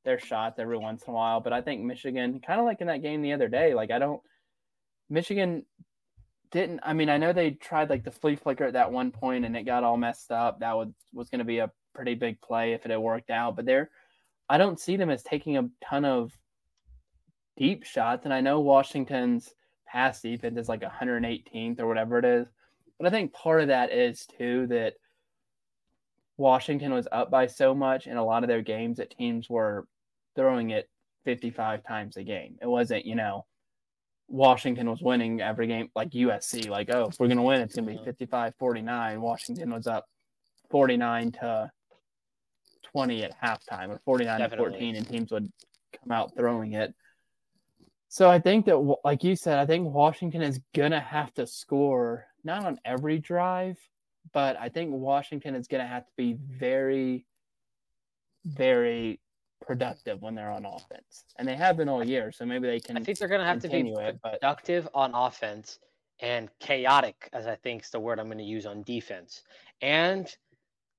their 0.05 0.19
shots 0.19 0.59
every 0.59 0.79
once 0.79 1.03
in 1.03 1.11
a 1.11 1.15
while. 1.15 1.41
But 1.41 1.53
I 1.53 1.61
think 1.61 1.83
Michigan, 1.83 2.41
kind 2.41 2.61
of 2.61 2.67
like 2.67 2.81
in 2.81 2.87
that 2.87 3.03
game 3.03 3.23
the 3.23 3.33
other 3.33 3.49
day, 3.49 3.75
like 3.75 3.91
I 3.91 3.99
don't, 3.99 4.21
Michigan 5.09 5.65
didn't. 6.51 6.81
I 6.83 6.93
mean, 6.93 7.09
I 7.09 7.19
know 7.19 7.33
they 7.33 7.53
tried 7.53 7.91
like 7.91 8.05
the 8.05 8.11
flea 8.11 8.37
flicker 8.37 8.65
at 8.65 8.75
that 8.75 8.93
one 8.93 9.11
point 9.11 9.45
and 9.45 9.57
it 9.57 9.65
got 9.65 9.85
all 9.85 9.97
messed 9.97 10.31
up. 10.31 10.61
That 10.61 10.77
was 10.77 10.89
was 11.13 11.29
going 11.29 11.41
to 11.41 11.45
be 11.45 11.59
a 11.59 11.71
pretty 12.01 12.15
big 12.15 12.41
play 12.41 12.73
if 12.73 12.87
it 12.87 12.91
had 12.91 12.99
worked 12.99 13.29
out. 13.29 13.57
But 13.57 13.67
they're, 13.67 13.91
I 14.49 14.57
don't 14.57 14.81
see 14.81 14.97
them 14.97 15.11
as 15.11 15.23
taking 15.23 15.59
a 15.59 15.69
ton 15.85 16.07
of 16.07 16.33
deep 17.59 17.85
shots. 17.85 18.25
And 18.25 18.33
I 18.33 18.41
know 18.41 18.61
Washington's 18.61 19.53
pass 19.87 20.23
defense 20.23 20.57
is 20.57 20.67
like 20.67 20.81
118th 20.81 21.79
or 21.79 21.87
whatever 21.87 22.19
it 22.19 22.25
is. 22.25 22.49
But 22.99 23.07
I 23.07 23.11
think 23.11 23.35
part 23.35 23.61
of 23.61 23.69
that 23.69 23.93
is 23.93 24.25
too 24.39 24.67
that 24.69 24.95
Washington 26.39 26.95
was 26.95 27.07
up 27.13 27.31
by 27.31 27.47
so 27.47 27.75
much 27.75 28.07
in 28.07 28.17
a 28.17 28.25
lot 28.25 28.45
of 28.45 28.49
their 28.49 28.63
games 28.63 28.97
that 28.97 29.11
teams 29.11 29.51
were 29.51 29.87
throwing 30.35 30.71
it 30.71 30.89
55 31.27 31.85
times 31.85 32.17
a 32.17 32.23
game. 32.23 32.57
It 32.63 32.67
wasn't, 32.67 33.05
you 33.05 33.15
know, 33.15 33.45
Washington 34.27 34.89
was 34.89 35.03
winning 35.03 35.43
every 35.43 35.67
game 35.67 35.91
like 35.95 36.11
USC, 36.13 36.71
like, 36.71 36.89
oh, 36.95 37.09
if 37.11 37.21
we're 37.21 37.27
going 37.27 37.37
to 37.37 37.43
win, 37.43 37.61
it's 37.61 37.75
going 37.75 37.87
to 37.87 37.93
be 37.93 38.05
55 38.05 38.55
49. 38.59 39.21
Washington 39.21 39.71
was 39.71 39.87
up 39.87 40.07
49 40.71 41.33
to 41.33 41.71
20 42.93 43.25
at 43.25 43.41
halftime 43.41 43.89
or 43.89 44.01
49 44.05 44.39
Definitely. 44.39 44.65
to 44.65 44.71
14, 44.71 44.97
and 44.97 45.09
teams 45.09 45.31
would 45.31 45.51
come 45.99 46.13
out 46.13 46.33
throwing 46.37 46.73
it. 46.75 46.95
So 48.09 48.29
I 48.29 48.41
think 48.41 48.67
that, 48.67 48.97
like 49.05 49.23
you 49.23 49.37
said, 49.37 49.59
I 49.59 49.67
think 49.67 49.93
Washington 49.93 50.43
is 50.43 50.61
going 50.75 50.91
to 50.91 51.01
have 51.01 51.33
to 51.35 51.47
score 51.47 52.27
not 52.43 52.65
on 52.65 52.81
every 52.85 53.19
drive, 53.19 53.79
but 54.33 54.57
I 54.59 54.69
think 54.69 54.91
Washington 54.93 55.55
is 55.55 55.69
going 55.69 55.83
to 55.83 55.87
have 55.87 56.05
to 56.07 56.13
be 56.17 56.35
very, 56.35 57.27
very 58.45 59.21
productive 59.65 60.23
when 60.23 60.35
they're 60.35 60.51
on 60.51 60.65
offense, 60.65 61.25
and 61.39 61.47
they 61.47 61.55
have 61.55 61.77
been 61.77 61.89
all 61.89 62.03
year. 62.03 62.33
So 62.33 62.45
maybe 62.45 62.67
they 62.67 62.81
can. 62.81 62.97
I 62.97 63.03
think 63.03 63.19
they're 63.19 63.29
going 63.29 63.41
to 63.41 63.47
have 63.47 63.61
to 63.61 63.69
be 63.69 63.91
it, 63.91 64.21
productive 64.23 64.85
but... 64.85 64.95
on 64.99 65.15
offense 65.15 65.79
and 66.21 66.51
chaotic, 66.59 67.31
as 67.33 67.47
I 67.47 67.55
think 67.57 67.85
is 67.85 67.91
the 67.91 68.01
word 68.01 68.19
I'm 68.19 68.27
going 68.27 68.39
to 68.39 68.45
use 68.45 68.67
on 68.67 68.83
defense. 68.83 69.43
And 69.81 70.27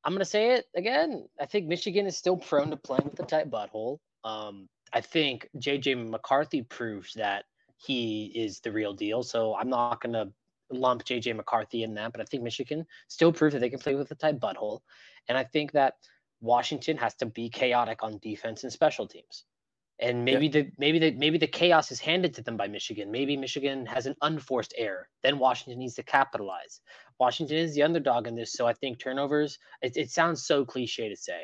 I'm 0.03 0.13
going 0.13 0.19
to 0.19 0.25
say 0.25 0.51
it 0.51 0.65
again. 0.75 1.27
I 1.39 1.45
think 1.45 1.67
Michigan 1.67 2.05
is 2.05 2.17
still 2.17 2.37
prone 2.37 2.71
to 2.71 2.77
playing 2.77 3.05
with 3.05 3.15
the 3.15 3.23
tight 3.23 3.51
butthole. 3.51 3.99
Um, 4.23 4.67
I 4.93 5.01
think 5.01 5.47
JJ 5.57 6.09
McCarthy 6.09 6.63
proves 6.63 7.13
that 7.13 7.45
he 7.77 8.31
is 8.35 8.59
the 8.59 8.71
real 8.71 8.93
deal. 8.93 9.23
So 9.23 9.55
I'm 9.55 9.69
not 9.69 10.01
going 10.01 10.13
to 10.13 10.31
lump 10.71 11.03
JJ 11.03 11.35
McCarthy 11.35 11.83
in 11.83 11.93
that, 11.95 12.11
but 12.11 12.21
I 12.21 12.25
think 12.25 12.43
Michigan 12.43 12.85
still 13.07 13.31
proved 13.31 13.55
that 13.55 13.59
they 13.59 13.69
can 13.69 13.79
play 13.79 13.95
with 13.95 14.11
a 14.11 14.15
tight 14.15 14.39
butthole. 14.39 14.81
And 15.27 15.37
I 15.37 15.43
think 15.43 15.71
that 15.73 15.95
Washington 16.41 16.97
has 16.97 17.13
to 17.15 17.25
be 17.25 17.49
chaotic 17.49 18.03
on 18.03 18.19
defense 18.19 18.63
and 18.63 18.73
special 18.73 19.07
teams. 19.07 19.45
And 19.99 20.25
maybe 20.25 20.47
yeah. 20.47 20.51
the 20.63 20.71
maybe 20.79 20.97
the 20.97 21.11
maybe 21.11 21.37
the 21.37 21.45
chaos 21.45 21.91
is 21.91 21.99
handed 21.99 22.33
to 22.33 22.41
them 22.41 22.57
by 22.57 22.67
Michigan. 22.67 23.11
Maybe 23.11 23.37
Michigan 23.37 23.85
has 23.85 24.07
an 24.07 24.15
unforced 24.23 24.73
error. 24.75 25.07
Then 25.21 25.37
Washington 25.37 25.77
needs 25.77 25.93
to 25.95 26.03
capitalize. 26.03 26.81
Washington 27.21 27.57
is 27.57 27.75
the 27.75 27.84
underdog 27.84 28.25
in 28.25 28.34
this, 28.34 28.51
so 28.51 28.65
I 28.65 28.73
think 28.73 28.97
turnovers. 28.97 29.60
It, 29.84 29.95
it 29.95 30.10
sounds 30.10 30.43
so 30.43 30.65
cliche 30.65 31.07
to 31.07 31.15
say, 31.15 31.43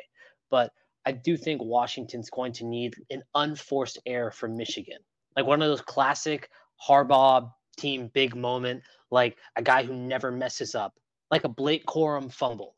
but 0.50 0.72
I 1.06 1.12
do 1.12 1.36
think 1.36 1.62
Washington's 1.62 2.30
going 2.30 2.52
to 2.54 2.64
need 2.64 2.96
an 3.10 3.22
unforced 3.36 3.96
error 4.04 4.32
from 4.32 4.56
Michigan, 4.56 4.98
like 5.36 5.46
one 5.46 5.62
of 5.62 5.68
those 5.68 5.80
classic 5.80 6.50
Harbaugh 6.84 7.52
team 7.76 8.10
big 8.12 8.34
moment, 8.34 8.82
like 9.12 9.38
a 9.54 9.62
guy 9.62 9.84
who 9.84 9.94
never 9.94 10.32
messes 10.32 10.74
up, 10.74 10.94
like 11.30 11.44
a 11.44 11.48
Blake 11.48 11.86
Corum 11.86 12.32
fumble, 12.32 12.74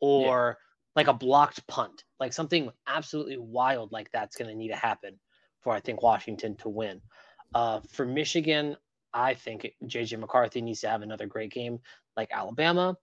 or 0.00 0.56
yeah. 0.56 0.62
like 0.94 1.08
a 1.08 1.18
blocked 1.18 1.66
punt, 1.66 2.04
like 2.20 2.32
something 2.32 2.70
absolutely 2.86 3.38
wild 3.38 3.90
like 3.90 4.08
that's 4.12 4.36
going 4.36 4.48
to 4.48 4.56
need 4.56 4.68
to 4.68 4.76
happen 4.76 5.18
for 5.62 5.72
I 5.72 5.80
think 5.80 6.00
Washington 6.00 6.54
to 6.58 6.68
win. 6.68 7.00
Uh, 7.56 7.80
for 7.90 8.06
Michigan, 8.06 8.76
I 9.12 9.34
think 9.34 9.66
JJ 9.84 10.20
McCarthy 10.20 10.60
needs 10.60 10.82
to 10.82 10.88
have 10.88 11.02
another 11.02 11.26
great 11.26 11.50
game 11.50 11.80
like 12.16 12.30
Alabama. 12.32 12.96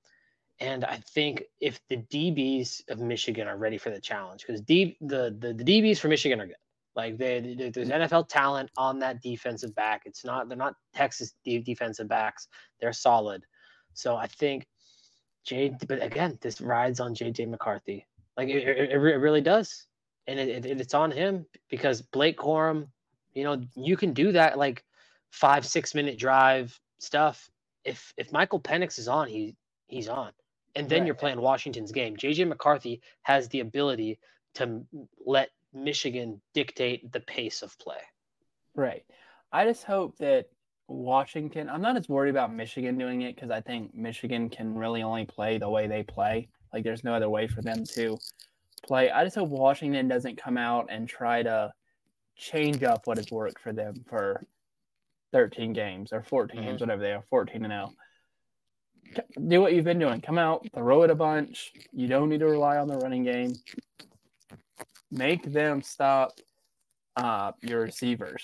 And 0.60 0.86
I 0.86 0.98
think 0.98 1.44
if 1.60 1.80
the 1.90 1.98
DBs 1.98 2.90
of 2.90 3.00
Michigan 3.00 3.48
are 3.48 3.58
ready 3.58 3.78
for 3.78 3.90
the 3.90 4.00
challenge, 4.00 4.46
because 4.46 4.62
the, 4.64 4.96
the 5.02 5.36
the 5.40 5.64
DBs 5.64 6.00
for 6.00 6.08
Michigan 6.08 6.40
are 6.40 6.48
good. 6.48 6.56
Like 6.96 7.18
they, 7.18 7.40
they, 7.40 7.70
there's 7.70 7.90
mm-hmm. 7.90 8.04
NFL 8.04 8.30
talent 8.30 8.70
on 8.78 9.00
that 9.00 9.22
defensive 9.22 9.74
back. 9.76 10.04
It's 10.06 10.24
not 10.24 10.48
they're 10.48 10.58
not 10.58 10.76
Texas 10.94 11.34
defensive 11.44 12.08
backs. 12.08 12.48
They're 12.80 12.94
solid. 12.94 13.44
So 13.94 14.16
I 14.16 14.28
think 14.28 14.68
Jay. 15.44 15.76
But 15.88 16.04
again, 16.04 16.38
this 16.42 16.62
rides 16.62 17.00
on 17.00 17.16
JJ 17.16 17.50
McCarthy. 17.50 18.06
Like 18.38 18.50
it, 18.50 18.68
it, 18.68 18.92
it 18.92 18.98
really 18.98 19.42
does, 19.42 19.88
and 20.28 20.40
it, 20.40 20.66
it, 20.66 20.82
it's 20.82 20.94
on 20.94 21.12
him 21.12 21.46
because 21.70 22.02
Blake 22.02 22.38
Corum. 22.38 22.88
You 23.34 23.44
know, 23.44 23.62
you 23.76 23.98
can 23.98 24.14
do 24.14 24.32
that 24.34 24.60
like 24.60 24.84
five 25.32 25.66
six 25.66 25.96
minute 25.96 26.20
drive 26.20 26.80
stuff. 27.00 27.50
If 27.86 28.14
if 28.18 28.32
Michael 28.32 28.60
Penix 28.60 29.00
is 29.00 29.08
on, 29.08 29.28
he 29.28 29.56
he's 29.88 30.08
on, 30.08 30.32
and 30.76 30.90
then 30.90 31.02
right. 31.02 31.08
you're 31.08 31.16
playing 31.16 31.42
Washington's 31.42 31.92
game. 31.92 32.16
JJ 32.16 32.48
McCarthy 32.48 33.02
has 33.24 33.50
the 33.50 33.60
ability 33.60 34.20
to 34.56 34.86
let 35.26 35.50
Michigan 35.74 36.42
dictate 36.54 37.12
the 37.12 37.20
pace 37.20 37.62
of 37.62 37.78
play. 37.80 38.02
Right. 38.76 39.04
I 39.52 39.66
just 39.66 39.84
hope 39.84 40.18
that 40.18 40.48
Washington, 40.88 41.70
I'm 41.70 41.82
not 41.82 41.98
as 41.98 42.10
worried 42.10 42.32
about 42.32 42.54
Michigan 42.54 42.98
doing 42.98 43.22
it 43.22 43.36
because 43.36 43.52
I 43.52 43.62
think 43.62 43.94
Michigan 43.94 44.50
can 44.50 44.76
really 44.76 45.04
only 45.04 45.26
play 45.26 45.58
the 45.58 45.70
way 45.70 45.88
they 45.88 46.04
play. 46.04 46.50
Like 46.74 46.84
there's 46.84 47.04
no 47.04 47.14
other 47.14 47.30
way 47.30 47.48
for 47.48 47.62
them 47.62 47.84
to 47.94 48.18
play. 48.86 49.10
I 49.12 49.24
just 49.24 49.36
hope 49.36 49.50
Washington 49.50 50.08
doesn't 50.08 50.42
come 50.42 50.58
out 50.58 50.88
and 50.90 51.08
try 51.08 51.44
to 51.44 51.72
change 52.36 52.84
up 52.84 53.06
what 53.06 53.18
has 53.18 53.32
worked 53.32 53.60
for 53.60 53.74
them 53.74 53.94
for 54.08 54.44
13 55.34 55.74
games 55.74 56.14
or 56.14 56.24
14 56.24 56.56
mm-hmm. 56.56 56.70
games, 56.70 56.82
whatever 56.82 57.02
they 57.02 57.12
are, 57.12 57.24
14 57.30 57.66
and 57.66 57.74
0. 57.74 57.94
Do 59.48 59.62
what 59.62 59.74
you've 59.74 59.86
been 59.86 60.00
doing. 60.00 60.22
Come 60.22 60.38
out, 60.38 60.66
throw 60.74 61.04
it 61.04 61.12
a 61.12 61.16
bunch. 61.16 61.72
You 61.92 62.08
don't 62.08 62.30
need 62.30 62.40
to 62.40 62.48
rely 62.48 62.78
on 62.78 62.88
the 62.88 62.98
running 62.98 63.24
game 63.24 63.54
make 65.14 65.44
them 65.44 65.82
stop 65.82 66.32
uh, 67.16 67.52
your 67.62 67.82
receivers. 67.82 68.44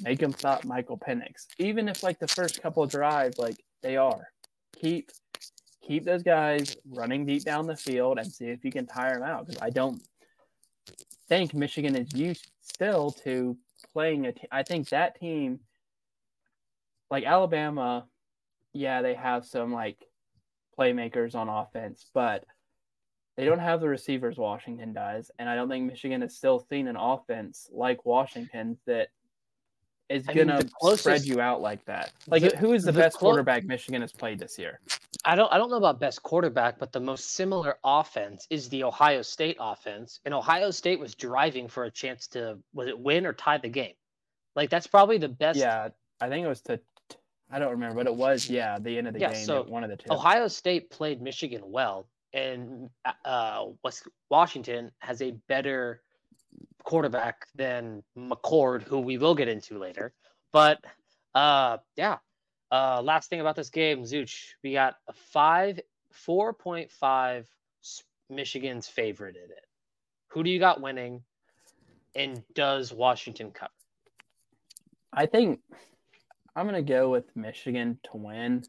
Make 0.00 0.18
them 0.18 0.32
stop 0.32 0.64
Michael 0.64 0.98
Penix. 0.98 1.46
Even 1.58 1.88
if 1.88 2.02
like 2.02 2.18
the 2.18 2.28
first 2.28 2.62
couple 2.62 2.82
of 2.82 2.90
drives, 2.90 3.38
like 3.38 3.56
they 3.82 3.96
are, 3.96 4.28
keep 4.76 5.10
keep 5.82 6.04
those 6.04 6.22
guys 6.22 6.76
running 6.88 7.26
deep 7.26 7.42
down 7.42 7.66
the 7.66 7.76
field 7.76 8.18
and 8.18 8.30
see 8.30 8.46
if 8.46 8.64
you 8.64 8.70
can 8.70 8.86
tire 8.86 9.14
them 9.14 9.22
out. 9.22 9.46
Because 9.46 9.62
I 9.62 9.70
don't 9.70 10.00
think 11.28 11.54
Michigan 11.54 11.96
is 11.96 12.14
used 12.14 12.50
still 12.60 13.10
to 13.24 13.56
playing 13.92 14.26
a 14.26 14.32
team. 14.32 14.48
I 14.52 14.62
think 14.62 14.90
that 14.90 15.18
team, 15.18 15.60
like 17.10 17.24
Alabama, 17.24 18.06
yeah, 18.72 19.02
they 19.02 19.14
have 19.14 19.44
some 19.44 19.72
like 19.72 20.04
playmakers 20.78 21.34
on 21.34 21.48
offense, 21.48 22.06
but 22.14 22.44
they 23.36 23.44
don't 23.44 23.58
have 23.58 23.80
the 23.80 23.88
receivers 23.88 24.36
Washington 24.36 24.92
does, 24.92 25.30
and 25.38 25.48
I 25.48 25.54
don't 25.54 25.68
think 25.68 25.86
Michigan 25.86 26.20
has 26.20 26.36
still 26.36 26.64
seen 26.68 26.88
an 26.88 26.96
offense 26.96 27.68
like 27.72 28.04
Washington 28.04 28.76
that 28.86 29.08
is 30.10 30.28
I 30.28 30.34
gonna 30.34 30.58
mean, 30.58 30.70
closest, 30.80 31.04
spread 31.04 31.24
you 31.24 31.40
out 31.40 31.62
like 31.62 31.84
that. 31.84 32.12
Like, 32.26 32.42
the, 32.42 32.56
who 32.56 32.72
is 32.72 32.82
the, 32.82 32.92
the 32.92 32.98
best 32.98 33.16
clo- 33.16 33.30
quarterback 33.30 33.64
Michigan 33.64 34.00
has 34.02 34.12
played 34.12 34.40
this 34.40 34.58
year? 34.58 34.80
I 35.24 35.36
don't. 35.36 35.50
I 35.52 35.56
don't 35.56 35.70
know 35.70 35.76
about 35.76 36.00
best 36.00 36.22
quarterback, 36.22 36.78
but 36.78 36.92
the 36.92 37.00
most 37.00 37.34
similar 37.34 37.78
offense 37.84 38.46
is 38.50 38.68
the 38.68 38.84
Ohio 38.84 39.22
State 39.22 39.56
offense, 39.60 40.20
and 40.24 40.34
Ohio 40.34 40.70
State 40.70 40.98
was 40.98 41.14
driving 41.14 41.68
for 41.68 41.84
a 41.84 41.90
chance 41.90 42.26
to 42.28 42.58
was 42.74 42.88
it 42.88 42.98
win 42.98 43.24
or 43.24 43.32
tie 43.32 43.58
the 43.58 43.68
game. 43.68 43.94
Like 44.56 44.68
that's 44.68 44.88
probably 44.88 45.18
the 45.18 45.28
best. 45.28 45.58
Yeah, 45.58 45.90
I 46.20 46.28
think 46.28 46.44
it 46.44 46.48
was 46.48 46.62
to. 46.62 46.80
I 47.50 47.58
don't 47.58 47.70
remember, 47.70 47.96
but 47.96 48.06
it 48.06 48.14
was 48.14 48.48
yeah 48.48 48.78
the 48.78 48.96
end 48.96 49.08
of 49.08 49.14
the 49.14 49.20
yeah, 49.20 49.32
game. 49.32 49.44
So 49.44 49.62
one 49.64 49.84
of 49.84 49.90
the 49.90 49.96
two. 49.96 50.12
Ohio 50.12 50.48
State 50.48 50.90
played 50.90 51.20
Michigan 51.20 51.62
well, 51.64 52.08
and 52.32 52.90
uh, 53.24 53.66
West 53.82 54.08
Washington 54.30 54.90
has 55.00 55.20
a 55.22 55.32
better 55.48 56.02
quarterback 56.84 57.46
than 57.54 58.02
McCord, 58.16 58.82
who 58.82 59.00
we 59.00 59.18
will 59.18 59.34
get 59.34 59.48
into 59.48 59.78
later. 59.78 60.12
But 60.52 60.78
uh, 61.34 61.78
yeah. 61.96 62.18
Uh, 62.72 63.02
last 63.02 63.28
thing 63.28 63.40
about 63.40 63.56
this 63.56 63.68
game, 63.68 64.04
Zooch, 64.04 64.52
we 64.62 64.74
got 64.74 64.94
a 65.08 65.12
five, 65.12 65.80
four 66.12 66.52
point 66.52 66.92
five. 66.92 67.48
Michigan's 68.28 68.86
favorite 68.86 69.34
in 69.34 69.50
it. 69.50 69.66
Who 70.28 70.44
do 70.44 70.50
you 70.50 70.60
got 70.60 70.80
winning? 70.80 71.24
And 72.14 72.44
does 72.54 72.92
Washington 72.92 73.50
cover? 73.50 73.72
I 75.12 75.26
think 75.26 75.58
I'm 76.54 76.66
gonna 76.66 76.82
go 76.82 77.10
with 77.10 77.34
Michigan 77.36 77.98
to 78.04 78.16
win. 78.16 78.64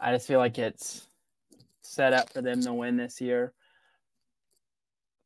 I 0.00 0.12
just 0.12 0.26
feel 0.26 0.38
like 0.38 0.58
it's 0.58 1.06
set 1.82 2.12
up 2.12 2.32
for 2.32 2.42
them 2.42 2.62
to 2.62 2.72
win 2.72 2.96
this 2.96 3.20
year. 3.20 3.52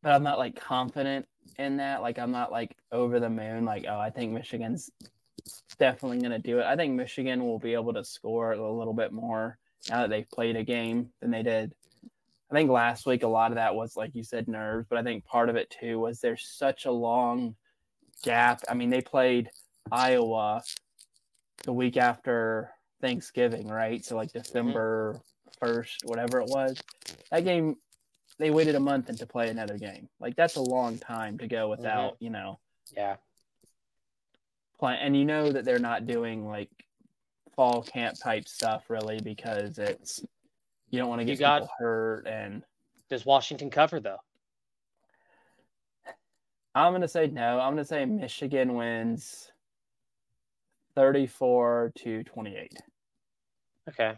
But 0.03 0.13
I'm 0.13 0.23
not 0.23 0.39
like 0.39 0.57
confident 0.57 1.27
in 1.59 1.79
that. 1.79 2.03
Like 2.03 2.19
I'm 2.19 2.31
not 2.31 2.53
like 2.53 2.77
over 2.93 3.21
the 3.21 3.31
moon. 3.31 3.65
Like 3.65 3.85
oh, 3.89 3.99
I 3.99 4.11
think 4.11 4.33
Michigan's 4.33 4.91
definitely 5.79 6.21
to 6.29 6.39
do 6.39 6.59
it. 6.59 6.65
I 6.65 6.77
think 6.77 6.95
Michigan 6.95 7.45
will 7.45 7.59
be 7.59 7.75
able 7.75 7.95
to 7.95 8.05
score 8.05 8.53
a 8.53 8.73
little 8.73 8.95
bit 8.95 9.13
more 9.13 9.59
now 9.89 10.03
that 10.03 10.11
they've 10.11 10.31
played 10.31 10.57
a 10.57 10.65
game 10.65 11.11
than 11.21 11.31
they 11.31 11.43
did. 11.43 11.73
I 12.51 12.55
think 12.55 12.71
last 12.71 13.07
week 13.07 13.23
a 13.23 13.29
lot 13.29 13.51
of 13.51 13.57
that 13.57 13.75
was 13.75 13.97
like 13.97 14.15
you 14.15 14.25
said 14.25 14.49
nerves, 14.49 14.87
but 14.89 14.99
I 14.99 15.03
think 15.03 15.25
part 15.25 15.49
of 15.49 15.57
it 15.57 15.71
too 15.71 15.99
was 15.99 16.21
there's 16.21 16.49
such 16.49 16.87
a 16.87 16.91
long 16.91 17.55
gap. 18.23 18.63
I 18.69 18.75
mean, 18.75 18.91
they 18.91 19.03
played 19.03 19.51
Iowa 19.91 20.63
the 21.65 21.73
week 21.73 21.97
after 21.97 22.71
Thanksgiving, 23.01 23.69
right? 23.69 24.05
So 24.05 24.17
like 24.17 24.33
December 24.33 25.21
first, 25.61 26.03
whatever 26.05 26.41
it 26.41 26.49
was. 26.49 26.81
That 27.31 27.45
game, 27.45 27.77
they 28.39 28.51
waited 28.51 28.75
a 28.75 28.81
month 28.81 29.17
to 29.17 29.27
play 29.27 29.49
another 29.49 29.79
game. 29.79 30.09
Like 30.21 30.37
that's 30.37 30.57
a 30.57 30.63
long 30.63 30.99
time 30.99 31.39
to 31.39 31.49
go 31.49 31.69
without, 31.69 32.15
mm-hmm. 32.15 32.25
you 32.25 32.31
know. 32.31 32.59
Yeah. 32.97 33.17
Play, 34.79 34.99
and 35.01 35.17
you 35.17 35.25
know 35.25 35.51
that 35.51 35.65
they're 35.65 35.79
not 35.79 36.07
doing 36.07 36.47
like 36.47 36.71
fall 37.57 37.83
camp 37.83 38.17
type 38.23 38.47
stuff 38.47 38.89
really 38.89 39.21
because 39.21 39.79
it's 39.79 40.25
you 40.91 40.99
don't 40.99 41.09
want 41.09 41.21
to 41.21 41.25
get 41.25 41.39
got, 41.39 41.63
people 41.63 41.75
hurt 41.79 42.27
and. 42.27 42.63
Does 43.11 43.25
Washington 43.25 43.71
cover 43.71 44.01
though? 44.01 44.19
I'm 46.75 46.93
gonna 46.93 47.09
say 47.09 47.27
no. 47.27 47.59
I'm 47.59 47.73
gonna 47.73 47.85
say 47.85 48.05
Michigan 48.05 48.75
wins 48.75 49.48
34 50.99 51.93
to 51.99 52.25
28. 52.25 52.73
Okay. 53.89 54.15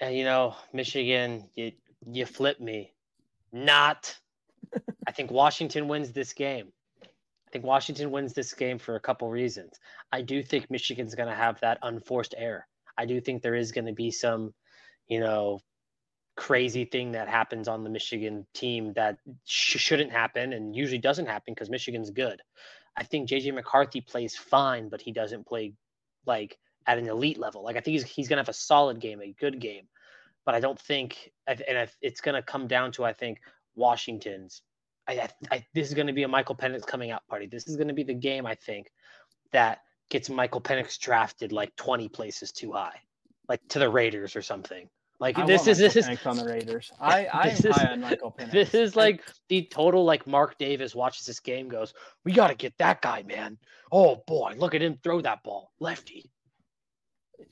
And 0.00 0.16
you 0.16 0.24
know, 0.24 0.56
Michigan, 0.72 1.50
you 1.54 1.72
you 2.10 2.24
flip 2.24 2.58
me. 2.58 2.94
Not. 3.52 4.16
I 5.06 5.12
think 5.12 5.30
Washington 5.30 5.88
wins 5.88 6.12
this 6.12 6.32
game. 6.32 6.72
I 7.02 7.50
think 7.52 7.66
Washington 7.66 8.10
wins 8.10 8.32
this 8.32 8.54
game 8.54 8.78
for 8.78 8.96
a 8.96 9.00
couple 9.00 9.28
reasons. 9.28 9.78
I 10.10 10.22
do 10.22 10.42
think 10.42 10.70
Michigan's 10.70 11.14
going 11.14 11.28
to 11.28 11.34
have 11.34 11.60
that 11.60 11.80
unforced 11.82 12.34
error. 12.38 12.66
I 12.96 13.04
do 13.04 13.20
think 13.20 13.42
there 13.42 13.54
is 13.54 13.72
going 13.72 13.86
to 13.88 13.92
be 13.92 14.10
some, 14.10 14.54
you 15.06 15.20
know, 15.20 15.60
crazy 16.34 16.86
thing 16.86 17.12
that 17.12 17.28
happens 17.28 17.68
on 17.68 17.84
the 17.84 17.90
Michigan 17.90 18.46
team 18.54 18.94
that 18.94 19.18
sh- 19.44 19.76
shouldn't 19.78 20.12
happen 20.12 20.54
and 20.54 20.74
usually 20.74 20.98
doesn't 20.98 21.26
happen 21.26 21.52
because 21.52 21.68
Michigan's 21.68 22.10
good. 22.10 22.40
I 22.96 23.04
think 23.04 23.28
JJ 23.28 23.54
McCarthy 23.54 24.00
plays 24.00 24.36
fine, 24.36 24.88
but 24.88 25.00
he 25.00 25.12
doesn't 25.12 25.46
play 25.46 25.74
like 26.26 26.58
at 26.86 26.98
an 26.98 27.08
elite 27.08 27.38
level. 27.38 27.62
Like 27.62 27.76
I 27.76 27.80
think 27.80 27.92
he's 27.92 28.04
he's 28.04 28.28
gonna 28.28 28.40
have 28.40 28.48
a 28.48 28.54
solid 28.54 29.00
game, 29.00 29.20
a 29.20 29.34
good 29.38 29.60
game, 29.60 29.88
but 30.44 30.54
I 30.54 30.60
don't 30.60 30.78
think, 30.78 31.32
and 31.46 31.90
it's 32.00 32.20
gonna 32.20 32.42
come 32.42 32.66
down 32.66 32.92
to 32.92 33.04
I 33.04 33.12
think 33.12 33.40
Washington's. 33.74 34.62
I, 35.08 35.28
I, 35.52 35.64
this 35.72 35.88
is 35.88 35.94
to 36.08 36.12
be 36.12 36.24
a 36.24 36.28
Michael 36.28 36.56
Penix 36.56 36.84
coming 36.84 37.12
out 37.12 37.22
party. 37.28 37.46
This 37.46 37.68
is 37.68 37.76
to 37.76 37.94
be 37.94 38.02
the 38.02 38.12
game 38.12 38.44
I 38.44 38.56
think 38.56 38.90
that 39.52 39.82
gets 40.10 40.28
Michael 40.28 40.60
Penix 40.60 40.98
drafted 40.98 41.52
like 41.52 41.76
20 41.76 42.08
places 42.08 42.50
too 42.50 42.72
high, 42.72 43.00
like 43.48 43.60
to 43.68 43.78
the 43.78 43.88
Raiders 43.88 44.34
or 44.34 44.42
something. 44.42 44.88
Like 45.18 45.38
I 45.38 45.46
this 45.46 45.66
is 45.66 45.78
this 45.78 45.96
is 45.96 46.08
on 46.26 46.36
the 46.36 46.44
Raiders. 46.44 46.92
I 47.00 47.26
I 47.26 47.48
am 47.48 47.72
high 47.72 47.92
on 47.92 48.00
Michael 48.02 48.34
Penix. 48.38 48.52
This 48.52 48.74
is 48.74 48.96
like 48.96 49.22
the 49.48 49.62
total 49.62 50.04
like 50.04 50.26
Mark 50.26 50.58
Davis 50.58 50.94
watches 50.94 51.26
this 51.26 51.40
game 51.40 51.68
goes, 51.68 51.94
we 52.24 52.32
got 52.32 52.48
to 52.48 52.54
get 52.54 52.76
that 52.78 53.00
guy, 53.00 53.22
man. 53.22 53.58
Oh 53.90 54.22
boy, 54.26 54.54
look 54.58 54.74
at 54.74 54.82
him 54.82 54.98
throw 55.02 55.20
that 55.22 55.42
ball, 55.42 55.72
lefty. 55.80 56.30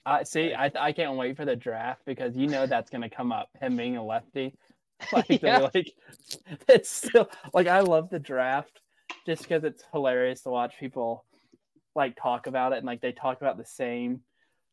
I 0.05 0.21
uh, 0.21 0.25
see. 0.25 0.53
I 0.53 0.71
I 0.79 0.93
can't 0.93 1.17
wait 1.17 1.37
for 1.37 1.45
the 1.45 1.57
draft 1.57 2.03
because 2.05 2.37
you 2.37 2.49
know 2.49 2.67
that's 2.67 2.91
gonna 2.91 3.11
come 3.11 3.33
up. 3.33 3.49
Him 3.61 3.77
being 3.77 3.97
a 3.97 4.05
lefty, 4.05 4.55
like 5.13 5.43
yeah. 5.43 5.69
like 5.75 5.93
it's 6.69 6.91
still 6.91 7.31
like 7.53 7.67
I 7.67 7.81
love 7.81 8.11
the 8.11 8.19
draft 8.19 8.81
just 9.27 9.43
because 9.43 9.65
it's 9.65 9.85
hilarious 9.93 10.43
to 10.43 10.51
watch 10.51 10.75
people 10.79 11.25
like 11.95 12.17
talk 12.21 12.47
about 12.47 12.73
it 12.73 12.79
and 12.79 12.87
like 12.87 13.01
they 13.01 13.13
talk 13.13 13.41
about 13.41 13.57
the 13.57 13.65
same 13.65 14.21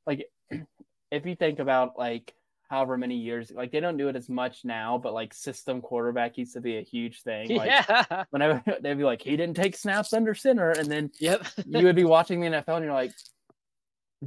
like 0.08 0.26
if 1.12 1.26
you 1.26 1.36
think 1.36 1.60
about 1.60 1.98
like 1.98 2.34
however 2.72 2.98
many 2.98 3.18
years. 3.18 3.52
Like 3.54 3.72
they 3.72 3.82
don't 3.82 3.98
do 3.98 4.08
it 4.08 4.16
as 4.16 4.30
much 4.30 4.64
now, 4.64 4.98
but 4.98 5.14
like 5.14 5.34
system 5.34 5.82
quarterback 5.82 6.38
used 6.38 6.54
to 6.54 6.62
be 6.62 6.78
a 6.78 6.82
huge 6.82 7.22
thing. 7.22 7.56
Like 7.56 7.70
yeah. 7.70 8.24
whenever 8.30 8.64
they'd 8.82 8.98
be 8.98 9.04
like, 9.04 9.22
he 9.22 9.36
didn't 9.36 9.56
take 9.58 9.76
snaps 9.76 10.14
under 10.14 10.34
center, 10.34 10.72
and 10.72 10.90
then 10.90 11.12
yep. 11.20 11.46
you 11.68 11.84
would 11.84 11.98
be 11.98 12.04
watching 12.16 12.40
the 12.40 12.48
NFL 12.48 12.78
and 12.78 12.86
you're 12.86 12.94
like, 12.94 13.12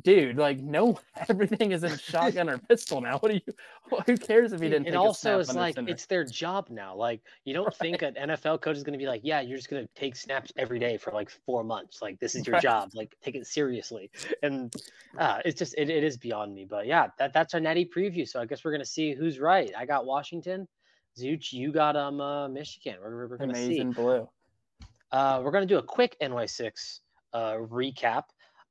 dude, 0.02 0.36
like 0.36 0.58
no, 0.60 0.98
everything 1.28 1.72
is 1.72 1.84
in 1.84 1.96
shotgun 1.98 2.48
or 2.48 2.58
pistol 2.58 3.00
now. 3.00 3.18
What 3.18 3.30
do 3.30 3.40
you? 3.46 3.98
Who 4.06 4.16
cares 4.16 4.52
if 4.52 4.60
he 4.60 4.68
didn't? 4.68 4.86
It 4.86 4.96
also 4.96 5.38
is 5.38 5.54
like 5.54 5.74
center? 5.76 5.90
it's 5.90 6.06
their 6.06 6.24
job 6.24 6.68
now. 6.70 6.94
Like 6.94 7.20
you 7.44 7.54
don't 7.54 7.66
right. 7.66 7.76
think 7.76 8.02
an 8.02 8.14
NFL 8.14 8.60
coach 8.60 8.76
is 8.76 8.82
going 8.82 8.92
to 8.92 8.98
be 8.98 9.06
like, 9.06 9.20
yeah, 9.24 9.40
you're 9.40 9.56
just 9.56 9.70
going 9.70 9.86
to 9.86 9.94
take 9.94 10.16
snaps 10.16 10.52
every 10.56 10.78
day 10.78 10.96
for 10.96 11.12
like 11.12 11.30
four 11.30 11.64
months. 11.64 12.02
Like 12.02 12.18
this 12.20 12.34
is 12.34 12.46
your 12.46 12.54
right. 12.54 12.62
job. 12.62 12.90
Like 12.94 13.16
take 13.22 13.34
it 13.34 13.46
seriously. 13.46 14.10
And 14.42 14.74
uh, 15.18 15.40
it's 15.44 15.58
just 15.58 15.74
it, 15.76 15.90
it 15.90 16.04
is 16.04 16.16
beyond 16.16 16.54
me. 16.54 16.64
But 16.64 16.86
yeah, 16.86 17.08
that 17.18 17.32
that's 17.32 17.54
our 17.54 17.60
natty 17.60 17.88
preview. 17.94 18.28
So 18.28 18.40
I 18.40 18.46
guess 18.46 18.64
we're 18.64 18.72
going 18.72 18.80
to 18.80 18.86
see 18.86 19.14
who's 19.14 19.38
right. 19.38 19.70
I 19.76 19.86
got 19.86 20.06
Washington. 20.06 20.66
Zooch, 21.18 21.52
you 21.52 21.72
got 21.72 21.96
um 21.96 22.20
uh, 22.20 22.48
Michigan. 22.48 22.96
We're, 23.00 23.28
we're 23.28 23.36
going 23.36 23.50
to 23.50 23.56
see. 23.56 23.66
Amazing 23.66 23.92
blue. 23.92 24.28
Uh, 25.12 25.40
we're 25.44 25.52
going 25.52 25.66
to 25.66 25.72
do 25.72 25.78
a 25.78 25.82
quick 25.82 26.16
NY6 26.20 26.98
uh, 27.34 27.54
recap. 27.54 28.24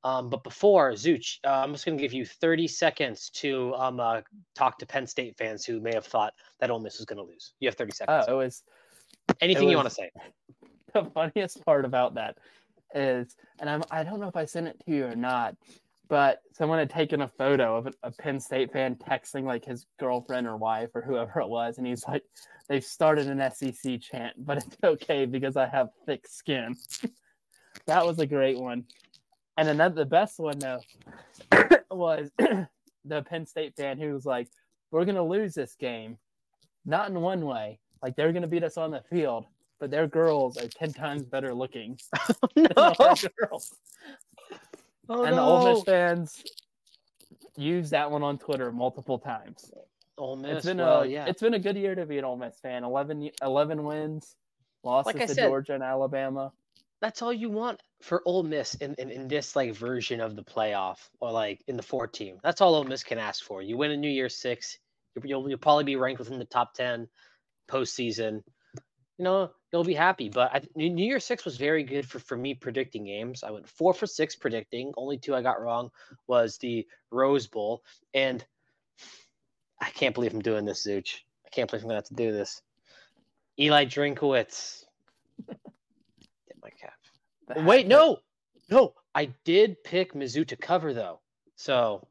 Um, 0.05 0.29
but 0.29 0.43
before 0.43 0.91
Zooch, 0.91 1.37
uh, 1.45 1.49
I'm 1.49 1.71
just 1.71 1.85
going 1.85 1.97
to 1.97 2.01
give 2.01 2.13
you 2.13 2.25
30 2.25 2.67
seconds 2.67 3.29
to 3.35 3.73
um, 3.75 3.99
uh, 3.99 4.21
talk 4.53 4.77
to 4.79 4.85
Penn 4.85 5.07
State 5.07 5.37
fans 5.37 5.65
who 5.65 5.79
may 5.79 5.93
have 5.93 6.05
thought 6.05 6.33
that 6.59 6.69
Ole 6.69 6.79
Miss 6.79 6.97
was 6.97 7.05
going 7.05 7.25
to 7.25 7.31
lose. 7.31 7.53
You 7.59 7.69
have 7.69 7.75
30 7.75 7.93
seconds. 7.93 8.25
Oh, 8.27 8.33
it 8.33 8.43
was 8.43 8.63
anything 9.39 9.67
it 9.67 9.71
you 9.71 9.77
want 9.77 9.89
to 9.89 9.95
say. 9.95 10.11
The 10.93 11.05
funniest 11.05 11.65
part 11.65 11.85
about 11.85 12.13
that 12.13 12.37
is, 12.93 13.35
and 13.59 13.67
I'm 13.67 13.81
I 13.89 14.03
don't 14.03 14.19
know 14.19 14.27
if 14.27 14.35
I 14.35 14.45
sent 14.45 14.67
it 14.67 14.79
to 14.85 14.91
you 14.91 15.07
or 15.07 15.15
not, 15.15 15.55
but 16.07 16.41
someone 16.51 16.77
had 16.77 16.91
taken 16.91 17.21
a 17.21 17.27
photo 17.27 17.77
of 17.77 17.87
a, 17.87 17.93
a 18.03 18.11
Penn 18.11 18.39
State 18.39 18.71
fan 18.71 18.95
texting 18.95 19.43
like 19.43 19.65
his 19.65 19.87
girlfriend 19.99 20.45
or 20.45 20.55
wife 20.55 20.89
or 20.93 21.01
whoever 21.01 21.39
it 21.39 21.49
was, 21.49 21.79
and 21.79 21.87
he's 21.87 22.07
like, 22.07 22.21
"They've 22.69 22.83
started 22.83 23.25
an 23.25 23.41
SEC 23.51 24.01
chant, 24.01 24.35
but 24.37 24.57
it's 24.57 24.77
okay 24.83 25.25
because 25.25 25.57
I 25.57 25.65
have 25.65 25.89
thick 26.05 26.27
skin." 26.27 26.75
that 27.87 28.05
was 28.05 28.19
a 28.19 28.27
great 28.27 28.59
one. 28.59 28.85
And 29.57 29.69
another 29.69 29.95
the 29.95 30.05
best 30.05 30.39
one 30.39 30.59
though 30.59 30.79
was 31.91 32.31
the 33.05 33.21
Penn 33.23 33.45
State 33.45 33.75
fan 33.75 33.99
who 33.99 34.13
was 34.13 34.25
like, 34.25 34.47
"We're 34.91 35.05
gonna 35.05 35.25
lose 35.25 35.53
this 35.53 35.75
game, 35.75 36.17
not 36.85 37.09
in 37.09 37.19
one 37.21 37.45
way. 37.45 37.79
Like 38.01 38.15
they're 38.15 38.33
gonna 38.33 38.47
beat 38.47 38.63
us 38.63 38.77
on 38.77 38.91
the 38.91 39.01
field, 39.09 39.45
but 39.79 39.91
their 39.91 40.07
girls 40.07 40.57
are 40.57 40.67
ten 40.67 40.91
times 40.91 41.23
better 41.23 41.53
looking 41.53 41.99
no. 42.55 42.63
than 42.65 42.71
our 42.77 43.15
girls. 43.39 43.75
Oh, 45.09 45.23
and 45.23 45.33
the 45.33 45.37
no. 45.37 45.43
Ole 45.43 45.73
Miss 45.73 45.83
fans 45.83 46.43
use 47.55 47.89
that 47.91 48.09
one 48.09 48.23
on 48.23 48.37
Twitter 48.37 48.71
multiple 48.71 49.19
times. 49.19 49.71
Ole 50.17 50.37
Miss. 50.37 50.57
It's 50.57 50.65
been 50.65 50.77
well, 50.77 51.01
a 51.01 51.07
yeah. 51.07 51.25
it's 51.25 51.41
been 51.41 51.53
a 51.53 51.59
good 51.59 51.75
year 51.75 51.95
to 51.95 52.05
be 52.05 52.17
an 52.17 52.25
Ole 52.25 52.37
Miss 52.37 52.59
fan. 52.59 52.83
11, 52.83 53.29
11 53.41 53.83
wins, 53.83 54.35
losses 54.83 55.13
Like 55.13 55.27
to 55.27 55.33
said- 55.33 55.47
Georgia 55.47 55.73
and 55.73 55.83
Alabama. 55.83 56.51
That's 57.03 57.21
all 57.21 57.33
you 57.33 57.49
want 57.49 57.81
for 58.01 58.21
Ole 58.25 58.43
Miss 58.43 58.75
in, 58.75 58.95
in, 58.95 59.11
in 59.11 59.27
this 59.27 59.57
like 59.57 59.75
version 59.75 60.21
of 60.21 60.37
the 60.37 60.41
playoff 60.41 61.09
or 61.19 61.33
like 61.33 61.61
in 61.67 61.75
the 61.75 61.83
four 61.83 62.07
team. 62.07 62.37
That's 62.41 62.61
all 62.61 62.75
Ole 62.75 62.85
Miss 62.85 63.03
can 63.03 63.17
ask 63.17 63.43
for. 63.43 63.61
You 63.61 63.75
win 63.75 63.91
a 63.91 63.97
New 63.97 64.09
Year's 64.09 64.37
Six, 64.37 64.79
you'll, 65.21 65.49
you'll, 65.49 65.57
probably 65.57 65.83
be 65.83 65.97
ranked 65.97 66.19
within 66.19 66.39
the 66.39 66.45
top 66.45 66.73
ten 66.73 67.09
postseason. 67.69 68.41
You 69.17 69.25
know, 69.25 69.51
you'll 69.73 69.83
be 69.83 69.93
happy. 69.93 70.29
But 70.29 70.55
I, 70.55 70.61
New 70.77 71.03
Year's 71.03 71.25
Six 71.25 71.43
was 71.43 71.57
very 71.57 71.83
good 71.83 72.07
for, 72.07 72.19
for 72.19 72.37
me 72.37 72.53
predicting 72.53 73.03
games. 73.03 73.43
I 73.43 73.51
went 73.51 73.67
four 73.67 73.93
for 73.93 74.07
six 74.07 74.37
predicting. 74.37 74.93
Only 74.95 75.17
two 75.17 75.35
I 75.35 75.41
got 75.41 75.61
wrong 75.61 75.89
was 76.27 76.57
the 76.57 76.87
Rose 77.11 77.47
Bowl. 77.47 77.83
And 78.13 78.45
I 79.81 79.89
can't 79.89 80.15
believe 80.15 80.33
I'm 80.33 80.41
doing 80.41 80.63
this, 80.63 80.87
Zooch. 80.87 81.15
I 81.45 81.49
can't 81.49 81.69
believe 81.69 81.83
I'm 81.83 81.89
going 81.89 82.01
to 82.01 82.07
have 82.07 82.17
to 82.17 82.23
do 82.23 82.31
this. 82.31 82.61
Eli 83.59 83.83
Drinkwitz. 83.83 84.85
My 86.63 86.69
cap. 86.69 86.93
The 87.47 87.61
Wait, 87.61 87.87
no, 87.87 88.19
no. 88.69 88.93
I 89.13 89.25
did 89.43 89.83
pick 89.83 90.13
Mizzou 90.13 90.47
to 90.47 90.55
cover 90.55 90.93
though, 90.93 91.19
so 91.55 92.07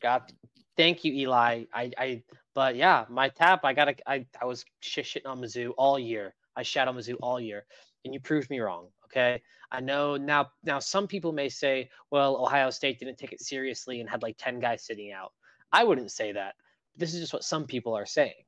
got. 0.00 0.30
Thank 0.76 1.04
you, 1.04 1.12
Eli. 1.14 1.64
I, 1.72 1.90
I, 1.96 2.22
but 2.54 2.76
yeah, 2.76 3.06
my 3.08 3.30
tap. 3.30 3.64
I 3.64 3.72
got. 3.72 3.88
I, 4.06 4.26
I 4.40 4.44
was 4.44 4.64
shit 4.80 5.06
shitting 5.06 5.26
on 5.26 5.40
Mizzou 5.40 5.72
all 5.78 5.98
year. 5.98 6.34
I 6.54 6.62
shat 6.62 6.88
on 6.88 6.96
Mizzou 6.96 7.16
all 7.22 7.40
year, 7.40 7.64
and 8.04 8.12
you 8.12 8.20
proved 8.20 8.50
me 8.50 8.60
wrong. 8.60 8.88
Okay, 9.06 9.40
I 9.72 9.80
know 9.80 10.16
now. 10.16 10.50
Now, 10.64 10.78
some 10.78 11.06
people 11.06 11.32
may 11.32 11.48
say, 11.48 11.88
well, 12.10 12.36
Ohio 12.36 12.70
State 12.70 12.98
didn't 12.98 13.16
take 13.16 13.32
it 13.32 13.40
seriously 13.40 14.00
and 14.00 14.10
had 14.10 14.22
like 14.22 14.36
ten 14.36 14.60
guys 14.60 14.84
sitting 14.84 15.12
out. 15.12 15.32
I 15.72 15.84
wouldn't 15.84 16.12
say 16.12 16.32
that. 16.32 16.54
This 16.96 17.14
is 17.14 17.20
just 17.20 17.32
what 17.32 17.44
some 17.44 17.64
people 17.64 17.96
are 17.96 18.06
saying. 18.06 18.44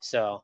So 0.00 0.42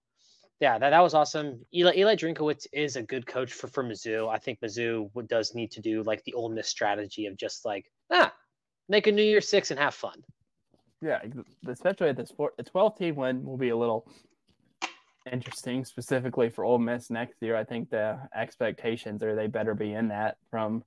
yeah, 0.61 0.79
that, 0.79 0.91
that 0.91 1.01
was 1.01 1.15
awesome. 1.15 1.65
Eli, 1.75 1.93
Eli 1.97 2.15
Drinkwitz 2.15 2.67
is 2.73 2.97
a 2.97 3.03
good 3.03 3.27
coach 3.27 3.53
for, 3.53 3.67
for 3.67 3.85
Mizzou. 3.85 4.33
I 4.33 4.39
think 4.39 4.61
Mizzou 4.61 5.11
does 5.27 5.55
need 5.55 5.73
to 5.73 5.81
do 5.81 6.03
like 6.03 6.23
the 6.25 6.35
Ole 6.35 6.51
Miss 6.51 6.69
strategy 6.69 7.27
of 7.27 7.37
just 7.37 7.65
like, 7.65 7.91
ah, 8.13 8.33
make 8.89 9.07
a 9.07 9.13
New 9.13 9.23
Year 9.23 9.41
Six 9.41 9.71
and 9.71 9.81
have 9.81 9.95
fun. 9.95 10.23
Yeah, 11.03 11.21
especially 11.69 12.09
at 12.09 12.17
this 12.17 12.31
four, 12.31 12.53
the 12.57 12.63
12 12.63 12.97
team 12.97 13.17
win 13.17 13.45
will 13.45 13.59
be 13.59 13.71
a 13.71 13.77
little 13.77 14.09
interesting, 15.31 15.85
specifically 15.85 16.49
for 16.49 16.65
Ole 16.65 16.79
Miss 16.79 17.11
next 17.11 17.43
year. 17.43 17.57
I 17.57 17.65
think 17.65 17.91
the 17.91 18.19
expectations 18.35 19.23
are 19.23 19.35
they 19.35 19.49
better 19.49 19.75
be 19.75 19.93
in 19.93 20.09
that 20.09 20.37
from 20.51 20.85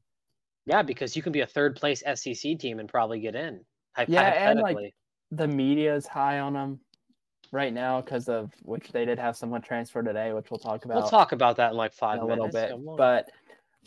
Yeah, 0.66 0.82
because 0.82 1.16
you 1.16 1.22
can 1.22 1.34
be 1.34 1.42
a 1.42 1.48
third 1.48 1.76
place 1.76 2.02
SEC 2.16 2.58
team 2.58 2.80
and 2.80 2.90
probably 2.90 3.20
get 3.20 3.36
in. 3.36 3.60
Yeah, 4.08 4.50
and, 4.50 4.62
like, 4.62 4.94
the 5.32 5.48
media 5.48 5.96
is 5.96 6.08
high 6.08 6.40
on 6.40 6.54
them 6.54 6.80
right 7.52 7.74
now 7.74 8.02
because 8.02 8.28
of 8.30 8.52
which 8.64 8.92
they 8.92 9.06
did 9.06 9.20
have 9.20 9.36
someone 9.38 9.62
transfer 9.62 10.02
today, 10.04 10.34
which 10.34 10.50
we'll 10.52 10.60
talk 10.60 10.86
about 10.86 10.98
we'll 10.98 11.10
talk 11.10 11.32
about 11.32 11.58
that 11.58 11.72
in 11.72 11.78
like 11.78 11.94
five 11.94 12.18
in 12.18 12.24
a 12.24 12.28
minutes. 12.36 12.54
little 12.54 12.78
bit. 12.80 12.98
But 12.98 13.30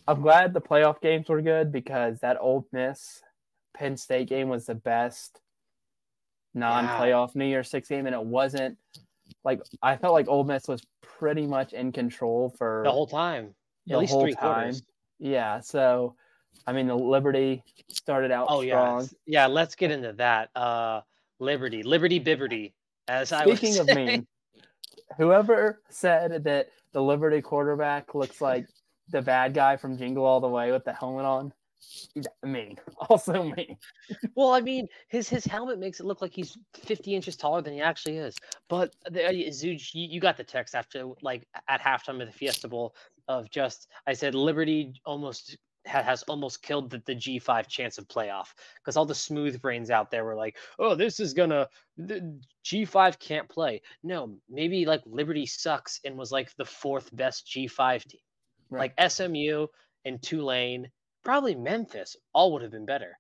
I'm 0.09 0.21
glad 0.23 0.53
the 0.55 0.61
playoff 0.61 1.01
games 1.01 1.29
were 1.29 1.43
good 1.43 1.71
because 1.73 2.21
that 2.21 2.39
Ole 2.41 2.67
Miss 2.73 3.23
Penn 3.75 3.97
State 3.97 4.29
game 4.29 4.49
was 4.49 4.67
the 4.67 4.75
best 4.75 5.41
non-playoff 6.55 7.35
New 7.37 7.45
Year's 7.45 7.71
Six 7.71 7.89
game, 7.89 8.07
and 8.07 8.15
it 8.15 8.25
wasn't 8.25 8.77
like 9.45 9.61
I 9.83 9.97
felt 9.97 10.15
like 10.15 10.29
Ole 10.29 10.45
Miss 10.45 10.67
was 10.69 10.83
pretty 11.03 11.47
much 11.47 11.73
in 11.73 11.93
control 11.93 12.55
for 12.59 12.83
the 12.85 12.91
whole 12.91 13.07
time, 13.07 13.55
the 13.87 13.95
at 13.95 14.01
least 14.01 14.13
whole 14.13 14.23
three 14.23 14.35
time. 14.35 14.43
quarters. 14.55 14.83
Yeah, 15.19 15.61
so 15.61 16.17
I 16.67 16.73
mean 16.73 16.87
the 16.87 16.97
Liberty 16.97 17.63
started 17.89 18.31
out 18.31 18.47
Oh 18.51 18.63
yeah, 18.63 18.73
strong. 18.73 19.01
s- 19.03 19.15
yeah. 19.27 19.47
Let's 19.47 19.75
get 19.75 19.91
into 19.91 20.13
that. 20.15 20.51
Uh, 20.57 21.03
Liberty, 21.39 21.83
Liberty, 21.83 22.19
Bibberty. 22.21 22.73
As 23.11 23.33
I 23.33 23.43
Speaking 23.45 23.79
of 23.79 23.89
mean, 23.89 24.25
whoever 25.17 25.83
said 25.89 26.45
that 26.45 26.69
the 26.93 27.03
Liberty 27.03 27.43
quarterback 27.43 28.15
looks 28.15 28.41
like 28.41 28.69
the 29.09 29.21
bad 29.21 29.53
guy 29.53 29.77
from 29.77 29.99
Jingle 29.99 30.25
All 30.25 30.39
the 30.39 30.47
Way 30.47 30.71
with 30.71 30.85
the 30.85 30.93
helmet 30.93 31.25
on, 31.25 31.53
mean. 32.45 32.79
Also 33.09 33.43
mean. 33.43 33.77
Well, 34.37 34.53
I 34.53 34.61
mean, 34.61 34.87
his 35.09 35.29
his 35.29 35.45
helmet 35.45 35.81
makes 35.81 35.99
it 35.99 36.07
look 36.07 36.23
like 36.23 36.33
he's 36.33 36.57
50 36.75 37.17
inches 37.17 37.35
taller 37.35 37.63
than 37.63 37.73
he 37.73 37.81
actually 37.81 38.19
is. 38.19 38.37
But 38.69 38.95
the, 39.11 39.27
uh, 39.27 39.33
Zooch, 39.33 39.93
you, 39.93 40.07
you 40.09 40.21
got 40.21 40.37
the 40.37 40.45
text 40.45 40.77
after 40.77 41.09
like 41.21 41.49
at 41.67 41.81
halftime 41.81 42.21
of 42.21 42.29
the 42.29 42.33
Fiesta 42.33 42.69
Bowl 42.69 42.95
of 43.27 43.51
just 43.51 43.89
I 44.07 44.13
said 44.13 44.37
Liberty 44.37 45.01
almost 45.05 45.57
has 45.87 46.23
almost 46.25 46.63
killed 46.63 46.91
the, 46.91 47.03
the 47.07 47.15
G5 47.15 47.67
chance 47.67 47.99
of 47.99 48.07
playoff 48.09 48.49
because 48.77 48.97
all 48.97 49.07
the 49.07 49.15
smooth 49.15 49.61
brains 49.61 49.91
out 49.91 50.11
there 50.11 50.25
were 50.25 50.37
like, 50.37 50.57
oh, 50.79 50.95
this 50.95 51.21
is 51.21 51.35
gonna 51.35 51.69
the 51.97 52.39
G5 52.65 53.19
can't 53.19 53.49
play. 53.49 53.83
No, 54.03 54.37
maybe 54.49 54.85
like 54.85 55.03
Liberty 55.07 55.47
sucks 55.47 56.01
and 56.05 56.17
was 56.17 56.33
like 56.33 56.55
the 56.57 56.65
fourth 56.65 57.15
best 57.15 57.47
G5 57.47 58.05
team. 58.05 58.21
Right. 58.69 58.93
Like 58.97 59.11
SMU 59.11 59.67
and 60.05 60.23
Tulane, 60.23 60.91
probably 61.25 61.55
Memphis, 61.55 62.17
all 62.33 62.53
would 62.53 62.63
have 62.63 62.71
been 62.71 62.87
better. 62.87 63.19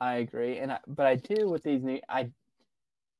I 0.00 0.14
agree, 0.16 0.58
and 0.58 0.72
I, 0.72 0.78
but 0.86 1.06
I 1.06 1.16
do 1.16 1.48
with 1.48 1.62
these 1.62 1.82
new. 1.82 2.00
I 2.08 2.30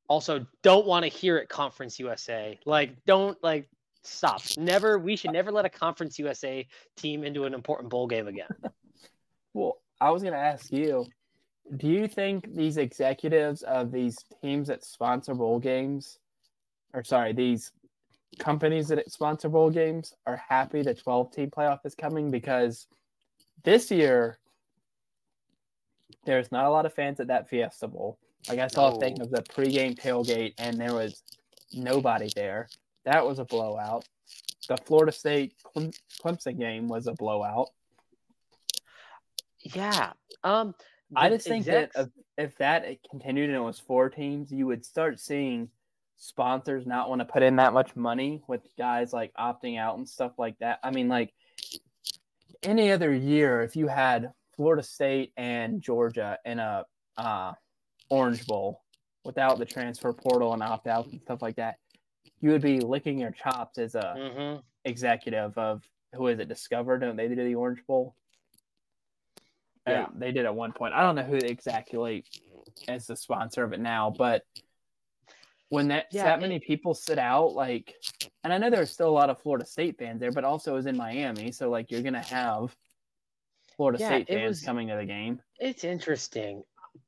also 0.09 0.45
don't 0.63 0.87
want 0.87 1.05
to 1.05 1.09
hear 1.09 1.39
it 1.39 1.49
conference 1.49 1.97
usa 2.01 2.59
like 2.67 2.91
don't 3.07 3.39
like 3.45 3.69
stop 4.03 4.41
never 4.57 4.99
we 4.99 5.15
should 5.15 5.33
never 5.33 5.53
let 5.53 5.65
a 5.65 5.69
conference 5.69 6.19
usa 6.19 6.67
team 6.97 7.23
into 7.23 7.45
an 7.45 7.55
important 7.55 7.91
bowl 7.91 8.07
game 8.07 8.29
again 8.29 8.49
well, 9.55 9.79
I 10.01 10.11
was 10.11 10.23
gonna 10.23 10.37
ask 10.37 10.73
you. 10.73 11.07
Do 11.77 11.87
you 11.87 12.09
think 12.09 12.53
these 12.55 12.79
executives 12.79 13.63
of 13.63 13.93
these 13.93 14.25
teams 14.43 14.69
that 14.69 14.85
sponsor 14.85 15.35
bowl 15.35 15.59
games, 15.59 16.19
or 16.93 17.05
sorry, 17.05 17.33
these 17.33 17.71
companies 18.39 18.89
that 18.89 19.11
sponsor 19.11 19.49
bowl 19.49 19.71
games, 19.71 20.15
are 20.27 20.43
happy 20.49 20.83
the 20.83 20.95
12 20.95 21.33
team 21.33 21.51
playoff 21.51 21.81
is 21.85 21.95
coming? 21.95 22.31
Because 22.31 22.89
this 23.63 23.91
year, 23.91 24.39
there's 26.25 26.51
not 26.51 26.65
a 26.65 26.71
lot 26.71 26.87
of 26.87 26.95
fans 26.95 27.21
at 27.21 27.29
that 27.29 27.49
Fiesta 27.49 27.87
Bowl. 27.87 28.19
Like 28.49 28.59
I 28.59 28.67
saw 28.67 28.97
a 28.97 28.99
thing 28.99 29.21
of 29.21 29.31
the 29.31 29.43
pregame 29.43 29.97
tailgate, 29.97 30.55
and 30.59 30.81
there 30.81 30.95
was 30.95 31.23
nobody 31.73 32.31
there. 32.35 32.69
That 33.05 33.27
was 33.27 33.39
a 33.39 33.45
blowout. 33.45 34.05
The 34.69 34.77
Florida 34.77 35.13
State 35.13 35.55
Clemson 36.23 36.59
game 36.59 36.87
was 36.89 37.07
a 37.07 37.13
blowout. 37.13 37.69
yeah 39.63 40.13
um 40.45 40.75
I 41.15 41.29
just 41.29 41.47
think 41.47 41.67
execs- 41.67 41.95
that 41.95 42.03
if, 42.39 42.51
if 42.51 42.59
that 42.59 42.87
continued 43.11 43.51
and 43.51 43.57
it 43.57 43.63
was 43.63 43.79
four 43.79 44.09
teams, 44.09 44.53
you 44.53 44.67
would 44.67 44.85
start 44.85 45.19
seeing 45.19 45.69
sponsors 46.17 46.87
not 46.87 47.09
want 47.09 47.21
to 47.21 47.25
put 47.25 47.43
in 47.43 47.57
that 47.57 47.73
much 47.73 47.97
money 47.97 48.43
with 48.47 48.61
guys 48.79 49.13
like 49.13 49.33
opting 49.39 49.79
out 49.79 49.97
and 49.97 50.09
stuff 50.09 50.33
like 50.39 50.57
that. 50.59 50.79
I 50.85 50.91
mean, 50.91 51.09
like 51.09 51.33
any 52.63 52.93
other 52.93 53.13
year, 53.13 53.63
if 53.63 53.75
you 53.75 53.89
had 53.89 54.31
Florida 54.55 54.83
State 54.83 55.33
and 55.37 55.83
Georgia 55.83 56.39
in 56.45 56.59
a 56.59 56.85
uh, 57.17 57.53
Orange 58.11 58.47
Bowl 58.47 58.83
without 59.25 59.59
the 59.59 59.65
transfer 59.65 60.13
portal 60.13 60.53
and 60.53 60.63
opt 60.63 60.87
out 60.87 61.07
and 61.07 61.21
stuff 61.23 61.43
like 61.43 61.57
that, 61.57 61.77
you 62.41 62.51
would 62.51 62.63
be 62.63 62.81
licking 62.81 63.19
your 63.19 63.31
chops 63.31 63.79
as 63.79 63.95
a 63.95 64.15
Mhm. 64.17 64.63
executive 64.85 65.57
of 65.59 65.83
who 66.15 66.27
is 66.29 66.39
it? 66.39 66.49
Discover? 66.49 66.99
Don't 66.99 67.17
they 67.17 67.29
do 67.29 67.35
the 67.37 67.55
Orange 67.55 67.85
Bowl? 67.87 68.15
Uh, 69.87 69.91
Yeah. 69.93 70.07
they 70.15 70.33
did 70.33 70.45
at 70.47 70.55
one 70.55 70.73
point. 70.73 70.95
I 70.95 71.03
don't 71.03 71.15
know 71.15 71.23
who 71.23 71.37
exactly 71.37 72.25
is 72.89 73.07
the 73.07 73.17
sponsor 73.17 73.65
of 73.65 73.73
it 73.73 73.81
now, 73.81 74.11
but 74.11 74.45
when 75.69 75.89
that 75.89 76.09
Yeah, 76.11 76.25
that 76.25 76.39
it- 76.39 76.43
many 76.43 76.59
people 76.59 76.95
sit 76.95 77.19
out, 77.19 77.53
like, 77.55 77.95
and 78.45 78.53
I 78.53 78.59
know 78.59 78.71
there's 78.71 78.91
still 78.91 79.09
a 79.09 79.13
lot 79.13 79.31
of 79.31 79.41
Florida 79.41 79.65
State 79.65 79.99
fans 79.99 80.21
there, 80.21 80.33
but 80.33 80.45
also 80.45 80.77
is 80.77 80.87
in 80.87 80.97
Miami, 80.97 81.53
so 81.53 81.71
like 81.71 81.91
you're 81.91 82.03
gonna 82.03 82.23
have 82.23 82.77
Florida 83.77 83.99
Yeah, 84.01 84.09
State 84.09 84.29
fans 84.29 84.49
was- 84.49 84.63
coming 84.65 84.89
to 84.89 84.97
the 84.97 85.05
game. 85.07 85.41
it's 85.59 85.85
interesting 85.85 86.65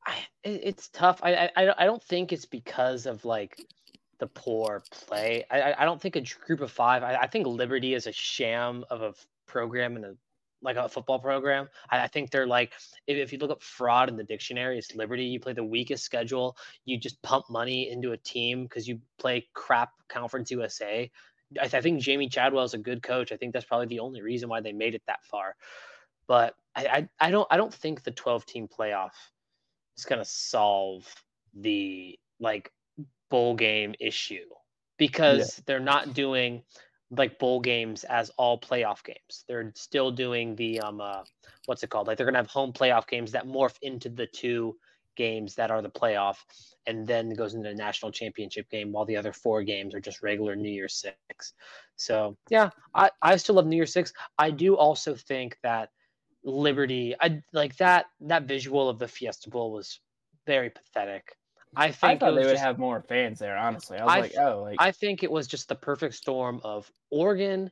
I, 0.06 0.16
it, 0.44 0.60
it's 0.64 0.88
tough 0.90 1.20
I 1.24 1.50
i 1.56 1.74
I 1.76 1.84
don't 1.86 2.02
think 2.04 2.32
it's 2.32 2.46
because 2.46 3.04
of 3.06 3.24
like 3.24 3.60
the 4.22 4.28
poor 4.28 4.84
play. 4.92 5.44
I 5.50 5.72
i- 5.74 5.84
don't 5.84 6.00
think 6.00 6.14
a 6.14 6.22
group 6.46 6.60
of 6.60 6.70
five 6.70 7.02
i, 7.02 7.16
I 7.16 7.26
think 7.26 7.44
liberty 7.44 7.94
is 7.94 8.06
a 8.06 8.12
sham 8.12 8.84
of 8.88 9.02
a 9.02 9.14
program 9.48 9.96
and 9.96 10.04
a 10.04 10.14
like 10.64 10.76
a 10.76 10.88
football 10.88 11.18
program. 11.18 11.68
I, 11.90 12.04
I 12.04 12.06
think 12.06 12.30
they're 12.30 12.46
like 12.46 12.72
if, 13.08 13.18
if 13.18 13.32
you 13.32 13.38
look 13.40 13.50
up 13.50 13.64
fraud 13.64 14.08
in 14.08 14.16
the 14.16 14.22
dictionary 14.22 14.78
it's 14.78 14.94
liberty. 14.94 15.24
You 15.24 15.40
play 15.40 15.54
the 15.54 15.64
weakest 15.64 16.04
schedule. 16.04 16.56
You 16.84 16.98
just 16.98 17.20
pump 17.22 17.46
money 17.50 17.90
into 17.90 18.12
a 18.12 18.16
team 18.16 18.62
because 18.62 18.86
you 18.86 19.00
play 19.18 19.48
crap 19.54 19.90
conference 20.08 20.52
usa 20.52 21.10
I, 21.58 21.62
th- 21.64 21.74
I 21.74 21.80
think 21.82 22.00
Jamey 22.00 22.30
Chadwell 22.30 22.64
is 22.64 22.74
a 22.74 22.78
good 22.78 23.02
coach. 23.02 23.32
I 23.32 23.36
think 23.36 23.52
that's 23.52 23.66
probably 23.66 23.88
the 23.88 23.98
only 24.00 24.22
reason 24.22 24.48
why 24.48 24.60
they 24.60 24.72
made 24.72 24.94
it 24.94 25.02
that 25.08 25.24
far. 25.24 25.56
But 26.28 26.54
I, 26.76 26.86
I, 26.86 27.26
I 27.26 27.30
don't 27.32 27.48
I 27.50 27.56
don't 27.56 27.74
think 27.74 28.04
the 28.04 28.12
12 28.12 28.46
team 28.46 28.68
playoff 28.68 29.10
is 29.98 30.04
gonna 30.04 30.24
solve 30.24 31.12
the 31.54 32.18
like 32.40 32.70
bowl 33.32 33.54
game 33.54 33.94
issue 33.98 34.44
because 34.98 35.62
they're 35.66 35.80
not 35.80 36.12
doing 36.12 36.62
like 37.10 37.38
bowl 37.38 37.60
games 37.60 38.04
as 38.04 38.30
all 38.36 38.60
playoff 38.60 39.02
games. 39.02 39.44
They're 39.48 39.72
still 39.74 40.10
doing 40.10 40.54
the 40.54 40.80
um 40.80 41.00
uh, 41.00 41.22
what's 41.64 41.82
it 41.82 41.88
called? 41.88 42.06
Like 42.06 42.18
they're 42.18 42.26
gonna 42.26 42.44
have 42.44 42.58
home 42.58 42.72
playoff 42.74 43.08
games 43.08 43.32
that 43.32 43.46
morph 43.46 43.76
into 43.80 44.10
the 44.10 44.26
two 44.26 44.76
games 45.16 45.54
that 45.54 45.70
are 45.70 45.80
the 45.82 45.90
playoff, 45.90 46.36
and 46.86 47.06
then 47.06 47.30
goes 47.34 47.54
into 47.54 47.70
the 47.70 47.74
national 47.74 48.12
championship 48.12 48.68
game. 48.70 48.92
While 48.92 49.06
the 49.06 49.16
other 49.16 49.32
four 49.32 49.62
games 49.62 49.94
are 49.94 50.00
just 50.00 50.22
regular 50.22 50.54
New 50.54 50.70
Year's 50.70 50.94
Six. 50.94 51.54
So 51.96 52.36
yeah, 52.50 52.68
I 52.94 53.10
I 53.22 53.36
still 53.36 53.54
love 53.54 53.66
New 53.66 53.76
Year's 53.76 53.94
Six. 53.94 54.12
I 54.38 54.50
do 54.50 54.76
also 54.76 55.14
think 55.14 55.56
that 55.62 55.88
Liberty, 56.44 57.14
I 57.18 57.40
like 57.52 57.76
that 57.76 58.06
that 58.20 58.44
visual 58.44 58.90
of 58.90 58.98
the 58.98 59.08
Fiesta 59.08 59.48
Bowl 59.48 59.72
was 59.72 60.00
very 60.46 60.70
pathetic. 60.70 61.36
I 61.74 61.90
think 61.90 62.04
I 62.04 62.18
thought 62.18 62.34
they 62.34 62.44
would 62.44 62.52
just, 62.52 62.62
have 62.62 62.78
more 62.78 63.02
fans 63.08 63.38
there. 63.38 63.56
Honestly, 63.56 63.98
I 63.98 64.04
was 64.04 64.12
I 64.12 64.20
like, 64.20 64.30
th- 64.32 64.42
oh, 64.42 64.62
like 64.62 64.76
I 64.78 64.92
think 64.92 65.22
it 65.22 65.30
was 65.30 65.46
just 65.46 65.68
the 65.68 65.74
perfect 65.74 66.14
storm 66.14 66.60
of 66.64 66.90
Oregon, 67.10 67.70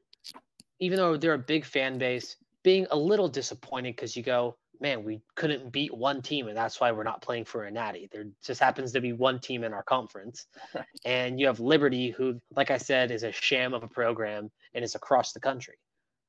even 0.78 0.96
though 0.96 1.16
they're 1.16 1.34
a 1.34 1.38
big 1.38 1.64
fan 1.64 1.98
base, 1.98 2.36
being 2.62 2.86
a 2.90 2.96
little 2.96 3.28
disappointed 3.28 3.96
because 3.96 4.16
you 4.16 4.22
go, 4.22 4.57
man, 4.80 5.05
we 5.05 5.20
couldn't 5.34 5.70
beat 5.70 5.92
one 5.92 6.22
team, 6.22 6.48
and 6.48 6.57
that's 6.57 6.80
why 6.80 6.90
we're 6.92 7.03
not 7.03 7.20
playing 7.20 7.44
for 7.44 7.64
a 7.64 7.70
natty. 7.70 8.09
There 8.11 8.24
just 8.42 8.61
happens 8.61 8.92
to 8.92 9.01
be 9.01 9.12
one 9.12 9.38
team 9.38 9.64
in 9.64 9.74
our 9.74 9.82
conference, 9.82 10.46
and 11.05 11.38
you 11.38 11.46
have 11.46 11.61
Liberty, 11.61 12.11
who, 12.11 12.40
like 12.57 12.70
I 12.70 12.78
said, 12.78 13.11
is 13.11 13.22
a 13.22 13.32
sham 13.32 13.74
of 13.74 13.82
a 13.82 13.88
program 13.88 14.51
and 14.74 14.82
is 14.82 14.94
across 14.94 15.32
the 15.32 15.40
country. 15.40 15.76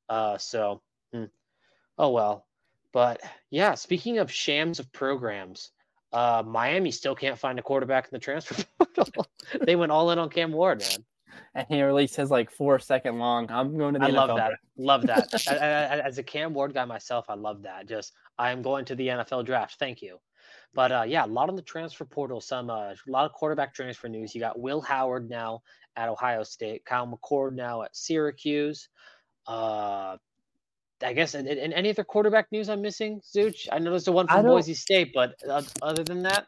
Uh, 0.09 0.37
so, 0.37 0.81
hmm. 1.13 1.25
oh 1.97 2.09
well. 2.09 2.45
But 2.93 3.21
yeah, 3.49 3.75
speaking 3.75 4.17
of 4.17 4.29
shams 4.29 4.79
of 4.79 4.91
programs, 4.91 5.71
uh, 6.13 6.43
Miami 6.45 6.91
still 6.91 7.15
can't 7.15 7.37
find 7.37 7.57
a 7.59 7.61
quarterback 7.61 8.05
in 8.05 8.09
the 8.11 8.19
transfer 8.19 8.63
portal. 8.95 9.27
they 9.61 9.75
went 9.75 9.91
all 9.91 10.11
in 10.11 10.19
on 10.19 10.29
Cam 10.29 10.51
Ward, 10.51 10.79
man. 10.79 11.05
And 11.55 11.67
he 11.69 11.81
released 11.81 12.15
his 12.15 12.31
like 12.31 12.49
four 12.49 12.79
second 12.79 13.19
long. 13.19 13.49
I'm 13.51 13.77
going 13.77 13.93
to 13.93 13.99
the 13.99 14.05
I 14.05 14.11
NFL 14.11 14.27
love 14.27 14.37
that. 14.37 14.51
Love 14.77 15.01
that. 15.03 15.47
As 16.05 16.17
a 16.17 16.23
Cam 16.23 16.53
Ward 16.53 16.73
guy 16.73 16.85
myself, 16.85 17.25
I 17.29 17.35
love 17.35 17.61
that. 17.63 17.87
Just 17.87 18.13
I'm 18.39 18.61
going 18.61 18.83
to 18.85 18.95
the 18.95 19.07
NFL 19.09 19.45
draft. 19.45 19.75
Thank 19.77 20.01
you. 20.01 20.17
But 20.73 20.91
uh, 20.91 21.03
yeah, 21.05 21.25
a 21.25 21.27
lot 21.27 21.49
on 21.49 21.55
the 21.55 21.61
transfer 21.61 22.05
portal. 22.05 22.41
Some 22.41 22.69
uh, 22.69 22.91
a 22.91 22.95
lot 23.07 23.25
of 23.25 23.33
quarterback 23.33 23.73
transfer 23.73 24.07
news. 24.07 24.33
You 24.33 24.41
got 24.41 24.59
Will 24.59 24.81
Howard 24.81 25.29
now 25.29 25.61
at 25.95 26.09
Ohio 26.09 26.43
State. 26.43 26.85
Kyle 26.85 27.05
McCord 27.05 27.53
now 27.53 27.83
at 27.83 27.95
Syracuse. 27.95 28.89
Uh, 29.45 30.17
I 31.03 31.13
guess 31.13 31.33
and, 31.33 31.47
and 31.47 31.73
any 31.73 31.89
other 31.89 32.03
quarterback 32.03 32.51
news 32.51 32.69
I'm 32.69 32.81
missing, 32.81 33.21
Zooch? 33.21 33.67
I 33.71 33.79
know 33.79 33.91
there's 33.91 34.05
the 34.05 34.11
one 34.11 34.27
from 34.27 34.45
Boise 34.45 34.73
State, 34.73 35.13
but 35.13 35.35
uh, 35.47 35.61
other 35.81 36.03
than 36.03 36.23
that, 36.23 36.47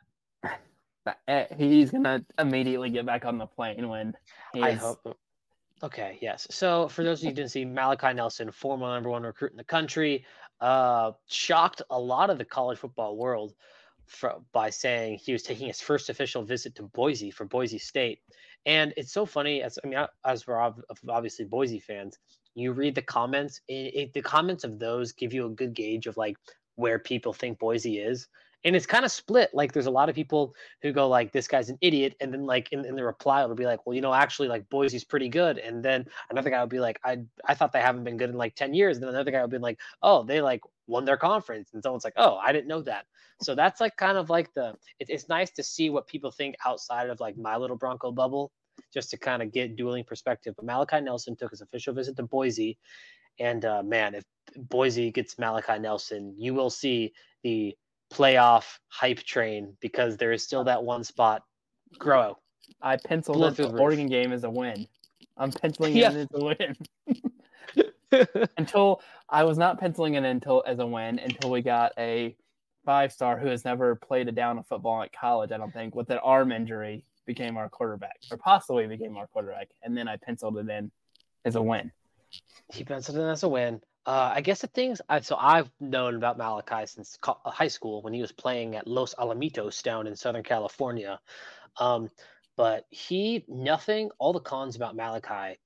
eh, 1.28 1.46
he's 1.58 1.92
gonna 1.92 2.24
immediately 2.40 2.90
get 2.90 3.06
back 3.06 3.26
on 3.26 3.38
the 3.38 3.48
plane 3.48 3.88
when 3.88 4.14
I 4.56 4.74
hope. 4.74 5.18
Okay, 5.82 6.18
yes. 6.22 6.48
So 6.50 6.88
for 6.88 7.04
those 7.04 7.20
of 7.20 7.26
you 7.26 7.30
who 7.32 7.36
didn't 7.36 7.52
see, 7.52 7.66
Malachi 7.66 8.14
Nelson, 8.14 8.50
former 8.52 8.88
number 8.88 9.10
one 9.10 9.24
recruit 9.24 9.52
in 9.52 9.58
the 9.58 9.66
country, 9.66 10.26
uh, 10.62 11.12
shocked 11.28 11.82
a 11.90 12.00
lot 12.00 12.30
of 12.30 12.38
the 12.38 12.46
college 12.46 12.80
football 12.80 13.18
world 13.18 13.54
for, 14.06 14.36
by 14.54 14.70
saying 14.70 15.20
he 15.22 15.34
was 15.34 15.44
taking 15.44 15.68
his 15.68 15.82
first 15.82 16.10
official 16.10 16.44
visit 16.44 16.76
to 16.76 16.84
Boise 16.84 17.32
for 17.32 17.44
Boise 17.44 17.80
State. 17.80 18.20
And 18.66 18.94
it's 18.96 19.12
so 19.12 19.26
funny, 19.26 19.62
as 19.62 19.78
I 19.84 19.88
mean, 19.88 20.06
as 20.24 20.48
we're 20.48 20.72
obviously 21.10 21.44
Boise 21.44 21.80
fans, 21.80 22.18
you 22.56 22.72
read 22.72 22.96
the 22.96 23.02
comments 23.02 23.62
it, 23.68 23.96
it, 23.96 24.14
the 24.14 24.22
comments 24.22 24.64
of 24.64 24.80
those 24.80 25.12
give 25.12 25.34
you 25.34 25.46
a 25.46 25.50
good 25.50 25.74
gauge 25.74 26.08
of 26.08 26.18
like 26.18 26.38
where 26.76 27.00
people 27.00 27.34
think 27.34 27.60
boise 27.60 28.00
is 28.00 28.28
and 28.66 28.76
it's 28.76 28.86
kind 28.86 29.04
of 29.04 29.12
split 29.12 29.50
like 29.54 29.74
there's 29.74 29.88
a 29.88 29.92
lot 29.92 30.10
of 30.10 30.16
people 30.16 30.56
who 30.82 30.92
go 30.92 31.08
like 31.08 31.32
this 31.32 31.48
guy's 31.48 31.70
an 31.70 31.78
idiot 31.82 32.16
and 32.22 32.34
then 32.34 32.46
like 32.46 32.72
in, 32.72 32.86
in 32.86 32.96
the 32.96 33.04
reply 33.04 33.44
it'll 33.44 33.56
be 33.56 33.66
like 33.66 33.86
well 33.86 33.94
you 33.94 34.02
know 34.02 34.14
actually 34.14 34.48
like 34.48 34.68
boise's 34.70 35.04
pretty 35.04 35.30
good 35.30 35.58
and 35.58 35.84
then 35.84 36.06
another 36.30 36.50
guy 36.50 36.62
would 36.62 36.70
be 36.70 36.80
like 36.80 37.00
i 37.04 37.18
i 37.46 37.54
thought 37.54 37.72
they 37.72 37.82
haven't 37.82 38.04
been 38.04 38.18
good 38.18 38.30
in 38.30 38.38
like 38.38 38.56
10 38.56 38.74
years 38.74 38.98
and 38.98 39.04
then 39.04 39.14
another 39.14 39.32
guy 39.32 39.42
would 39.42 39.52
be 39.52 39.58
like 39.58 39.80
oh 40.02 40.24
they 40.24 40.42
like 40.42 40.62
won 40.88 41.06
their 41.06 41.18
conference 41.18 41.70
and 41.74 41.84
someone's 41.84 42.04
like 42.04 42.14
oh 42.18 42.38
i 42.38 42.52
didn't 42.52 42.68
know 42.68 42.82
that. 42.82 43.06
So 43.42 43.56
that's 43.56 43.82
like 43.82 43.98
kind 43.98 44.18
of 44.18 44.30
like 44.30 44.54
the 44.54 44.76
it, 45.00 45.10
it's 45.10 45.30
nice 45.30 45.52
to 45.52 45.64
see 45.64 45.90
what 45.90 46.08
people 46.08 46.32
think 46.32 46.56
outside 46.66 47.10
of 47.10 47.20
like 47.20 47.38
my 47.38 47.58
little 47.58 47.76
bronco 47.76 48.12
bubble 48.12 48.52
just 48.94 49.10
to 49.12 49.18
kind 49.18 49.42
of 49.42 49.52
get 49.52 49.76
dueling 49.76 50.04
perspective. 50.04 50.54
But 50.56 50.66
Malachi 50.66 51.02
Nelson 51.02 51.36
took 51.36 51.52
his 51.52 51.62
official 51.62 51.94
visit 51.94 52.16
to 52.18 52.24
Boise. 52.24 52.78
And 53.40 53.66
uh, 53.66 53.84
man, 53.84 54.16
if 54.16 54.24
Boise 54.56 55.12
gets 55.12 55.40
Malachi 55.40 55.80
Nelson, 55.80 56.36
you 56.38 56.54
will 56.54 56.70
see 56.70 57.14
the 57.44 57.76
playoff 58.14 58.78
hype 58.90 59.20
train 59.20 59.76
because 59.82 60.18
there 60.18 60.32
is 60.32 60.44
still 60.44 60.64
that 60.66 60.84
one 60.84 61.04
spot 61.04 61.44
grow. 61.98 62.38
I 62.82 62.98
penciled 62.98 63.56
the 63.56 63.70
Oregon 63.70 64.08
game 64.08 64.32
as 64.32 64.44
a 64.44 64.50
win. 64.50 64.88
I'm 65.38 65.52
penciling 65.52 65.96
yeah. 65.98 66.12
it 66.12 66.16
as 66.18 66.28
a 66.34 66.46
win. 66.46 66.78
until 68.58 69.02
I 69.30 69.44
was 69.44 69.58
not 69.58 69.80
penciling 69.80 70.16
it 70.16 70.24
until 70.24 70.64
as 70.68 70.80
a 70.80 70.86
win 70.86 71.20
until 71.20 71.50
we 71.50 71.62
got 71.62 71.94
a 71.98 72.36
five 72.86 73.12
star 73.12 73.38
who 73.38 73.48
has 73.48 73.66
never 73.66 73.96
played 73.96 74.28
a 74.28 74.32
down 74.32 74.58
of 74.58 74.68
football 74.68 75.02
at 75.02 75.14
college, 75.14 75.52
I 75.52 75.58
don't 75.58 75.74
think, 75.74 75.96
with 75.96 76.10
an 76.10 76.20
arm 76.20 76.52
injury 76.52 77.06
became 77.26 77.58
our 77.58 77.70
quarterback, 77.70 78.18
or 78.32 78.38
possibly 78.38 78.88
became 78.88 79.18
our 79.18 79.28
quarterback, 79.28 79.70
and 79.84 79.98
then 79.98 80.08
I 80.08 80.18
penciled 80.18 80.58
it 80.58 80.70
in 80.70 80.92
as 81.46 81.56
a 81.56 81.62
win. 81.62 81.92
He 82.74 82.84
penciled 82.84 83.18
it 83.18 83.22
in 83.22 83.30
as 83.30 83.44
a 83.44 83.50
win. 83.50 83.82
Uh, 84.06 84.34
I 84.36 84.42
guess 84.42 84.60
the 84.60 84.68
things 84.68 85.02
I 85.08 85.22
so 85.22 85.38
I've 85.40 85.72
known 85.80 86.16
about 86.16 86.38
Malachi 86.38 86.86
since 86.86 87.18
uh, 87.26 87.34
high 87.46 87.70
school 87.70 88.02
when 88.02 88.14
he 88.14 88.22
was 88.22 88.34
playing 88.34 88.76
at 88.76 88.86
Los 88.86 89.16
Alamitos 89.16 89.82
down 89.82 90.08
in 90.08 90.16
Southern 90.16 90.44
California. 90.44 91.20
Um, 91.78 92.10
but 92.58 92.86
he 92.90 93.46
nothing. 93.48 94.12
All 94.20 94.34
the 94.34 94.42
cons 94.42 94.76
about 94.76 94.96
Malachi, 94.96 95.58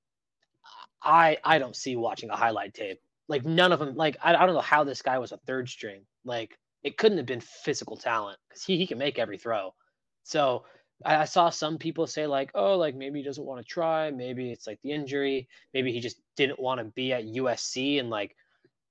I 1.02 1.38
I 1.44 1.58
don't 1.58 1.74
see 1.74 1.96
watching 1.96 2.30
a 2.30 2.36
highlight 2.36 2.74
tape. 2.74 3.00
Like 3.26 3.44
none 3.44 3.72
of 3.72 3.80
them. 3.80 3.96
Like 3.96 4.16
I, 4.22 4.34
I 4.34 4.46
don't 4.46 4.54
know 4.54 4.60
how 4.60 4.84
this 4.84 5.02
guy 5.02 5.18
was 5.18 5.32
a 5.32 5.38
third 5.38 5.68
string. 5.68 6.02
Like 6.24 6.56
it 6.84 6.96
couldn't 6.96 7.18
have 7.18 7.26
been 7.26 7.40
physical 7.40 7.96
talent 7.96 8.38
because 8.48 8.62
he 8.64 8.76
he 8.76 8.86
can 8.86 8.98
make 8.98 9.18
every 9.18 9.38
throw. 9.38 9.74
So 10.22 10.64
I, 11.04 11.24
saw 11.26 11.50
some 11.50 11.78
people 11.78 12.06
say 12.06 12.26
like, 12.26 12.50
oh, 12.54 12.76
like 12.76 12.94
maybe 12.94 13.20
he 13.20 13.24
doesn't 13.24 13.44
want 13.44 13.60
to 13.60 13.66
try. 13.66 14.10
Maybe 14.10 14.50
it's 14.50 14.66
like 14.66 14.80
the 14.82 14.92
injury. 14.92 15.48
Maybe 15.72 15.92
he 15.92 16.00
just 16.00 16.20
didn't 16.36 16.58
want 16.58 16.78
to 16.78 16.84
be 16.84 17.12
at 17.12 17.24
USC. 17.24 18.00
And 18.00 18.10
like, 18.10 18.34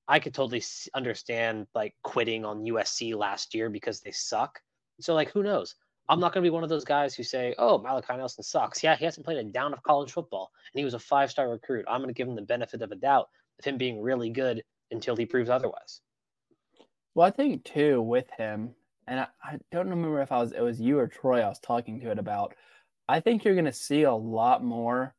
I 0.08 0.20
could 0.20 0.34
totally 0.34 0.64
understand 0.94 1.68
like 1.76 1.96
quitting 2.04 2.46
on 2.46 2.64
USC 2.64 3.16
last 3.16 3.54
year 3.54 3.70
because 3.70 4.00
they 4.02 4.12
suck. 4.12 4.62
So 5.02 5.14
like, 5.14 5.32
who 5.32 5.44
knows? 5.44 5.76
I'm 6.10 6.22
not 6.22 6.34
going 6.34 6.44
to 6.44 6.50
be 6.50 6.54
one 6.54 6.64
of 6.64 6.70
those 6.70 6.86
guys 6.86 7.14
who 7.14 7.24
say, 7.24 7.54
oh, 7.58 7.80
Malachi 7.80 8.16
Nelson 8.16 8.44
sucks. 8.44 8.82
Yeah, 8.82 8.96
he 8.96 9.04
hasn't 9.04 9.26
played 9.26 9.38
a 9.38 9.44
down 9.44 9.74
of 9.74 9.84
college 9.84 10.14
football, 10.14 10.52
and 10.74 10.80
he 10.80 10.86
was 10.86 10.94
a 10.94 11.00
five 11.00 11.30
star 11.30 11.50
recruit. 11.50 11.86
I'm 11.88 12.00
going 12.00 12.14
to 12.14 12.18
give 12.18 12.30
him 12.30 12.36
the 12.36 12.42
benefit 12.42 12.82
of 12.82 12.92
a 12.92 12.96
doubt 12.96 13.28
of 13.60 13.66
him 13.66 13.78
being 13.78 14.02
really 14.02 14.30
good 14.30 14.64
until 14.92 15.18
he 15.18 15.26
proves 15.26 15.50
otherwise. 15.50 16.00
Well, 17.14 17.28
I 17.28 17.32
think 17.32 17.66
too 17.66 18.02
with 18.02 18.30
him, 18.38 18.76
and 19.08 19.22
I, 19.22 19.28
I 19.44 19.58
don't 19.72 19.90
remember 19.90 20.22
if 20.22 20.32
I 20.32 20.40
was 20.40 20.52
it 20.52 20.62
was 20.62 20.80
you 20.80 21.00
or 21.00 21.08
Troy 21.08 21.42
I 21.42 21.48
was 21.48 21.60
talking 21.60 22.00
to 22.02 22.12
it 22.12 22.20
about. 22.20 22.54
I 23.10 23.22
think 23.22 23.46
you're 23.46 23.56
going 23.56 23.66
to 23.66 23.74
see 23.74 24.04
a 24.04 24.14
lot 24.14 24.64
more 24.64 25.16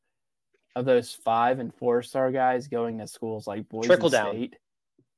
of 0.76 0.84
those 0.84 1.12
five 1.12 1.59
and 1.59 1.74
four 1.74 2.03
star 2.03 2.30
guys 2.30 2.68
going 2.68 2.99
to 2.99 3.07
schools 3.07 3.47
like 3.47 3.68
Boise 3.68 3.89
trickle 3.89 4.11
State. 4.11 4.53
Down. 4.53 4.61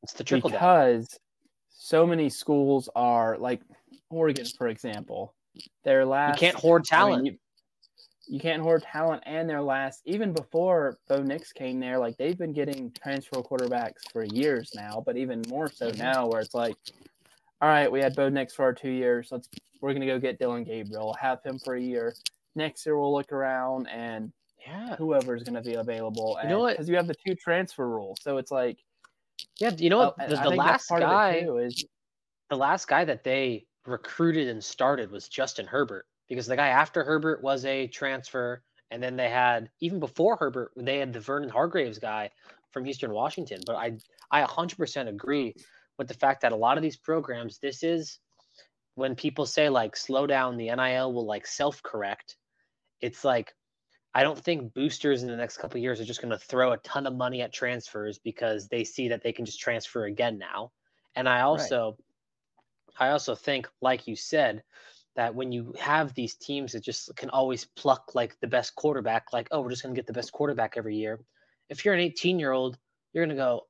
It's 0.03 0.13
the 0.15 0.25
trickle 0.25 0.51
down 0.51 0.59
because 0.59 1.09
down. 1.09 1.19
so 1.69 2.07
many 2.07 2.31
schools 2.31 2.89
are 2.95 3.37
like 3.39 3.61
Oregon, 4.09 4.47
for 4.57 4.69
example. 4.69 5.35
Their 5.85 6.07
last 6.07 6.41
you 6.41 6.47
can't 6.47 6.57
hoard 6.57 6.85
talent. 6.85 7.21
I 7.21 7.23
mean, 7.23 7.33
you, 8.29 8.35
you, 8.35 8.41
can't 8.41 8.63
hoard 8.63 8.83
talent, 8.83 9.25
and 9.27 9.51
their 9.51 9.61
last 9.61 10.01
even 10.07 10.33
before 10.33 10.97
Bo 11.09 11.23
Nix 11.23 11.53
came 11.53 11.81
there, 11.81 11.99
like 11.99 12.17
they've 12.17 12.39
been 12.39 12.53
getting 12.53 12.93
transfer 12.93 13.43
quarterbacks 13.43 14.11
for 14.13 14.23
years 14.23 14.71
now, 14.75 15.03
but 15.05 15.17
even 15.17 15.43
more 15.49 15.69
so 15.69 15.91
mm-hmm. 15.91 15.99
now, 15.99 16.29
where 16.29 16.41
it's 16.41 16.55
like 16.55 16.77
all 17.61 17.69
right, 17.69 17.91
we 17.91 18.01
had 18.01 18.17
Bo 18.17 18.29
Nix 18.29 18.55
for 18.55 18.65
our 18.65 18.73
two 18.73 18.91
years. 18.91 19.29
Let's 19.31 19.49
we're 19.81 19.93
gonna 19.93 20.07
go 20.07 20.19
get 20.19 20.39
Dillon 20.39 20.65
Gabriel, 20.65 21.15
have 21.21 21.43
him 21.45 21.59
for 21.59 21.75
a 21.75 21.81
year. 21.81 22.15
Next 22.55 22.85
year 22.85 22.99
we'll 22.99 23.13
look 23.13 23.33
around 23.33 23.89
and 23.89 24.33
yeah, 24.67 24.97
whoever's 24.97 25.43
gonna 25.43 25.63
be 25.63 25.75
available. 25.75 26.39
You 26.43 26.49
know 26.49 26.61
what? 26.61 26.73
Because 26.73 26.89
you 26.89 26.97
have 26.97 27.07
the 27.07 27.15
two 27.27 27.35
transfer 27.35 27.89
rule, 27.89 28.17
so 28.21 28.39
it's 28.39 28.51
like 28.51 28.79
yeah, 29.59 29.71
you 29.77 29.91
know 29.91 29.99
what? 29.99 30.15
Oh, 30.21 30.29
the, 30.29 30.37
the 30.37 30.51
last 30.51 30.89
guy 30.89 31.47
is 31.59 31.85
the 32.49 32.57
last 32.57 32.89
guy 32.89 33.05
that 33.05 33.25
they 33.25 33.67
recruited 33.87 34.49
and 34.49 34.63
started 34.63 35.11
was 35.11 35.29
Justin 35.29 35.67
Herbert 35.67 36.07
because 36.29 36.47
the 36.47 36.57
guy 36.57 36.69
after 36.69 37.05
Herbert 37.05 37.43
was 37.43 37.65
a 37.65 37.87
transfer, 37.87 38.63
and 38.91 39.03
then 39.03 39.17
they 39.17 39.29
had 39.29 39.71
even 39.81 40.01
before 40.01 40.37
Herbert 40.37 40.73
they 40.77 40.99
had 40.99 41.13
the 41.13 41.21
Vernon 41.21 41.51
Hargreaves 41.51 41.99
guy 41.99 42.31
from 42.71 42.87
Eastern 42.87 43.13
Washington. 43.13 43.61
But 43.67 43.77
I 43.77 43.99
I 44.31 44.43
100% 44.45 45.09
agree 45.09 45.55
with 46.01 46.09
the 46.09 46.15
fact 46.15 46.41
that 46.41 46.53
a 46.53 46.57
lot 46.57 46.79
of 46.79 46.83
these 46.83 46.97
programs, 46.97 47.59
this 47.59 47.83
is 47.83 48.21
when 48.95 49.15
people 49.15 49.45
say 49.45 49.69
like 49.69 49.95
slow 49.95 50.27
down, 50.27 50.57
the 50.57 50.75
NIL 50.75 51.13
will 51.13 51.27
like 51.27 51.47
self 51.47 51.83
correct. 51.83 52.39
It's 53.03 53.23
like 53.23 53.53
I 54.15 54.23
don't 54.23 54.43
think 54.43 54.73
boosters 54.73 55.23
in 55.23 55.29
the 55.29 55.37
next 55.37 55.59
couple 55.59 55.79
years 55.79 56.01
are 56.01 56.07
just 56.07 56.23
going 56.23 56.33
to 56.33 56.39
throw 56.39 56.73
a 56.73 56.79
ton 56.79 57.07
of 57.07 57.15
money 57.15 57.43
at 57.43 57.53
transfers 57.53 58.19
because 58.19 58.67
they 58.67 58.83
see 58.83 59.09
that 59.09 59.23
they 59.23 59.31
can 59.31 59.45
just 59.45 59.61
transfer 59.61 60.07
again 60.07 60.39
now. 60.39 60.73
And 61.17 61.29
I 61.29 61.43
also, 61.43 61.99
right. 62.99 63.09
I 63.09 63.13
also 63.13 63.35
think, 63.35 63.69
like 63.83 64.09
you 64.09 64.17
said, 64.17 64.63
that 65.17 65.35
when 65.35 65.53
you 65.53 65.75
have 65.79 66.15
these 66.15 66.35
teams 66.35 66.73
that 66.73 66.83
just 66.83 67.15
can 67.15 67.29
always 67.29 67.67
pluck 67.77 68.15
like 68.15 68.41
the 68.41 68.47
best 68.47 68.75
quarterback, 68.75 69.35
like 69.35 69.49
oh, 69.51 69.61
we're 69.61 69.69
just 69.69 69.83
going 69.83 69.95
to 69.95 69.99
get 69.99 70.07
the 70.07 70.15
best 70.15 70.33
quarterback 70.33 70.79
every 70.79 70.97
year. 70.97 71.21
If 71.69 71.85
you're 71.85 71.93
an 71.93 72.01
18 72.01 72.39
year 72.39 72.53
old, 72.53 72.79
you're 73.13 73.27
gonna 73.27 73.37
go, 73.37 73.67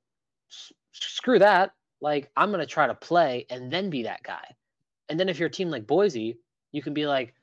screw 0.93 1.41
that. 1.41 1.73
Like 2.01 2.31
I'm 2.37 2.51
gonna 2.51 2.67
try 2.67 2.87
to 2.87 2.95
play 2.95 3.47
and 3.51 3.73
then 3.73 3.91
be 3.91 4.05
that 4.05 4.23
guy. 4.23 4.55
And 5.09 5.19
then 5.19 5.29
if 5.29 5.39
you're 5.39 5.49
a 5.49 5.53
team 5.53 5.71
like 5.71 5.87
Boise, 5.87 6.39
you 6.73 6.83
can 6.83 6.95
be 6.95 7.07
like, 7.07 7.35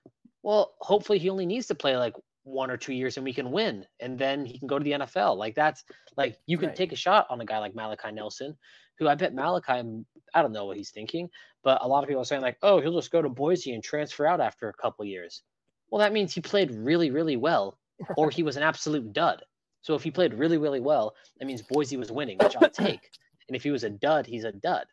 well, 0.42 0.76
hopefully 0.80 1.20
he 1.20 1.30
only 1.30 1.46
needs 1.46 1.68
to 1.68 1.76
play 1.76 1.98
like 1.98 2.16
one 2.48 2.72
or 2.72 2.78
two 2.78 2.94
years 2.94 3.18
and 3.18 3.26
we 3.26 3.34
can 3.34 3.52
win 3.52 3.86
and 4.00 4.18
then 4.18 4.46
he 4.46 4.58
can 4.58 4.68
go 4.68 4.80
to 4.80 4.84
the 4.84 4.92
NFL. 4.92 5.38
Like 5.38 5.54
that's 5.54 5.84
like 6.16 6.38
you 6.46 6.58
can 6.58 6.70
right. 6.70 6.76
take 6.76 6.92
a 6.92 6.96
shot 6.96 7.28
on 7.30 7.42
a 7.42 7.46
guy 7.46 7.60
like 7.60 7.76
Malachi 7.76 8.12
Nelson, 8.12 8.58
who 8.98 9.08
I 9.08 9.16
bet 9.16 9.36
Malachi 9.36 10.04
I 10.34 10.42
don't 10.42 10.54
know 10.54 10.66
what 10.66 10.78
he's 10.78 10.92
thinking, 10.92 11.30
but 11.64 11.84
a 11.84 11.88
lot 11.88 12.04
of 12.04 12.08
people 12.08 12.22
are 12.22 12.26
saying 12.26 12.42
like, 12.42 12.58
"Oh, 12.62 12.80
he'll 12.80 12.96
just 12.96 13.12
go 13.12 13.22
to 13.22 13.30
Boise 13.30 13.74
and 13.74 13.84
transfer 13.84 14.26
out 14.26 14.40
after 14.40 14.70
a 14.70 14.74
couple 14.74 15.06
years." 15.06 15.44
Well, 15.90 16.00
that 16.00 16.14
means 16.14 16.34
he 16.34 16.42
played 16.42 16.72
really 16.72 17.12
really 17.12 17.38
well 17.38 17.78
or 18.16 18.30
he 18.32 18.44
was 18.44 18.58
an 18.58 18.64
absolute 18.64 19.14
dud. 19.14 19.44
So 19.82 19.96
if 19.96 20.04
he 20.04 20.12
played 20.12 20.34
really 20.34 20.58
really 20.58 20.80
well, 20.80 21.16
that 21.40 21.46
means 21.46 21.62
Boise 21.62 21.98
was 21.98 22.12
winning, 22.12 22.38
which 22.42 22.56
I'll 22.56 22.70
take. 22.70 23.10
And 23.48 23.56
if 23.56 23.64
he 23.64 23.72
was 23.72 23.84
a 23.84 23.90
dud, 23.90 24.26
he's 24.26 24.44
a 24.44 24.52
dud. 24.52 24.86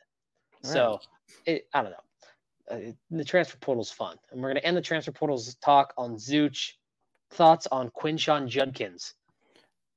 So 0.63 1.01
it, 1.47 1.67
I 1.75 1.83
don't 1.83 1.91
know. 1.91 1.97
Uh, 2.71 2.93
the 3.11 3.25
transfer 3.25 3.59
portal's 3.59 3.91
fun, 3.91 4.17
and 4.31 4.41
we're 4.41 4.49
going 4.49 4.61
to 4.61 4.67
end 4.67 4.77
the 4.77 4.81
transfer 4.81 5.13
portal's 5.13 5.55
talk 5.57 5.93
on 5.99 6.17
Zooch 6.17 6.73
thoughts 7.31 7.67
on 7.71 7.91
Quinshon 7.91 8.49
Judkins 8.49 9.15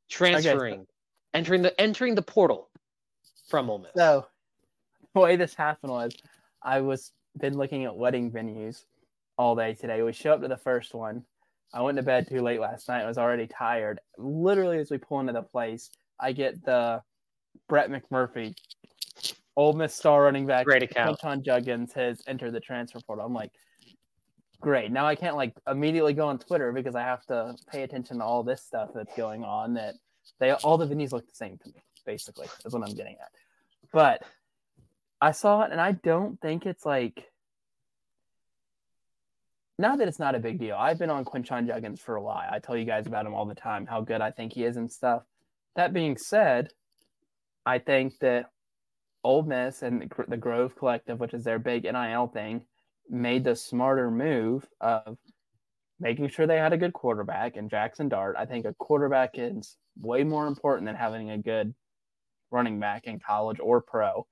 transferring, 0.10 0.74
okay. 0.74 0.86
entering 1.34 1.62
the 1.62 1.80
entering 1.80 2.16
the 2.16 2.22
portal 2.22 2.70
from 3.47 3.70
Ole 3.70 3.80
Miss. 3.80 3.91
So 3.95 4.26
the 5.14 5.22
way 5.22 5.38
this 5.38 5.53
happened 5.53 5.93
was, 5.93 6.14
I 6.62 6.82
was 6.82 7.14
been 7.38 7.58
looking 7.58 7.86
at 7.86 7.95
wedding 7.95 8.32
venues 8.32 8.84
all 9.38 9.55
day 9.55 9.74
today. 9.74 10.01
We 10.01 10.12
show 10.12 10.34
up 10.34 10.41
to 10.41 10.47
the 10.47 10.58
first 10.58 10.93
one. 10.93 11.24
I 11.74 11.82
went 11.82 11.97
to 11.97 12.03
bed 12.03 12.28
too 12.28 12.41
late 12.41 12.60
last 12.60 12.89
night. 12.89 13.03
I 13.03 13.08
was 13.08 13.18
already 13.18 13.47
tired. 13.47 13.99
Literally, 14.18 14.80
as 14.80 14.91
we 14.91 14.97
pull 14.97 15.20
into 15.20 15.34
the 15.34 15.43
place, 15.43 15.89
I 16.20 16.32
get 16.32 16.64
the 16.66 17.01
Brett 17.68 17.89
McMurphy, 17.89 18.55
Ole 19.55 19.74
Miss 19.74 19.93
star 19.93 20.24
running 20.24 20.45
back, 20.45 20.66
great 20.66 20.84
account. 20.84 21.20
Quinshon 21.20 21.43
Judkins 21.43 21.93
has 21.93 22.22
entered 22.28 22.51
the 22.51 22.60
transfer 22.60 22.99
portal. 22.99 23.26
I'm 23.26 23.34
like, 23.34 23.51
great. 24.62 24.91
Now 24.91 25.05
I 25.05 25.16
can't 25.16 25.36
like 25.36 25.53
immediately 25.68 26.14
go 26.14 26.28
on 26.28 26.39
Twitter 26.39 26.72
because 26.72 26.95
I 26.95 27.01
have 27.01 27.26
to 27.28 27.55
pay 27.72 27.84
attention 27.84 28.18
to 28.20 28.24
all 28.24 28.43
this 28.43 28.62
stuff 28.64 28.89
that's 28.93 29.16
going 29.16 29.43
on. 29.43 29.74
That 29.74 29.95
they 30.39 30.51
all 30.51 30.78
the 30.78 30.88
venues 30.88 31.12
look 31.12 31.28
the 31.28 31.36
same 31.36 31.58
to 31.58 31.70
me. 31.70 31.84
Basically, 32.05 32.47
is 32.66 32.74
what 32.74 32.88
I'm 32.88 32.95
getting 32.95 33.16
at. 33.22 33.32
But 33.91 34.24
I 35.20 35.32
saw 35.32 35.64
it, 35.64 35.72
and 35.72 35.82
I 35.82 35.93
don't 35.93 36.39
think 36.41 36.66
it's 36.66 36.86
like. 36.86 37.26
Not 39.80 39.99
that 39.99 40.08
it's 40.08 40.18
not 40.18 40.34
a 40.34 40.39
big 40.39 40.58
deal. 40.58 40.76
I've 40.76 40.97
been 40.97 41.12
on 41.12 41.24
Quinshon 41.24 41.68
Judkins 41.68 42.01
for 42.01 42.16
a 42.16 42.22
while. 42.22 42.49
I 42.51 42.58
tell 42.58 42.76
you 42.76 42.84
guys 42.84 43.05
about 43.05 43.28
him 43.28 43.36
all 43.36 43.45
the 43.45 43.53
time, 43.53 43.86
how 43.86 44.01
good 44.01 44.22
I 44.22 44.32
think 44.32 44.53
he 44.53 44.64
is 44.64 44.76
and 44.76 44.91
stuff. 44.91 45.22
That 45.76 45.93
being 45.93 46.18
said, 46.18 46.72
I 47.68 47.80
think 47.80 48.18
that 48.20 48.45
Ole 49.26 49.43
Miss 49.43 49.82
and 49.84 50.09
the 50.30 50.38
Grove 50.38 50.74
Collective, 50.78 51.20
which 51.20 51.34
is 51.34 51.43
their 51.43 51.59
big 51.59 51.84
NIL 51.84 52.28
thing, 52.28 52.61
made 53.09 53.43
the 53.43 53.57
smarter 53.57 54.09
move 54.09 54.65
of 54.80 55.18
making 55.99 56.30
sure 56.30 56.47
they 56.47 56.57
had 56.57 56.72
a 56.72 56.78
good 56.78 56.93
quarterback 56.93 57.57
and 57.57 57.70
Jackson 57.70 58.07
Dart. 58.07 58.38
I 58.39 58.45
think 58.45 58.65
a 58.65 58.74
quarterback 58.76 59.32
is 59.34 59.76
way 59.99 60.24
more 60.24 60.47
important 60.47 60.86
than 60.86 60.95
having 60.95 61.32
a 61.32 61.38
good 61.38 61.76
running 62.51 62.80
back 62.80 63.03
in 63.03 63.20
college 63.20 63.59
or 63.59 63.82
pro. 63.82 64.26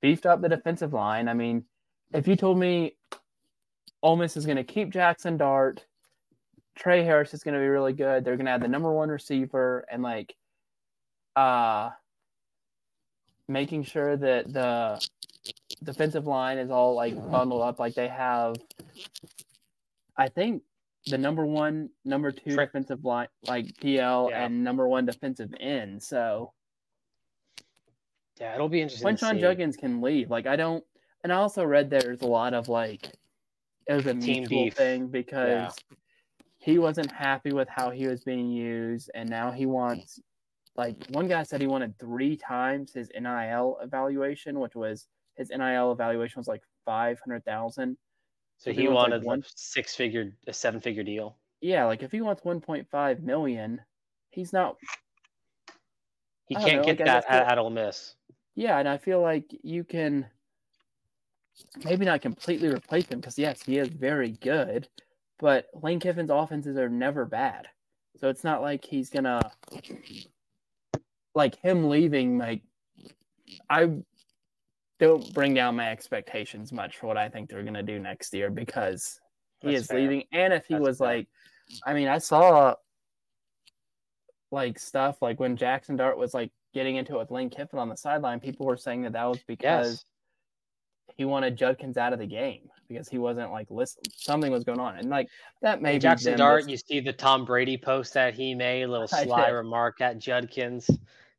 Beefed 0.00 0.24
up 0.24 0.40
the 0.40 0.48
defensive 0.48 0.92
line. 0.92 1.26
I 1.26 1.34
mean, 1.34 1.64
if 2.14 2.28
you 2.28 2.36
told 2.36 2.56
me 2.56 2.96
Ole 4.00 4.16
Miss 4.16 4.36
is 4.36 4.46
going 4.46 4.58
to 4.58 4.64
keep 4.64 4.90
Jackson 4.90 5.38
Dart, 5.38 5.84
Tre 6.76 7.02
Harris 7.02 7.34
is 7.34 7.42
going 7.42 7.54
to 7.54 7.60
be 7.60 7.66
really 7.66 7.94
good. 7.94 8.24
They're 8.24 8.36
going 8.36 8.46
to 8.46 8.52
have 8.52 8.62
the 8.62 8.68
number 8.68 8.92
one 8.92 9.08
receiver 9.08 9.84
and 9.90 10.04
like, 10.04 10.36
uh, 11.34 11.90
making 13.48 13.84
sure 13.84 14.16
that 14.16 14.52
the 14.52 15.04
defensive 15.82 16.26
line 16.26 16.58
is 16.58 16.70
all 16.70 16.94
like 16.94 17.14
bundled 17.30 17.62
up. 17.62 17.78
Like 17.78 17.94
they 17.94 18.08
have, 18.08 18.56
I 20.16 20.28
think 20.28 20.62
the 21.06 21.18
number 21.18 21.46
one, 21.46 21.90
number 22.04 22.30
two 22.30 22.54
Trick. 22.54 22.70
defensive 22.70 23.04
line, 23.04 23.28
like 23.46 23.78
PL, 23.80 24.28
yeah. 24.30 24.44
and 24.44 24.62
number 24.62 24.86
one 24.86 25.06
defensive 25.06 25.52
end. 25.58 26.02
So, 26.02 26.52
yeah, 28.40 28.54
it'll 28.54 28.68
be 28.68 28.82
interesting. 28.82 29.08
Quinshon 29.08 29.40
Judkins 29.40 29.76
can 29.76 30.00
leave. 30.00 30.30
Like 30.30 30.46
I 30.46 30.56
don't, 30.56 30.84
and 31.24 31.32
I 31.32 31.36
also 31.36 31.64
read 31.64 31.90
there's 31.90 32.20
a 32.22 32.26
lot 32.26 32.54
of 32.54 32.68
like 32.68 33.10
it 33.86 33.94
was 33.94 34.06
a 34.06 34.14
Team 34.14 34.44
beef. 34.48 34.74
thing 34.74 35.08
because 35.08 35.48
yeah. 35.48 35.96
he 36.58 36.78
wasn't 36.78 37.10
happy 37.10 37.52
with 37.52 37.68
how 37.68 37.90
he 37.90 38.06
was 38.06 38.22
being 38.22 38.50
used, 38.50 39.10
and 39.14 39.28
now 39.28 39.50
he 39.50 39.66
wants. 39.66 40.20
Like 40.78 40.94
one 41.08 41.26
guy 41.26 41.42
said, 41.42 41.60
he 41.60 41.66
wanted 41.66 41.98
three 41.98 42.36
times 42.36 42.92
his 42.92 43.10
NIL 43.12 43.78
evaluation, 43.82 44.60
which 44.60 44.76
was 44.76 45.08
his 45.34 45.50
NIL 45.50 45.90
evaluation 45.90 46.38
was 46.38 46.46
like 46.46 46.62
five 46.84 47.18
hundred 47.18 47.44
thousand. 47.44 47.96
So, 48.58 48.70
he, 48.70 48.82
he 48.82 48.88
wanted 48.88 49.18
like 49.18 49.26
one 49.26 49.44
six 49.56 49.96
figure, 49.96 50.32
a 50.46 50.52
seven 50.52 50.80
figure 50.80 51.02
deal. 51.02 51.36
Yeah, 51.60 51.84
like 51.86 52.04
if 52.04 52.12
he 52.12 52.20
wants 52.20 52.44
one 52.44 52.60
point 52.60 52.86
five 52.92 53.24
million, 53.24 53.80
he's 54.30 54.52
not. 54.52 54.76
He 56.46 56.54
can't 56.54 56.76
know, 56.76 56.84
get 56.84 57.00
like 57.00 57.06
that 57.06 57.24
at, 57.28 57.52
at 57.52 57.58
Ole 57.58 57.70
Miss. 57.70 58.14
Yeah, 58.54 58.78
and 58.78 58.88
I 58.88 58.98
feel 58.98 59.20
like 59.20 59.46
you 59.64 59.82
can 59.82 60.26
maybe 61.84 62.04
not 62.04 62.22
completely 62.22 62.68
replace 62.68 63.06
him 63.06 63.18
because 63.18 63.36
yes, 63.36 63.64
he 63.64 63.78
is 63.78 63.88
very 63.88 64.30
good, 64.30 64.88
but 65.40 65.66
Lane 65.74 65.98
Kiffin's 65.98 66.30
offenses 66.30 66.76
are 66.76 66.88
never 66.88 67.24
bad. 67.24 67.66
So 68.20 68.28
it's 68.28 68.44
not 68.44 68.62
like 68.62 68.84
he's 68.84 69.10
gonna 69.10 69.40
like 71.34 71.56
him 71.56 71.88
leaving. 71.88 72.38
Like 72.38 72.62
I 73.68 73.90
don't 74.98 75.34
bring 75.34 75.54
down 75.54 75.76
my 75.76 75.90
expectations 75.90 76.72
much 76.72 76.96
for 76.96 77.06
what 77.06 77.16
I 77.16 77.28
think 77.28 77.48
they're 77.48 77.62
going 77.62 77.74
to 77.74 77.82
do 77.82 77.98
next 77.98 78.34
year 78.34 78.50
because 78.50 79.20
he 79.60 79.68
That's 79.68 79.82
is 79.82 79.86
fair. 79.86 80.00
leaving. 80.00 80.24
And 80.32 80.52
if 80.52 80.66
he 80.66 80.74
That's 80.74 80.86
was 80.86 80.98
fair. 80.98 81.08
like, 81.08 81.28
I 81.86 81.94
mean, 81.94 82.08
I 82.08 82.18
saw 82.18 82.74
like 84.50 84.78
stuff 84.78 85.20
like 85.20 85.38
when 85.38 85.56
Jackson 85.56 85.96
Dart 85.96 86.18
was 86.18 86.34
like 86.34 86.50
getting 86.74 86.96
into 86.96 87.14
it 87.16 87.18
with 87.18 87.30
Lane 87.30 87.50
Kiffin 87.50 87.78
on 87.78 87.88
the 87.88 87.96
sideline, 87.96 88.40
people 88.40 88.66
were 88.66 88.76
saying 88.76 89.02
that 89.02 89.12
that 89.12 89.24
was 89.24 89.42
because 89.46 90.04
yes. 91.08 91.16
he 91.16 91.24
wanted 91.24 91.56
Judkins 91.56 91.96
out 91.96 92.12
of 92.12 92.18
the 92.18 92.26
game 92.26 92.68
because 92.88 93.08
he 93.08 93.18
wasn't 93.18 93.50
like 93.50 93.66
listen 93.70 94.02
something 94.16 94.50
was 94.50 94.64
going 94.64 94.80
on 94.80 94.96
and 94.96 95.10
like 95.10 95.28
that 95.60 95.82
may 95.82 95.98
Jackson 95.98 96.38
Dart. 96.38 96.68
You 96.68 96.76
see 96.76 97.00
the 97.00 97.12
Tom 97.12 97.44
Brady 97.44 97.76
post 97.76 98.14
that 98.14 98.34
he 98.34 98.54
made, 98.54 98.82
a 98.82 98.88
little 98.88 99.08
sly 99.08 99.48
remark 99.48 100.00
at 100.00 100.18
Judkins. 100.18 100.88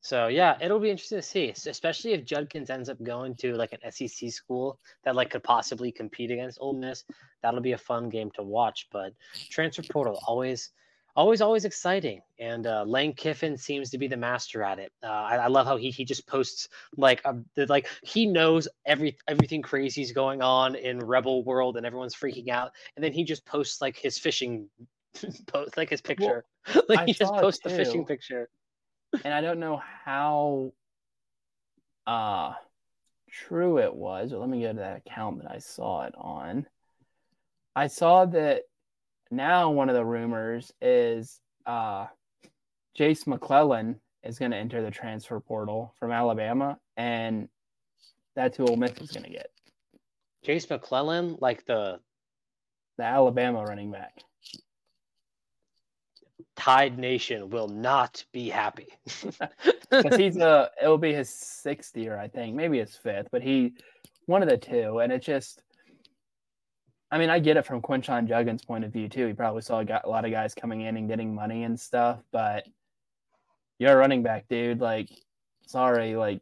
So 0.02 0.28
yeah, 0.28 0.58
it'll 0.62 0.80
be 0.80 0.89
interesting 0.89 1.18
to 1.18 1.22
see, 1.22 1.50
especially 1.50 2.14
if 2.14 2.24
Judkins 2.24 2.70
ends 2.70 2.89
up 2.89 3.02
going 3.04 3.36
to 3.36 3.56
like 3.56 3.74
an 3.74 3.91
SEC 3.91 4.32
school 4.32 4.80
that 5.04 5.16
like 5.16 5.30
could 5.30 5.43
possibly 5.43 5.91
compete 5.91 6.32
against 6.32 6.60
Ole 6.62 6.74
Miss. 6.74 7.04
That'll 7.41 7.62
be 7.62 7.74
a 7.74 7.78
fun 7.78 8.10
game 8.10 8.32
to 8.32 8.43
watch. 8.43 8.88
But 8.91 9.14
transfer 9.50 9.84
portal 9.84 10.22
always, 10.26 10.72
always, 11.20 11.41
always 11.41 11.65
exciting. 11.65 12.22
And 12.39 12.65
uh, 12.65 12.84
Lane 12.84 13.13
Kiffin 13.13 13.57
seems 13.57 13.89
to 13.89 13.97
be 13.97 14.07
the 14.07 14.17
master 14.17 14.63
at 14.63 14.80
it. 14.80 14.91
Uh, 15.03 15.07
I, 15.07 15.36
I, 15.36 15.47
love 15.47 15.67
how 15.67 15.78
he 15.78 15.91
he 15.91 16.05
just 16.05 16.26
posts 16.28 16.70
like 16.95 17.22
um, 17.26 17.45
like 17.67 17.88
he 18.03 18.26
knows 18.26 18.67
every 18.86 19.17
everything 19.28 19.61
crazy 19.61 20.01
is 20.01 20.11
going 20.11 20.41
on 20.41 20.76
in 20.76 20.99
Rebel 20.99 21.43
World 21.43 21.78
and 21.78 21.86
everyone's 21.86 22.15
freaking 22.15 22.49
out, 22.49 22.72
and 22.95 23.03
then 23.03 23.11
he 23.11 23.24
just 23.24 23.45
posts 23.45 23.82
like 23.82 23.97
his 23.97 24.17
fishing 24.17 24.70
post 25.47 25.78
like 25.78 25.89
his 25.89 26.01
picture. 26.01 26.45
Well, 26.74 26.84
like 26.89 27.07
he 27.07 27.13
just 27.13 27.34
posts 27.34 27.61
the 27.63 27.70
fishing 27.70 28.05
picture 28.05 28.49
and 29.24 29.34
I 29.34 29.41
don't 29.41 29.59
know 29.59 29.82
how 30.05 30.74
uh 32.07 32.53
true 33.30 33.80
it 33.80 33.93
was, 33.93 34.32
but 34.32 34.39
let 34.39 34.49
me 34.49 34.61
go 34.61 34.70
to 34.70 34.80
that 34.80 34.97
account 35.05 35.41
that 35.41 35.51
I 35.51 35.59
saw 35.59 36.03
it 36.03 36.13
on. 36.17 36.65
I 37.76 37.88
saw 37.88 38.26
that 38.26 38.63
now 39.32 39.71
one 39.71 39.89
of 39.89 39.95
the 39.95 40.05
rumors 40.05 40.71
is 40.82 41.39
uh 41.65 42.07
Jase 42.95 43.27
McClellan 43.27 43.99
is 44.23 44.39
going 44.39 44.51
to 44.51 44.57
enter 44.57 44.82
the 44.82 44.91
transfer 44.91 45.39
portal 45.39 45.93
from 45.99 46.11
Alabama, 46.11 46.77
and 46.97 47.47
that's 48.36 48.57
who 48.57 48.65
Ole 48.65 48.75
Miss 48.75 48.91
is 48.99 49.11
going 49.11 49.23
to 49.23 49.30
get. 49.30 49.49
Jase 50.43 50.69
McClellan, 50.69 51.38
like 51.39 51.65
the 51.65 51.99
the 52.97 53.03
Alabama 53.03 53.63
running 53.63 53.91
back. 53.91 54.19
Tide 56.57 56.99
Nation 56.99 57.49
will 57.49 57.69
not 57.69 58.25
be 58.34 58.49
happy. 58.49 58.88
Because 59.89 60.17
he's 60.17 60.38
a, 60.38 60.69
it'll 60.80 60.99
be 60.99 61.13
his 61.13 61.30
sixth 61.34 61.97
year, 61.97 62.15
I 62.15 62.27
think, 62.27 62.55
maybe 62.55 62.77
his 62.77 62.95
fifth, 62.95 63.30
but 63.32 63.41
he, 63.41 63.73
one 64.27 64.43
of 64.43 64.49
the 64.49 64.55
two, 64.55 64.99
and 64.99 65.11
it 65.11 65.23
just, 65.23 65.63
I 67.12 67.18
mean, 67.18 67.30
I 67.30 67.39
get 67.39 67.57
it 67.57 67.66
from 67.66 67.82
Quinshon 67.82 68.28
Judkins' 68.28 68.64
point 68.64 68.84
of 68.84 68.93
view 68.93 69.10
too. 69.10 69.28
He 69.28 69.34
probably 69.34 69.62
saw 69.62 69.82
a, 69.82 70.07
lot 70.07 70.26
of 70.26 70.32
guys 70.32 70.53
coming 70.53 70.82
in 70.82 70.95
and 70.97 71.07
getting 71.07 71.34
money 71.34 71.64
and 71.64 71.80
stuff, 71.80 72.20
but 72.32 72.68
you're 73.80 73.93
a 73.93 73.97
running 73.97 74.22
back, 74.22 74.47
dude. 74.47 74.80
Like, 74.80 75.10
sorry, 75.66 76.16
like, 76.16 76.41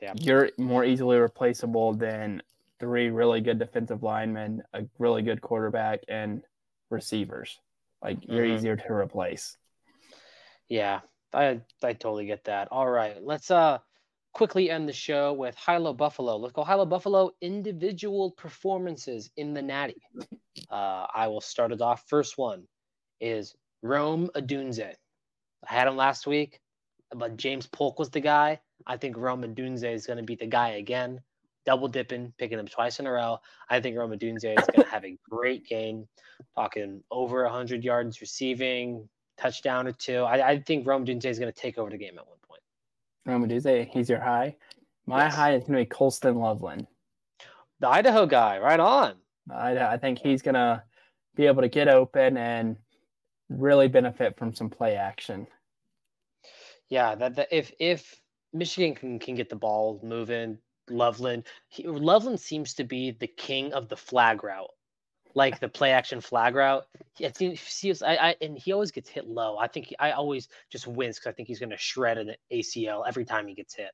yeah. 0.00 0.14
you're 0.16 0.50
more 0.58 0.84
easily 0.84 1.18
replaceable 1.18 1.94
than 1.94 2.42
three 2.80 3.10
really 3.10 3.40
good 3.40 3.58
defensive 3.58 4.02
linemen, 4.02 4.62
a 4.72 4.84
really 4.98 5.22
good 5.22 5.40
quarterback, 5.40 6.00
and 6.08 6.42
receivers. 6.90 7.60
Like 8.02 8.18
you're 8.22 8.44
mm-hmm. 8.44 8.56
easier 8.56 8.76
to 8.76 8.92
replace. 8.92 9.56
Yeah. 10.68 11.00
I 11.32 11.60
I 11.82 11.92
totally 11.92 12.26
get 12.26 12.44
that. 12.44 12.68
All 12.70 12.88
right, 12.88 13.16
let's 13.22 13.50
uh 13.50 13.78
quickly 14.32 14.70
end 14.70 14.88
the 14.88 14.92
show 14.92 15.32
with 15.32 15.56
Hilo 15.56 15.92
Buffalo. 15.92 16.36
Let's 16.36 16.52
go 16.52 16.64
Hilo 16.64 16.86
Buffalo 16.86 17.30
individual 17.40 18.30
performances 18.30 19.30
in 19.36 19.54
the 19.54 19.62
Natty. 19.62 20.02
Uh, 20.70 21.06
I 21.14 21.28
will 21.28 21.40
start 21.40 21.72
it 21.72 21.80
off. 21.80 22.04
First 22.08 22.38
one 22.38 22.64
is 23.20 23.54
Rome 23.82 24.30
Odunze. 24.34 24.94
I 25.68 25.72
had 25.72 25.86
him 25.86 25.96
last 25.96 26.26
week, 26.26 26.60
but 27.14 27.36
James 27.36 27.66
Polk 27.66 27.98
was 27.98 28.10
the 28.10 28.20
guy. 28.20 28.60
I 28.86 28.96
think 28.96 29.16
Rome 29.16 29.42
Odunze 29.42 29.84
is 29.84 30.06
going 30.06 30.16
to 30.16 30.22
be 30.22 30.34
the 30.34 30.46
guy 30.46 30.70
again. 30.70 31.20
Double 31.64 31.86
dipping, 31.86 32.32
picking 32.38 32.58
him 32.58 32.66
twice 32.66 32.98
in 32.98 33.06
a 33.06 33.12
row. 33.12 33.38
I 33.70 33.80
think 33.80 33.96
Rome 33.96 34.10
Odunze 34.10 34.58
is 34.58 34.66
going 34.66 34.84
to 34.84 34.90
have 34.90 35.04
a 35.04 35.16
great 35.30 35.66
game, 35.66 36.08
talking 36.56 37.02
over 37.10 37.44
100 37.44 37.84
yards 37.84 38.20
receiving, 38.20 39.08
touchdown 39.38 39.86
or 39.86 39.92
two. 39.92 40.22
I, 40.22 40.50
I 40.50 40.58
think 40.60 40.86
Rome 40.86 41.04
Odunze 41.04 41.26
is 41.26 41.38
going 41.38 41.52
to 41.52 41.58
take 41.58 41.78
over 41.78 41.90
the 41.90 41.98
game 41.98 42.18
at 42.18 42.26
one 42.26 42.38
Odunze, 43.26 43.88
he's 43.88 44.08
your 44.08 44.20
high. 44.20 44.56
My 45.06 45.24
yes. 45.24 45.34
high 45.34 45.54
is 45.54 45.64
going 45.64 45.72
to 45.74 45.78
be 45.80 45.86
Colston 45.86 46.36
Loveland. 46.36 46.86
The 47.80 47.88
Idaho 47.88 48.26
guy, 48.26 48.58
right 48.58 48.80
on. 48.80 49.14
I, 49.50 49.78
I 49.78 49.96
think 49.96 50.18
he's 50.18 50.42
going 50.42 50.54
to 50.54 50.82
be 51.34 51.46
able 51.46 51.62
to 51.62 51.68
get 51.68 51.88
open 51.88 52.36
and 52.36 52.76
really 53.48 53.88
benefit 53.88 54.38
from 54.38 54.54
some 54.54 54.70
play 54.70 54.96
action. 54.96 55.46
Yeah, 56.88 57.14
that, 57.14 57.36
that 57.36 57.48
if 57.50 57.72
if 57.78 58.20
Michigan 58.52 58.94
can, 58.94 59.18
can 59.18 59.34
get 59.34 59.48
the 59.48 59.56
ball 59.56 60.00
moving, 60.02 60.58
Loveland, 60.90 61.44
he, 61.68 61.84
Loveland 61.86 62.40
seems 62.40 62.74
to 62.74 62.84
be 62.84 63.12
the 63.12 63.26
king 63.26 63.72
of 63.72 63.88
the 63.88 63.96
flag 63.96 64.44
route, 64.44 64.70
like 65.34 65.60
the 65.60 65.68
play 65.68 65.92
action 65.92 66.20
flag 66.20 66.54
route. 66.54 66.84
It 67.18 67.36
seems, 67.36 68.02
I, 68.02 68.14
I 68.16 68.36
and 68.40 68.58
he 68.58 68.72
always 68.72 68.90
gets 68.90 69.08
hit 69.08 69.26
low. 69.26 69.58
I 69.58 69.66
think 69.66 69.86
he, 69.86 69.98
I 69.98 70.12
always 70.12 70.48
just 70.70 70.86
wins 70.86 71.18
because 71.18 71.30
I 71.30 71.32
think 71.32 71.48
he's 71.48 71.58
going 71.58 71.70
to 71.70 71.76
shred 71.76 72.18
an 72.18 72.34
ACL 72.52 73.04
every 73.06 73.24
time 73.24 73.46
he 73.46 73.54
gets 73.54 73.74
hit. 73.74 73.90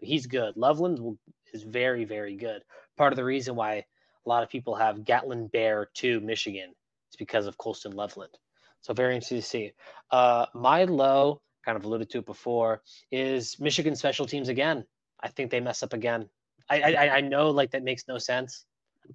But 0.00 0.08
he's 0.08 0.26
good. 0.26 0.56
Loveland 0.56 1.18
is 1.52 1.62
very 1.62 2.04
very 2.04 2.36
good. 2.36 2.62
Part 2.96 3.12
of 3.12 3.16
the 3.16 3.24
reason 3.24 3.56
why 3.56 3.74
a 3.74 4.28
lot 4.28 4.42
of 4.42 4.48
people 4.48 4.74
have 4.74 5.04
Gatlin 5.04 5.48
Bair 5.48 5.88
to 5.94 6.20
Michigan 6.20 6.70
is 7.10 7.16
because 7.18 7.46
of 7.46 7.58
Colston 7.58 7.92
Loveland. 7.92 8.32
So 8.80 8.94
very 8.94 9.14
interesting 9.14 9.38
to 9.38 9.46
see. 9.46 9.72
Uh, 10.10 10.46
my 10.54 10.84
low, 10.84 11.40
kind 11.64 11.76
of 11.76 11.84
alluded 11.84 12.10
to 12.10 12.18
it 12.18 12.26
before, 12.26 12.82
is 13.10 13.58
Michigan 13.58 13.96
special 13.96 14.26
teams 14.26 14.48
again. 14.48 14.84
I 15.20 15.28
think 15.28 15.50
they 15.50 15.60
mess 15.60 15.82
up 15.82 15.92
again. 15.92 16.28
I 16.68 16.80
I, 16.80 17.08
I 17.16 17.20
know 17.20 17.50
like 17.50 17.72
that 17.72 17.82
makes 17.82 18.08
no 18.08 18.18
sense 18.18 18.64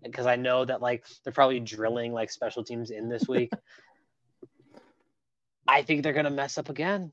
because 0.03 0.25
I 0.25 0.35
know 0.35 0.65
that 0.65 0.81
like 0.81 1.05
they're 1.23 1.33
probably 1.33 1.59
drilling 1.59 2.13
like 2.13 2.31
special 2.31 2.63
teams 2.63 2.91
in 2.91 3.09
this 3.09 3.27
week. 3.27 3.51
I 5.67 5.83
think 5.83 6.03
they're 6.03 6.13
gonna 6.13 6.29
mess 6.29 6.57
up 6.57 6.69
again, 6.69 7.11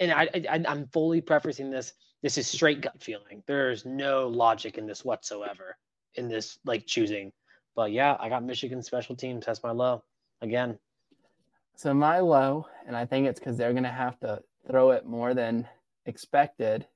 and 0.00 0.12
I, 0.12 0.28
I 0.34 0.64
I'm 0.66 0.88
fully 0.88 1.20
prefacing 1.20 1.70
this. 1.70 1.92
This 2.22 2.38
is 2.38 2.46
straight 2.46 2.80
gut 2.80 3.02
feeling. 3.02 3.42
There's 3.46 3.84
no 3.84 4.28
logic 4.28 4.78
in 4.78 4.86
this 4.86 5.04
whatsoever 5.04 5.76
in 6.14 6.28
this 6.28 6.58
like 6.64 6.86
choosing. 6.86 7.32
But 7.76 7.92
yeah, 7.92 8.16
I 8.18 8.28
got 8.28 8.44
Michigan 8.44 8.82
special 8.82 9.16
teams. 9.16 9.46
That's 9.46 9.62
my 9.62 9.72
low 9.72 10.02
again. 10.40 10.78
So 11.76 11.92
my 11.92 12.20
low, 12.20 12.66
and 12.86 12.96
I 12.96 13.04
think 13.04 13.26
it's 13.26 13.40
because 13.40 13.56
they're 13.56 13.72
going 13.72 13.82
to 13.82 13.90
have 13.90 14.18
to 14.20 14.40
throw 14.68 14.92
it 14.92 15.06
more 15.06 15.34
than 15.34 15.66
expected. 16.06 16.86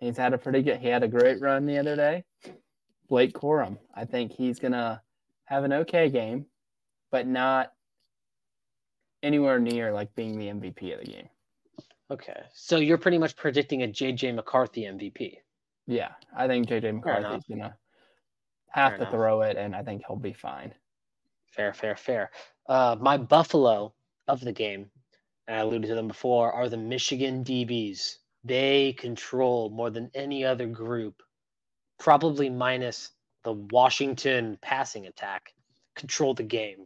He's 0.00 0.16
had 0.16 0.34
a 0.34 0.38
pretty 0.38 0.62
good. 0.62 0.78
He 0.78 0.88
had 0.88 1.04
a 1.04 1.08
great 1.08 1.40
run 1.40 1.66
the 1.66 1.78
other 1.78 1.94
day. 1.94 2.24
Blake 3.08 3.32
Corum. 3.34 3.78
I 3.94 4.04
think 4.04 4.32
he's 4.32 4.58
going 4.58 4.72
to 4.72 5.00
have 5.44 5.64
an 5.64 5.72
okay 5.72 6.08
game, 6.08 6.46
but 7.10 7.26
not 7.26 7.72
anywhere 9.22 9.58
near 9.58 9.92
like 9.92 10.14
being 10.14 10.38
the 10.38 10.46
MVP 10.46 10.92
of 10.94 11.00
the 11.00 11.12
game. 11.12 11.28
Okay, 12.10 12.42
so 12.52 12.76
you're 12.76 12.98
pretty 12.98 13.18
much 13.18 13.34
predicting 13.34 13.82
a 13.82 13.88
JJ 13.88 14.34
McCarthy 14.34 14.82
MVP. 14.82 15.38
Yeah, 15.86 16.12
I 16.36 16.46
think 16.46 16.68
JJ 16.68 16.94
McCarthy's 16.96 17.44
gonna 17.48 17.76
have 18.68 18.92
Fair 18.92 18.98
to 18.98 19.02
enough. 19.04 19.12
throw 19.12 19.40
it, 19.42 19.56
and 19.56 19.74
I 19.74 19.82
think 19.82 20.02
he'll 20.06 20.16
be 20.16 20.34
fine. 20.34 20.74
Fair, 21.50 21.72
fair, 21.72 21.96
fair. 21.96 22.30
Uh, 22.68 22.96
my 23.00 23.16
Buffalo 23.16 23.94
of 24.28 24.40
the 24.40 24.52
game, 24.52 24.90
and 25.46 25.56
I 25.56 25.60
alluded 25.60 25.88
to 25.88 25.94
them 25.94 26.08
before, 26.08 26.52
are 26.52 26.68
the 26.68 26.76
Michigan 26.76 27.42
DBs. 27.42 28.16
They 28.44 28.92
control 28.92 29.70
more 29.70 29.90
than 29.90 30.10
any 30.14 30.44
other 30.44 30.66
group, 30.66 31.22
probably 32.04 32.50
minus 32.50 33.12
the 33.44 33.52
Washington 33.52 34.58
passing 34.60 35.06
attack, 35.06 35.54
control 35.96 36.34
the 36.34 36.42
game. 36.42 36.84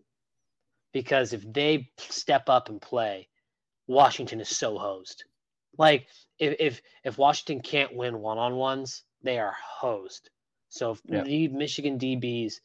Because 0.93 1.33
if 1.33 1.43
they 1.53 1.91
step 1.99 2.49
up 2.49 2.69
and 2.69 2.81
play, 2.81 3.27
Washington 3.89 4.41
is 4.41 4.49
so 4.49 4.79
hosed. 4.79 5.25
Like 5.77 6.07
if 6.39 6.55
if, 6.61 6.83
if 7.03 7.19
Washington 7.19 7.61
can't 7.61 7.97
win 7.97 8.21
one 8.21 8.39
on 8.39 8.55
ones, 8.55 9.03
they 9.25 9.41
are 9.41 9.57
hosed. 9.61 10.31
So 10.69 10.93
if 10.93 11.01
yeah. 11.05 11.25
the 11.25 11.49
Michigan 11.49 11.99
DBs 11.99 12.61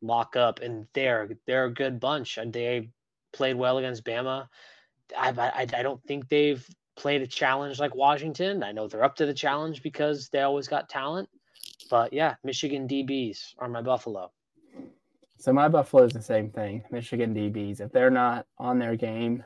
lock 0.00 0.36
up, 0.36 0.60
and 0.60 0.86
they're 0.94 1.30
they're 1.44 1.64
a 1.64 1.74
good 1.74 1.98
bunch. 1.98 2.38
And 2.38 2.52
they 2.52 2.90
played 3.32 3.56
well 3.56 3.78
against 3.78 4.04
Bama. 4.04 4.46
I, 5.18 5.30
I 5.30 5.60
I 5.60 5.82
don't 5.82 6.02
think 6.04 6.28
they've 6.28 6.64
played 6.96 7.22
a 7.22 7.26
challenge 7.26 7.80
like 7.80 7.96
Washington. 7.96 8.62
I 8.62 8.70
know 8.70 8.86
they're 8.86 9.04
up 9.04 9.16
to 9.16 9.26
the 9.26 9.34
challenge 9.34 9.82
because 9.82 10.28
they 10.28 10.42
always 10.42 10.68
got 10.68 10.88
talent. 10.88 11.28
But 11.90 12.12
yeah, 12.12 12.36
Michigan 12.44 12.88
DBs 12.88 13.54
are 13.58 13.68
my 13.68 13.82
Buffalo. 13.82 14.30
So 15.38 15.52
my 15.52 15.68
Buffalo 15.68 16.04
is 16.04 16.12
the 16.12 16.22
same 16.22 16.50
thing. 16.50 16.82
Michigan 16.90 17.34
DBs. 17.34 17.80
If 17.80 17.92
they're 17.92 18.10
not 18.10 18.46
on 18.58 18.78
their 18.78 18.96
game, 18.96 19.44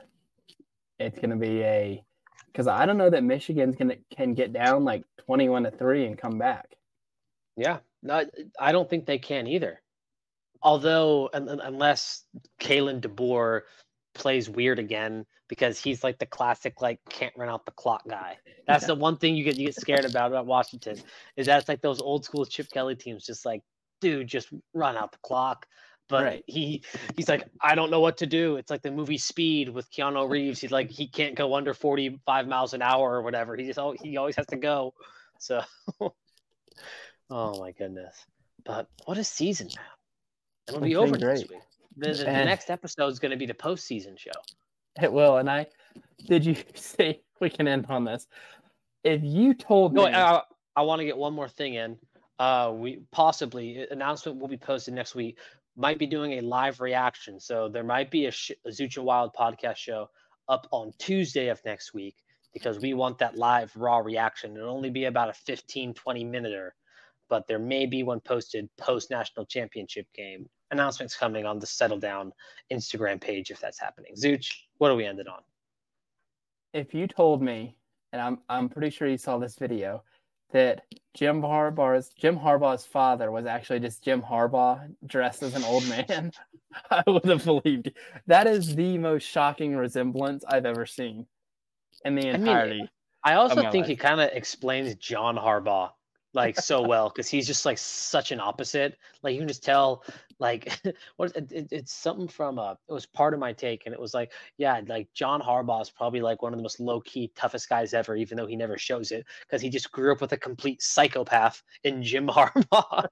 it's 0.99 1.17
going 1.19 1.31
to 1.31 1.35
be 1.35 1.61
a 1.63 2.03
because 2.47 2.67
I 2.67 2.85
don't 2.85 2.97
know 2.97 3.09
that 3.09 3.23
Michigan's 3.23 3.75
gonna 3.75 3.95
can 4.15 4.33
get 4.33 4.53
down 4.53 4.83
like 4.83 5.03
twenty 5.25 5.49
one 5.49 5.63
to 5.63 5.71
three 5.71 6.05
and 6.05 6.17
come 6.17 6.37
back. 6.37 6.75
Yeah, 7.55 7.79
no, 8.03 8.25
I 8.59 8.71
don't 8.71 8.89
think 8.89 9.05
they 9.05 9.17
can 9.17 9.47
either 9.47 9.81
although 10.63 11.29
unless 11.33 12.23
Kalen 12.59 13.01
DeBoer 13.01 13.61
plays 14.13 14.49
weird 14.49 14.79
again 14.79 15.25
because 15.47 15.79
he's 15.79 16.03
like 16.03 16.17
the 16.17 16.25
classic 16.25 16.81
like 16.81 16.99
can't 17.09 17.33
run 17.37 17.49
out 17.49 17.65
the 17.65 17.71
clock 17.71 18.03
guy. 18.07 18.37
That's 18.67 18.83
yeah. 18.83 18.87
the 18.87 18.95
one 18.95 19.17
thing 19.17 19.35
you 19.35 19.43
get 19.43 19.57
you 19.57 19.65
get 19.65 19.75
scared 19.75 20.05
about 20.05 20.31
about 20.31 20.45
Washington 20.45 20.97
is 21.35 21.45
that's 21.47 21.67
like 21.67 21.81
those 21.81 21.99
old 21.99 22.23
school 22.23 22.45
Chip 22.45 22.67
Kelly 22.71 22.95
teams 22.95 23.25
just 23.25 23.45
like 23.45 23.61
dude 23.99 24.27
just 24.27 24.49
run 24.73 24.95
out 24.95 25.11
the 25.11 25.17
clock. 25.23 25.65
But 26.07 26.23
right. 26.23 26.43
he 26.47 26.83
he's 27.15 27.27
like 27.27 27.47
I 27.59 27.75
don't 27.75 27.91
know 27.91 27.99
what 27.99 28.17
to 28.17 28.25
do. 28.25 28.55
It's 28.57 28.69
like 28.69 28.81
the 28.81 28.91
movie 28.91 29.17
Speed 29.17 29.69
with 29.69 29.91
Keanu 29.91 30.29
Reeves. 30.29 30.61
He's 30.61 30.71
like 30.71 30.89
he 30.89 31.07
can't 31.07 31.35
go 31.35 31.55
under 31.55 31.73
45 31.73 32.47
miles 32.47 32.73
an 32.73 32.81
hour 32.81 33.13
or 33.13 33.21
whatever. 33.21 33.55
He 33.55 33.65
just 33.65 33.79
oh, 33.79 33.95
he 34.01 34.17
always 34.17 34.35
has 34.35 34.45
to 34.47 34.57
go. 34.57 34.93
So 35.39 35.61
oh 37.29 37.59
my 37.59 37.71
goodness. 37.71 38.15
But 38.63 38.87
what 39.05 39.17
a 39.17 39.23
season, 39.23 39.67
man. 39.67 39.85
It'll 40.67 40.81
be 40.81 40.95
over 40.95 41.17
next 41.17 41.49
week. 41.49 41.59
The, 41.97 42.09
the, 42.13 42.23
the 42.25 42.31
next 42.31 42.69
episode 42.69 43.07
is 43.07 43.19
going 43.19 43.31
to 43.31 43.37
be 43.37 43.45
the 43.45 43.53
postseason 43.53 44.17
show. 44.17 44.31
It 45.01 45.11
will. 45.11 45.37
And 45.37 45.49
I 45.49 45.67
did 46.27 46.45
you 46.45 46.55
say 46.75 47.21
we 47.39 47.49
can 47.49 47.67
end 47.67 47.85
on 47.89 48.05
this? 48.05 48.27
If 49.03 49.21
you 49.23 49.53
told 49.53 49.93
no, 49.93 50.05
me, 50.05 50.13
I, 50.13 50.41
I 50.75 50.81
want 50.83 50.99
to 50.99 51.05
get 51.05 51.17
one 51.17 51.33
more 51.33 51.49
thing 51.49 51.75
in. 51.75 51.97
Uh, 52.39 52.71
we 52.73 53.01
possibly 53.11 53.85
announcement 53.91 54.39
will 54.39 54.47
be 54.47 54.57
posted 54.57 54.93
next 54.93 55.15
week. 55.15 55.37
Might 55.75 55.99
be 55.99 56.07
doing 56.07 56.33
a 56.33 56.41
live 56.41 56.81
reaction, 56.81 57.39
so 57.39 57.69
there 57.69 57.83
might 57.83 58.11
be 58.11 58.25
a, 58.25 58.31
sh- 58.31 58.51
a 58.65 58.69
Zooch 58.69 58.97
and 58.97 59.05
Wilde 59.05 59.31
podcast 59.37 59.77
show 59.77 60.09
up 60.49 60.67
on 60.71 60.91
Tuesday 60.97 61.47
of 61.47 61.61
next 61.65 61.93
week 61.93 62.15
because 62.53 62.79
we 62.79 62.93
want 62.93 63.17
that 63.19 63.37
live 63.37 63.71
raw 63.75 63.99
reaction. 63.99 64.57
It'll 64.57 64.75
only 64.75 64.89
be 64.89 65.05
about 65.05 65.29
a 65.29 65.33
15, 65.33 65.93
20 65.93 66.23
minute 66.25 66.73
but 67.31 67.47
there 67.47 67.57
may 67.57 67.85
be 67.85 68.03
one 68.03 68.19
posted 68.19 68.69
post 68.77 69.09
national 69.09 69.45
championship 69.45 70.05
game. 70.13 70.47
Announcements 70.71 71.15
coming 71.15 71.45
on 71.45 71.59
the 71.59 71.67
Settle 71.67 71.99
Down 71.99 72.33
Instagram 72.71 73.19
page 73.19 73.51
if 73.51 73.59
that's 73.59 73.79
happening. 73.79 74.13
Zooch, 74.15 74.53
what 74.77 74.91
are 74.91 74.95
we 74.95 75.05
ended 75.05 75.27
on? 75.27 75.41
If 76.73 76.93
you 76.93 77.07
told 77.07 77.41
me, 77.41 77.75
and 78.13 78.21
I'm 78.21 78.39
I'm 78.49 78.69
pretty 78.69 78.89
sure 78.89 79.07
you 79.07 79.17
saw 79.17 79.37
this 79.37 79.55
video, 79.57 80.03
that 80.51 80.83
Jim 81.13 81.41
Harbaugh's 81.41 82.09
Jim 82.09 82.37
Harbaugh's 82.37 82.85
father 82.85 83.31
was 83.31 83.45
actually 83.45 83.79
just 83.79 84.03
Jim 84.03 84.21
Harbaugh 84.21 84.89
dressed 85.05 85.43
as 85.43 85.55
an 85.55 85.63
old 85.63 85.87
man, 85.87 86.31
I 86.91 87.03
would 87.07 87.25
have 87.25 87.43
believed. 87.43 87.87
You. 87.87 87.93
That 88.27 88.47
is 88.47 88.75
the 88.75 88.97
most 88.97 89.23
shocking 89.23 89.75
resemblance 89.75 90.43
I've 90.47 90.65
ever 90.65 90.85
seen 90.85 91.25
in 92.05 92.15
the 92.15 92.27
entirety. 92.27 92.75
I, 92.75 92.77
mean, 92.77 92.89
I 93.23 93.33
also 93.35 93.61
think 93.61 93.73
life. 93.73 93.87
he 93.87 93.95
kind 93.95 94.21
of 94.21 94.29
explains 94.31 94.95
John 94.95 95.35
Harbaugh 95.35 95.91
like 96.33 96.57
so 96.57 96.81
well 96.81 97.09
because 97.09 97.29
he's 97.29 97.45
just 97.45 97.65
like 97.65 97.77
such 97.77 98.31
an 98.31 98.39
opposite. 98.39 98.97
Like 99.21 99.33
you 99.33 99.39
can 99.39 99.47
just 99.47 99.63
tell, 99.63 100.03
like 100.39 100.71
what 101.17 101.35
it, 101.35 101.51
it, 101.51 101.67
it's 101.71 101.93
something 101.93 102.27
from 102.27 102.57
uh 102.57 102.73
it 102.87 102.93
was 102.93 103.05
part 103.05 103.33
of 103.33 103.39
my 103.39 103.53
take, 103.53 103.85
and 103.85 103.93
it 103.93 103.99
was 103.99 104.13
like, 104.13 104.31
yeah, 104.57 104.81
like 104.87 105.07
John 105.13 105.41
Harbaugh 105.41 105.81
is 105.81 105.89
probably 105.89 106.21
like 106.21 106.41
one 106.41 106.53
of 106.53 106.57
the 106.57 106.63
most 106.63 106.79
low 106.79 107.01
key, 107.01 107.31
toughest 107.35 107.69
guys 107.69 107.93
ever, 107.93 108.15
even 108.15 108.37
though 108.37 108.47
he 108.47 108.55
never 108.55 108.77
shows 108.77 109.11
it 109.11 109.25
because 109.41 109.61
he 109.61 109.69
just 109.69 109.91
grew 109.91 110.11
up 110.11 110.21
with 110.21 110.31
a 110.33 110.37
complete 110.37 110.81
psychopath 110.81 111.61
in 111.83 112.03
Jim 112.03 112.27
Harbaugh. 112.29 113.05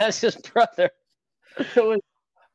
as 0.00 0.20
his 0.20 0.36
brother. 0.36 0.90
Was, 1.76 2.00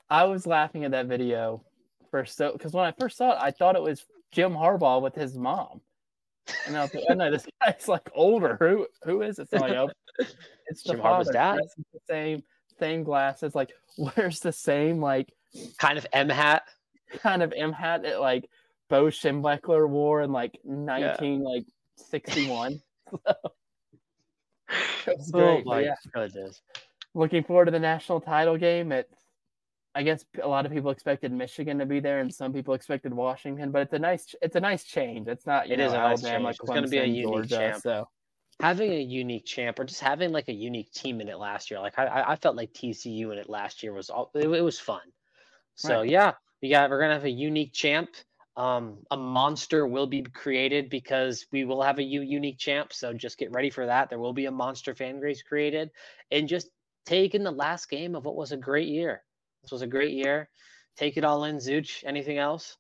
I 0.09 0.25
was 0.25 0.45
laughing 0.45 0.83
at 0.83 0.91
that 0.91 1.07
video 1.07 1.63
first, 2.11 2.35
so 2.35 2.51
because 2.53 2.73
when 2.73 2.85
I 2.85 2.93
first 2.99 3.17
saw 3.17 3.31
it, 3.31 3.37
I 3.39 3.51
thought 3.51 3.75
it 3.75 3.81
was 3.81 4.05
Jim 4.31 4.53
Harbaugh 4.53 5.01
with 5.01 5.15
his 5.15 5.37
mom. 5.37 5.81
And 6.65 6.77
I 6.77 6.81
was 6.81 6.93
like, 6.93 7.03
oh 7.09 7.13
no, 7.13 7.31
this 7.31 7.47
guy's 7.61 7.87
like 7.87 8.09
older. 8.13 8.57
Who 8.59 8.87
who 9.03 9.21
is 9.21 9.39
it? 9.39 9.49
So 9.49 9.57
oh, 9.61 9.89
it's 10.67 10.83
the 10.83 10.93
Jim 10.93 11.01
father. 11.01 11.23
Harbaugh's 11.23 11.33
dad. 11.33 11.55
Dresses 11.55 11.85
The 11.93 11.99
same 12.07 12.43
same 12.79 13.03
glasses. 13.03 13.55
Like, 13.55 13.71
where's 13.97 14.39
the 14.39 14.51
same 14.51 14.99
like 14.99 15.33
Kind 15.77 15.97
of 15.97 16.05
M 16.13 16.29
hat. 16.29 16.63
kind 17.19 17.41
of 17.41 17.53
M 17.55 17.71
hat 17.71 18.03
that 18.03 18.21
like 18.21 18.49
Bo 18.89 19.05
Schembechler 19.05 19.87
wore 19.87 20.21
in 20.21 20.31
like 20.31 20.59
nineteen 20.63 21.43
like 21.43 21.65
sixty 21.95 22.49
one. 22.49 22.81
It's 25.07 25.31
great. 25.31 25.63
Oh 25.65 25.69
my 25.69 25.81
yeah. 25.81 25.95
goodness. 26.13 26.61
Looking 27.15 27.43
forward 27.43 27.65
to 27.65 27.71
the 27.71 27.79
national 27.79 28.21
title 28.21 28.57
game. 28.57 28.91
It, 28.91 29.09
I 29.95 30.03
guess 30.03 30.25
a 30.41 30.47
lot 30.47 30.65
of 30.65 30.71
people 30.71 30.91
expected 30.91 31.31
Michigan 31.31 31.79
to 31.79 31.85
be 31.85 31.99
there, 31.99 32.19
and 32.19 32.33
some 32.33 32.53
people 32.53 32.73
expected 32.73 33.13
Washington. 33.13 33.71
But 33.71 33.83
it's 33.83 33.93
a 33.93 33.99
nice, 33.99 34.35
it's 34.41 34.55
a 34.55 34.59
nice 34.59 34.83
change. 34.83 35.27
It's 35.27 35.45
not, 35.45 35.67
you 35.69 35.75
It 35.75 35.79
know, 35.79 35.85
is 35.85 35.93
a 35.93 35.99
nice 35.99 36.23
Alabama, 36.23 36.49
change. 36.49 36.59
It's 36.61 36.71
gonna 36.71 36.87
be 36.87 36.99
a 36.99 37.05
Clemson, 37.05 37.15
unique 37.15 37.23
Georgia. 37.23 37.57
champ. 37.57 37.83
So 37.83 38.09
Having 38.61 38.91
a 38.93 39.01
unique 39.01 39.45
champ 39.45 39.79
or 39.79 39.85
just 39.85 40.01
having 40.01 40.31
like 40.31 40.49
a 40.49 40.53
unique 40.53 40.91
team 40.91 41.21
in 41.21 41.29
it 41.29 41.37
last 41.37 41.71
year. 41.71 41.79
Like 41.79 41.97
I, 41.97 42.05
I- 42.07 42.31
I 42.33 42.35
felt 42.35 42.55
like 42.57 42.73
TCU 42.73 43.31
in 43.31 43.37
it 43.39 43.49
last 43.49 43.83
year 43.83 43.93
was 43.93 44.09
all 44.09 44.31
it, 44.35 44.47
it 44.49 44.61
was 44.61 44.79
fun. 44.79 45.01
So 45.75 46.01
Right. 46.01 46.09
yeah, 46.09 46.33
we 46.61 46.69
got 46.69 46.89
we're 46.89 46.99
gonna 46.99 47.13
have 47.13 47.25
a 47.25 47.29
unique 47.29 47.73
champ. 47.73 48.09
Um, 48.57 48.99
a 49.11 49.17
monster 49.17 49.87
will 49.87 50.07
be 50.07 50.21
created 50.23 50.89
because 50.89 51.47
we 51.51 51.63
will 51.65 51.81
have 51.81 51.99
a 51.99 52.03
u- 52.03 52.21
unique 52.21 52.57
champ. 52.59 52.91
So 52.93 53.13
just 53.13 53.37
get 53.37 53.51
ready 53.51 53.69
for 53.69 53.85
that. 53.85 54.09
There 54.09 54.19
will 54.19 54.33
be 54.33 54.45
a 54.47 54.51
monster 54.51 54.93
fan 54.93 55.21
base 55.21 55.41
created, 55.41 55.91
and 56.31 56.47
just 56.47 56.69
take 57.05 57.33
in 57.35 57.43
the 57.43 57.51
last 57.51 57.89
game 57.89 58.15
of 58.15 58.25
what 58.25 58.35
was 58.35 58.51
a 58.51 58.57
great 58.57 58.89
year. 58.89 59.23
This 59.61 59.71
was 59.71 59.81
a 59.81 59.87
great 59.87 60.13
year. 60.13 60.49
Take 60.97 61.17
it 61.17 61.23
all 61.23 61.45
in, 61.45 61.57
Zooch. 61.57 62.03
Anything 62.05 62.37
else? 62.37 62.77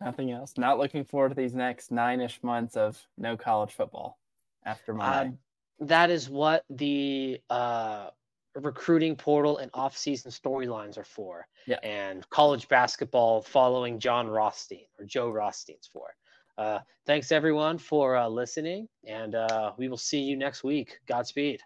nothing 0.00 0.30
else. 0.30 0.54
Not 0.56 0.78
looking 0.78 1.04
forward 1.04 1.30
to 1.30 1.34
these 1.34 1.54
next 1.54 1.90
nine 1.90 2.20
ish 2.20 2.42
months 2.42 2.76
of 2.76 3.00
no 3.18 3.36
college 3.36 3.72
football 3.72 4.18
after 4.64 4.94
my. 4.94 5.06
Uh, 5.06 5.28
that 5.80 6.10
is 6.10 6.30
what 6.30 6.64
the 6.70 7.40
uh, 7.50 8.08
recruiting 8.54 9.16
portal 9.16 9.58
and 9.58 9.70
off-season 9.74 10.30
storylines 10.30 10.96
are 10.96 11.04
for. 11.04 11.46
Yeah. 11.66 11.78
And 11.82 12.28
college 12.30 12.68
basketball 12.68 13.42
following 13.42 13.98
Jon 13.98 14.28
Rothstein 14.28 14.86
or 14.98 15.04
Joe 15.04 15.30
Rothstein's 15.30 15.88
for. 15.92 16.14
Uh, 16.56 16.78
thanks 17.04 17.32
everyone 17.32 17.76
for 17.76 18.16
uh, 18.16 18.28
listening, 18.28 18.88
and 19.06 19.34
uh, 19.34 19.72
we 19.76 19.88
will 19.88 19.98
see 19.98 20.20
you 20.20 20.36
next 20.36 20.64
week. 20.64 20.98
Godspeed. 21.06 21.60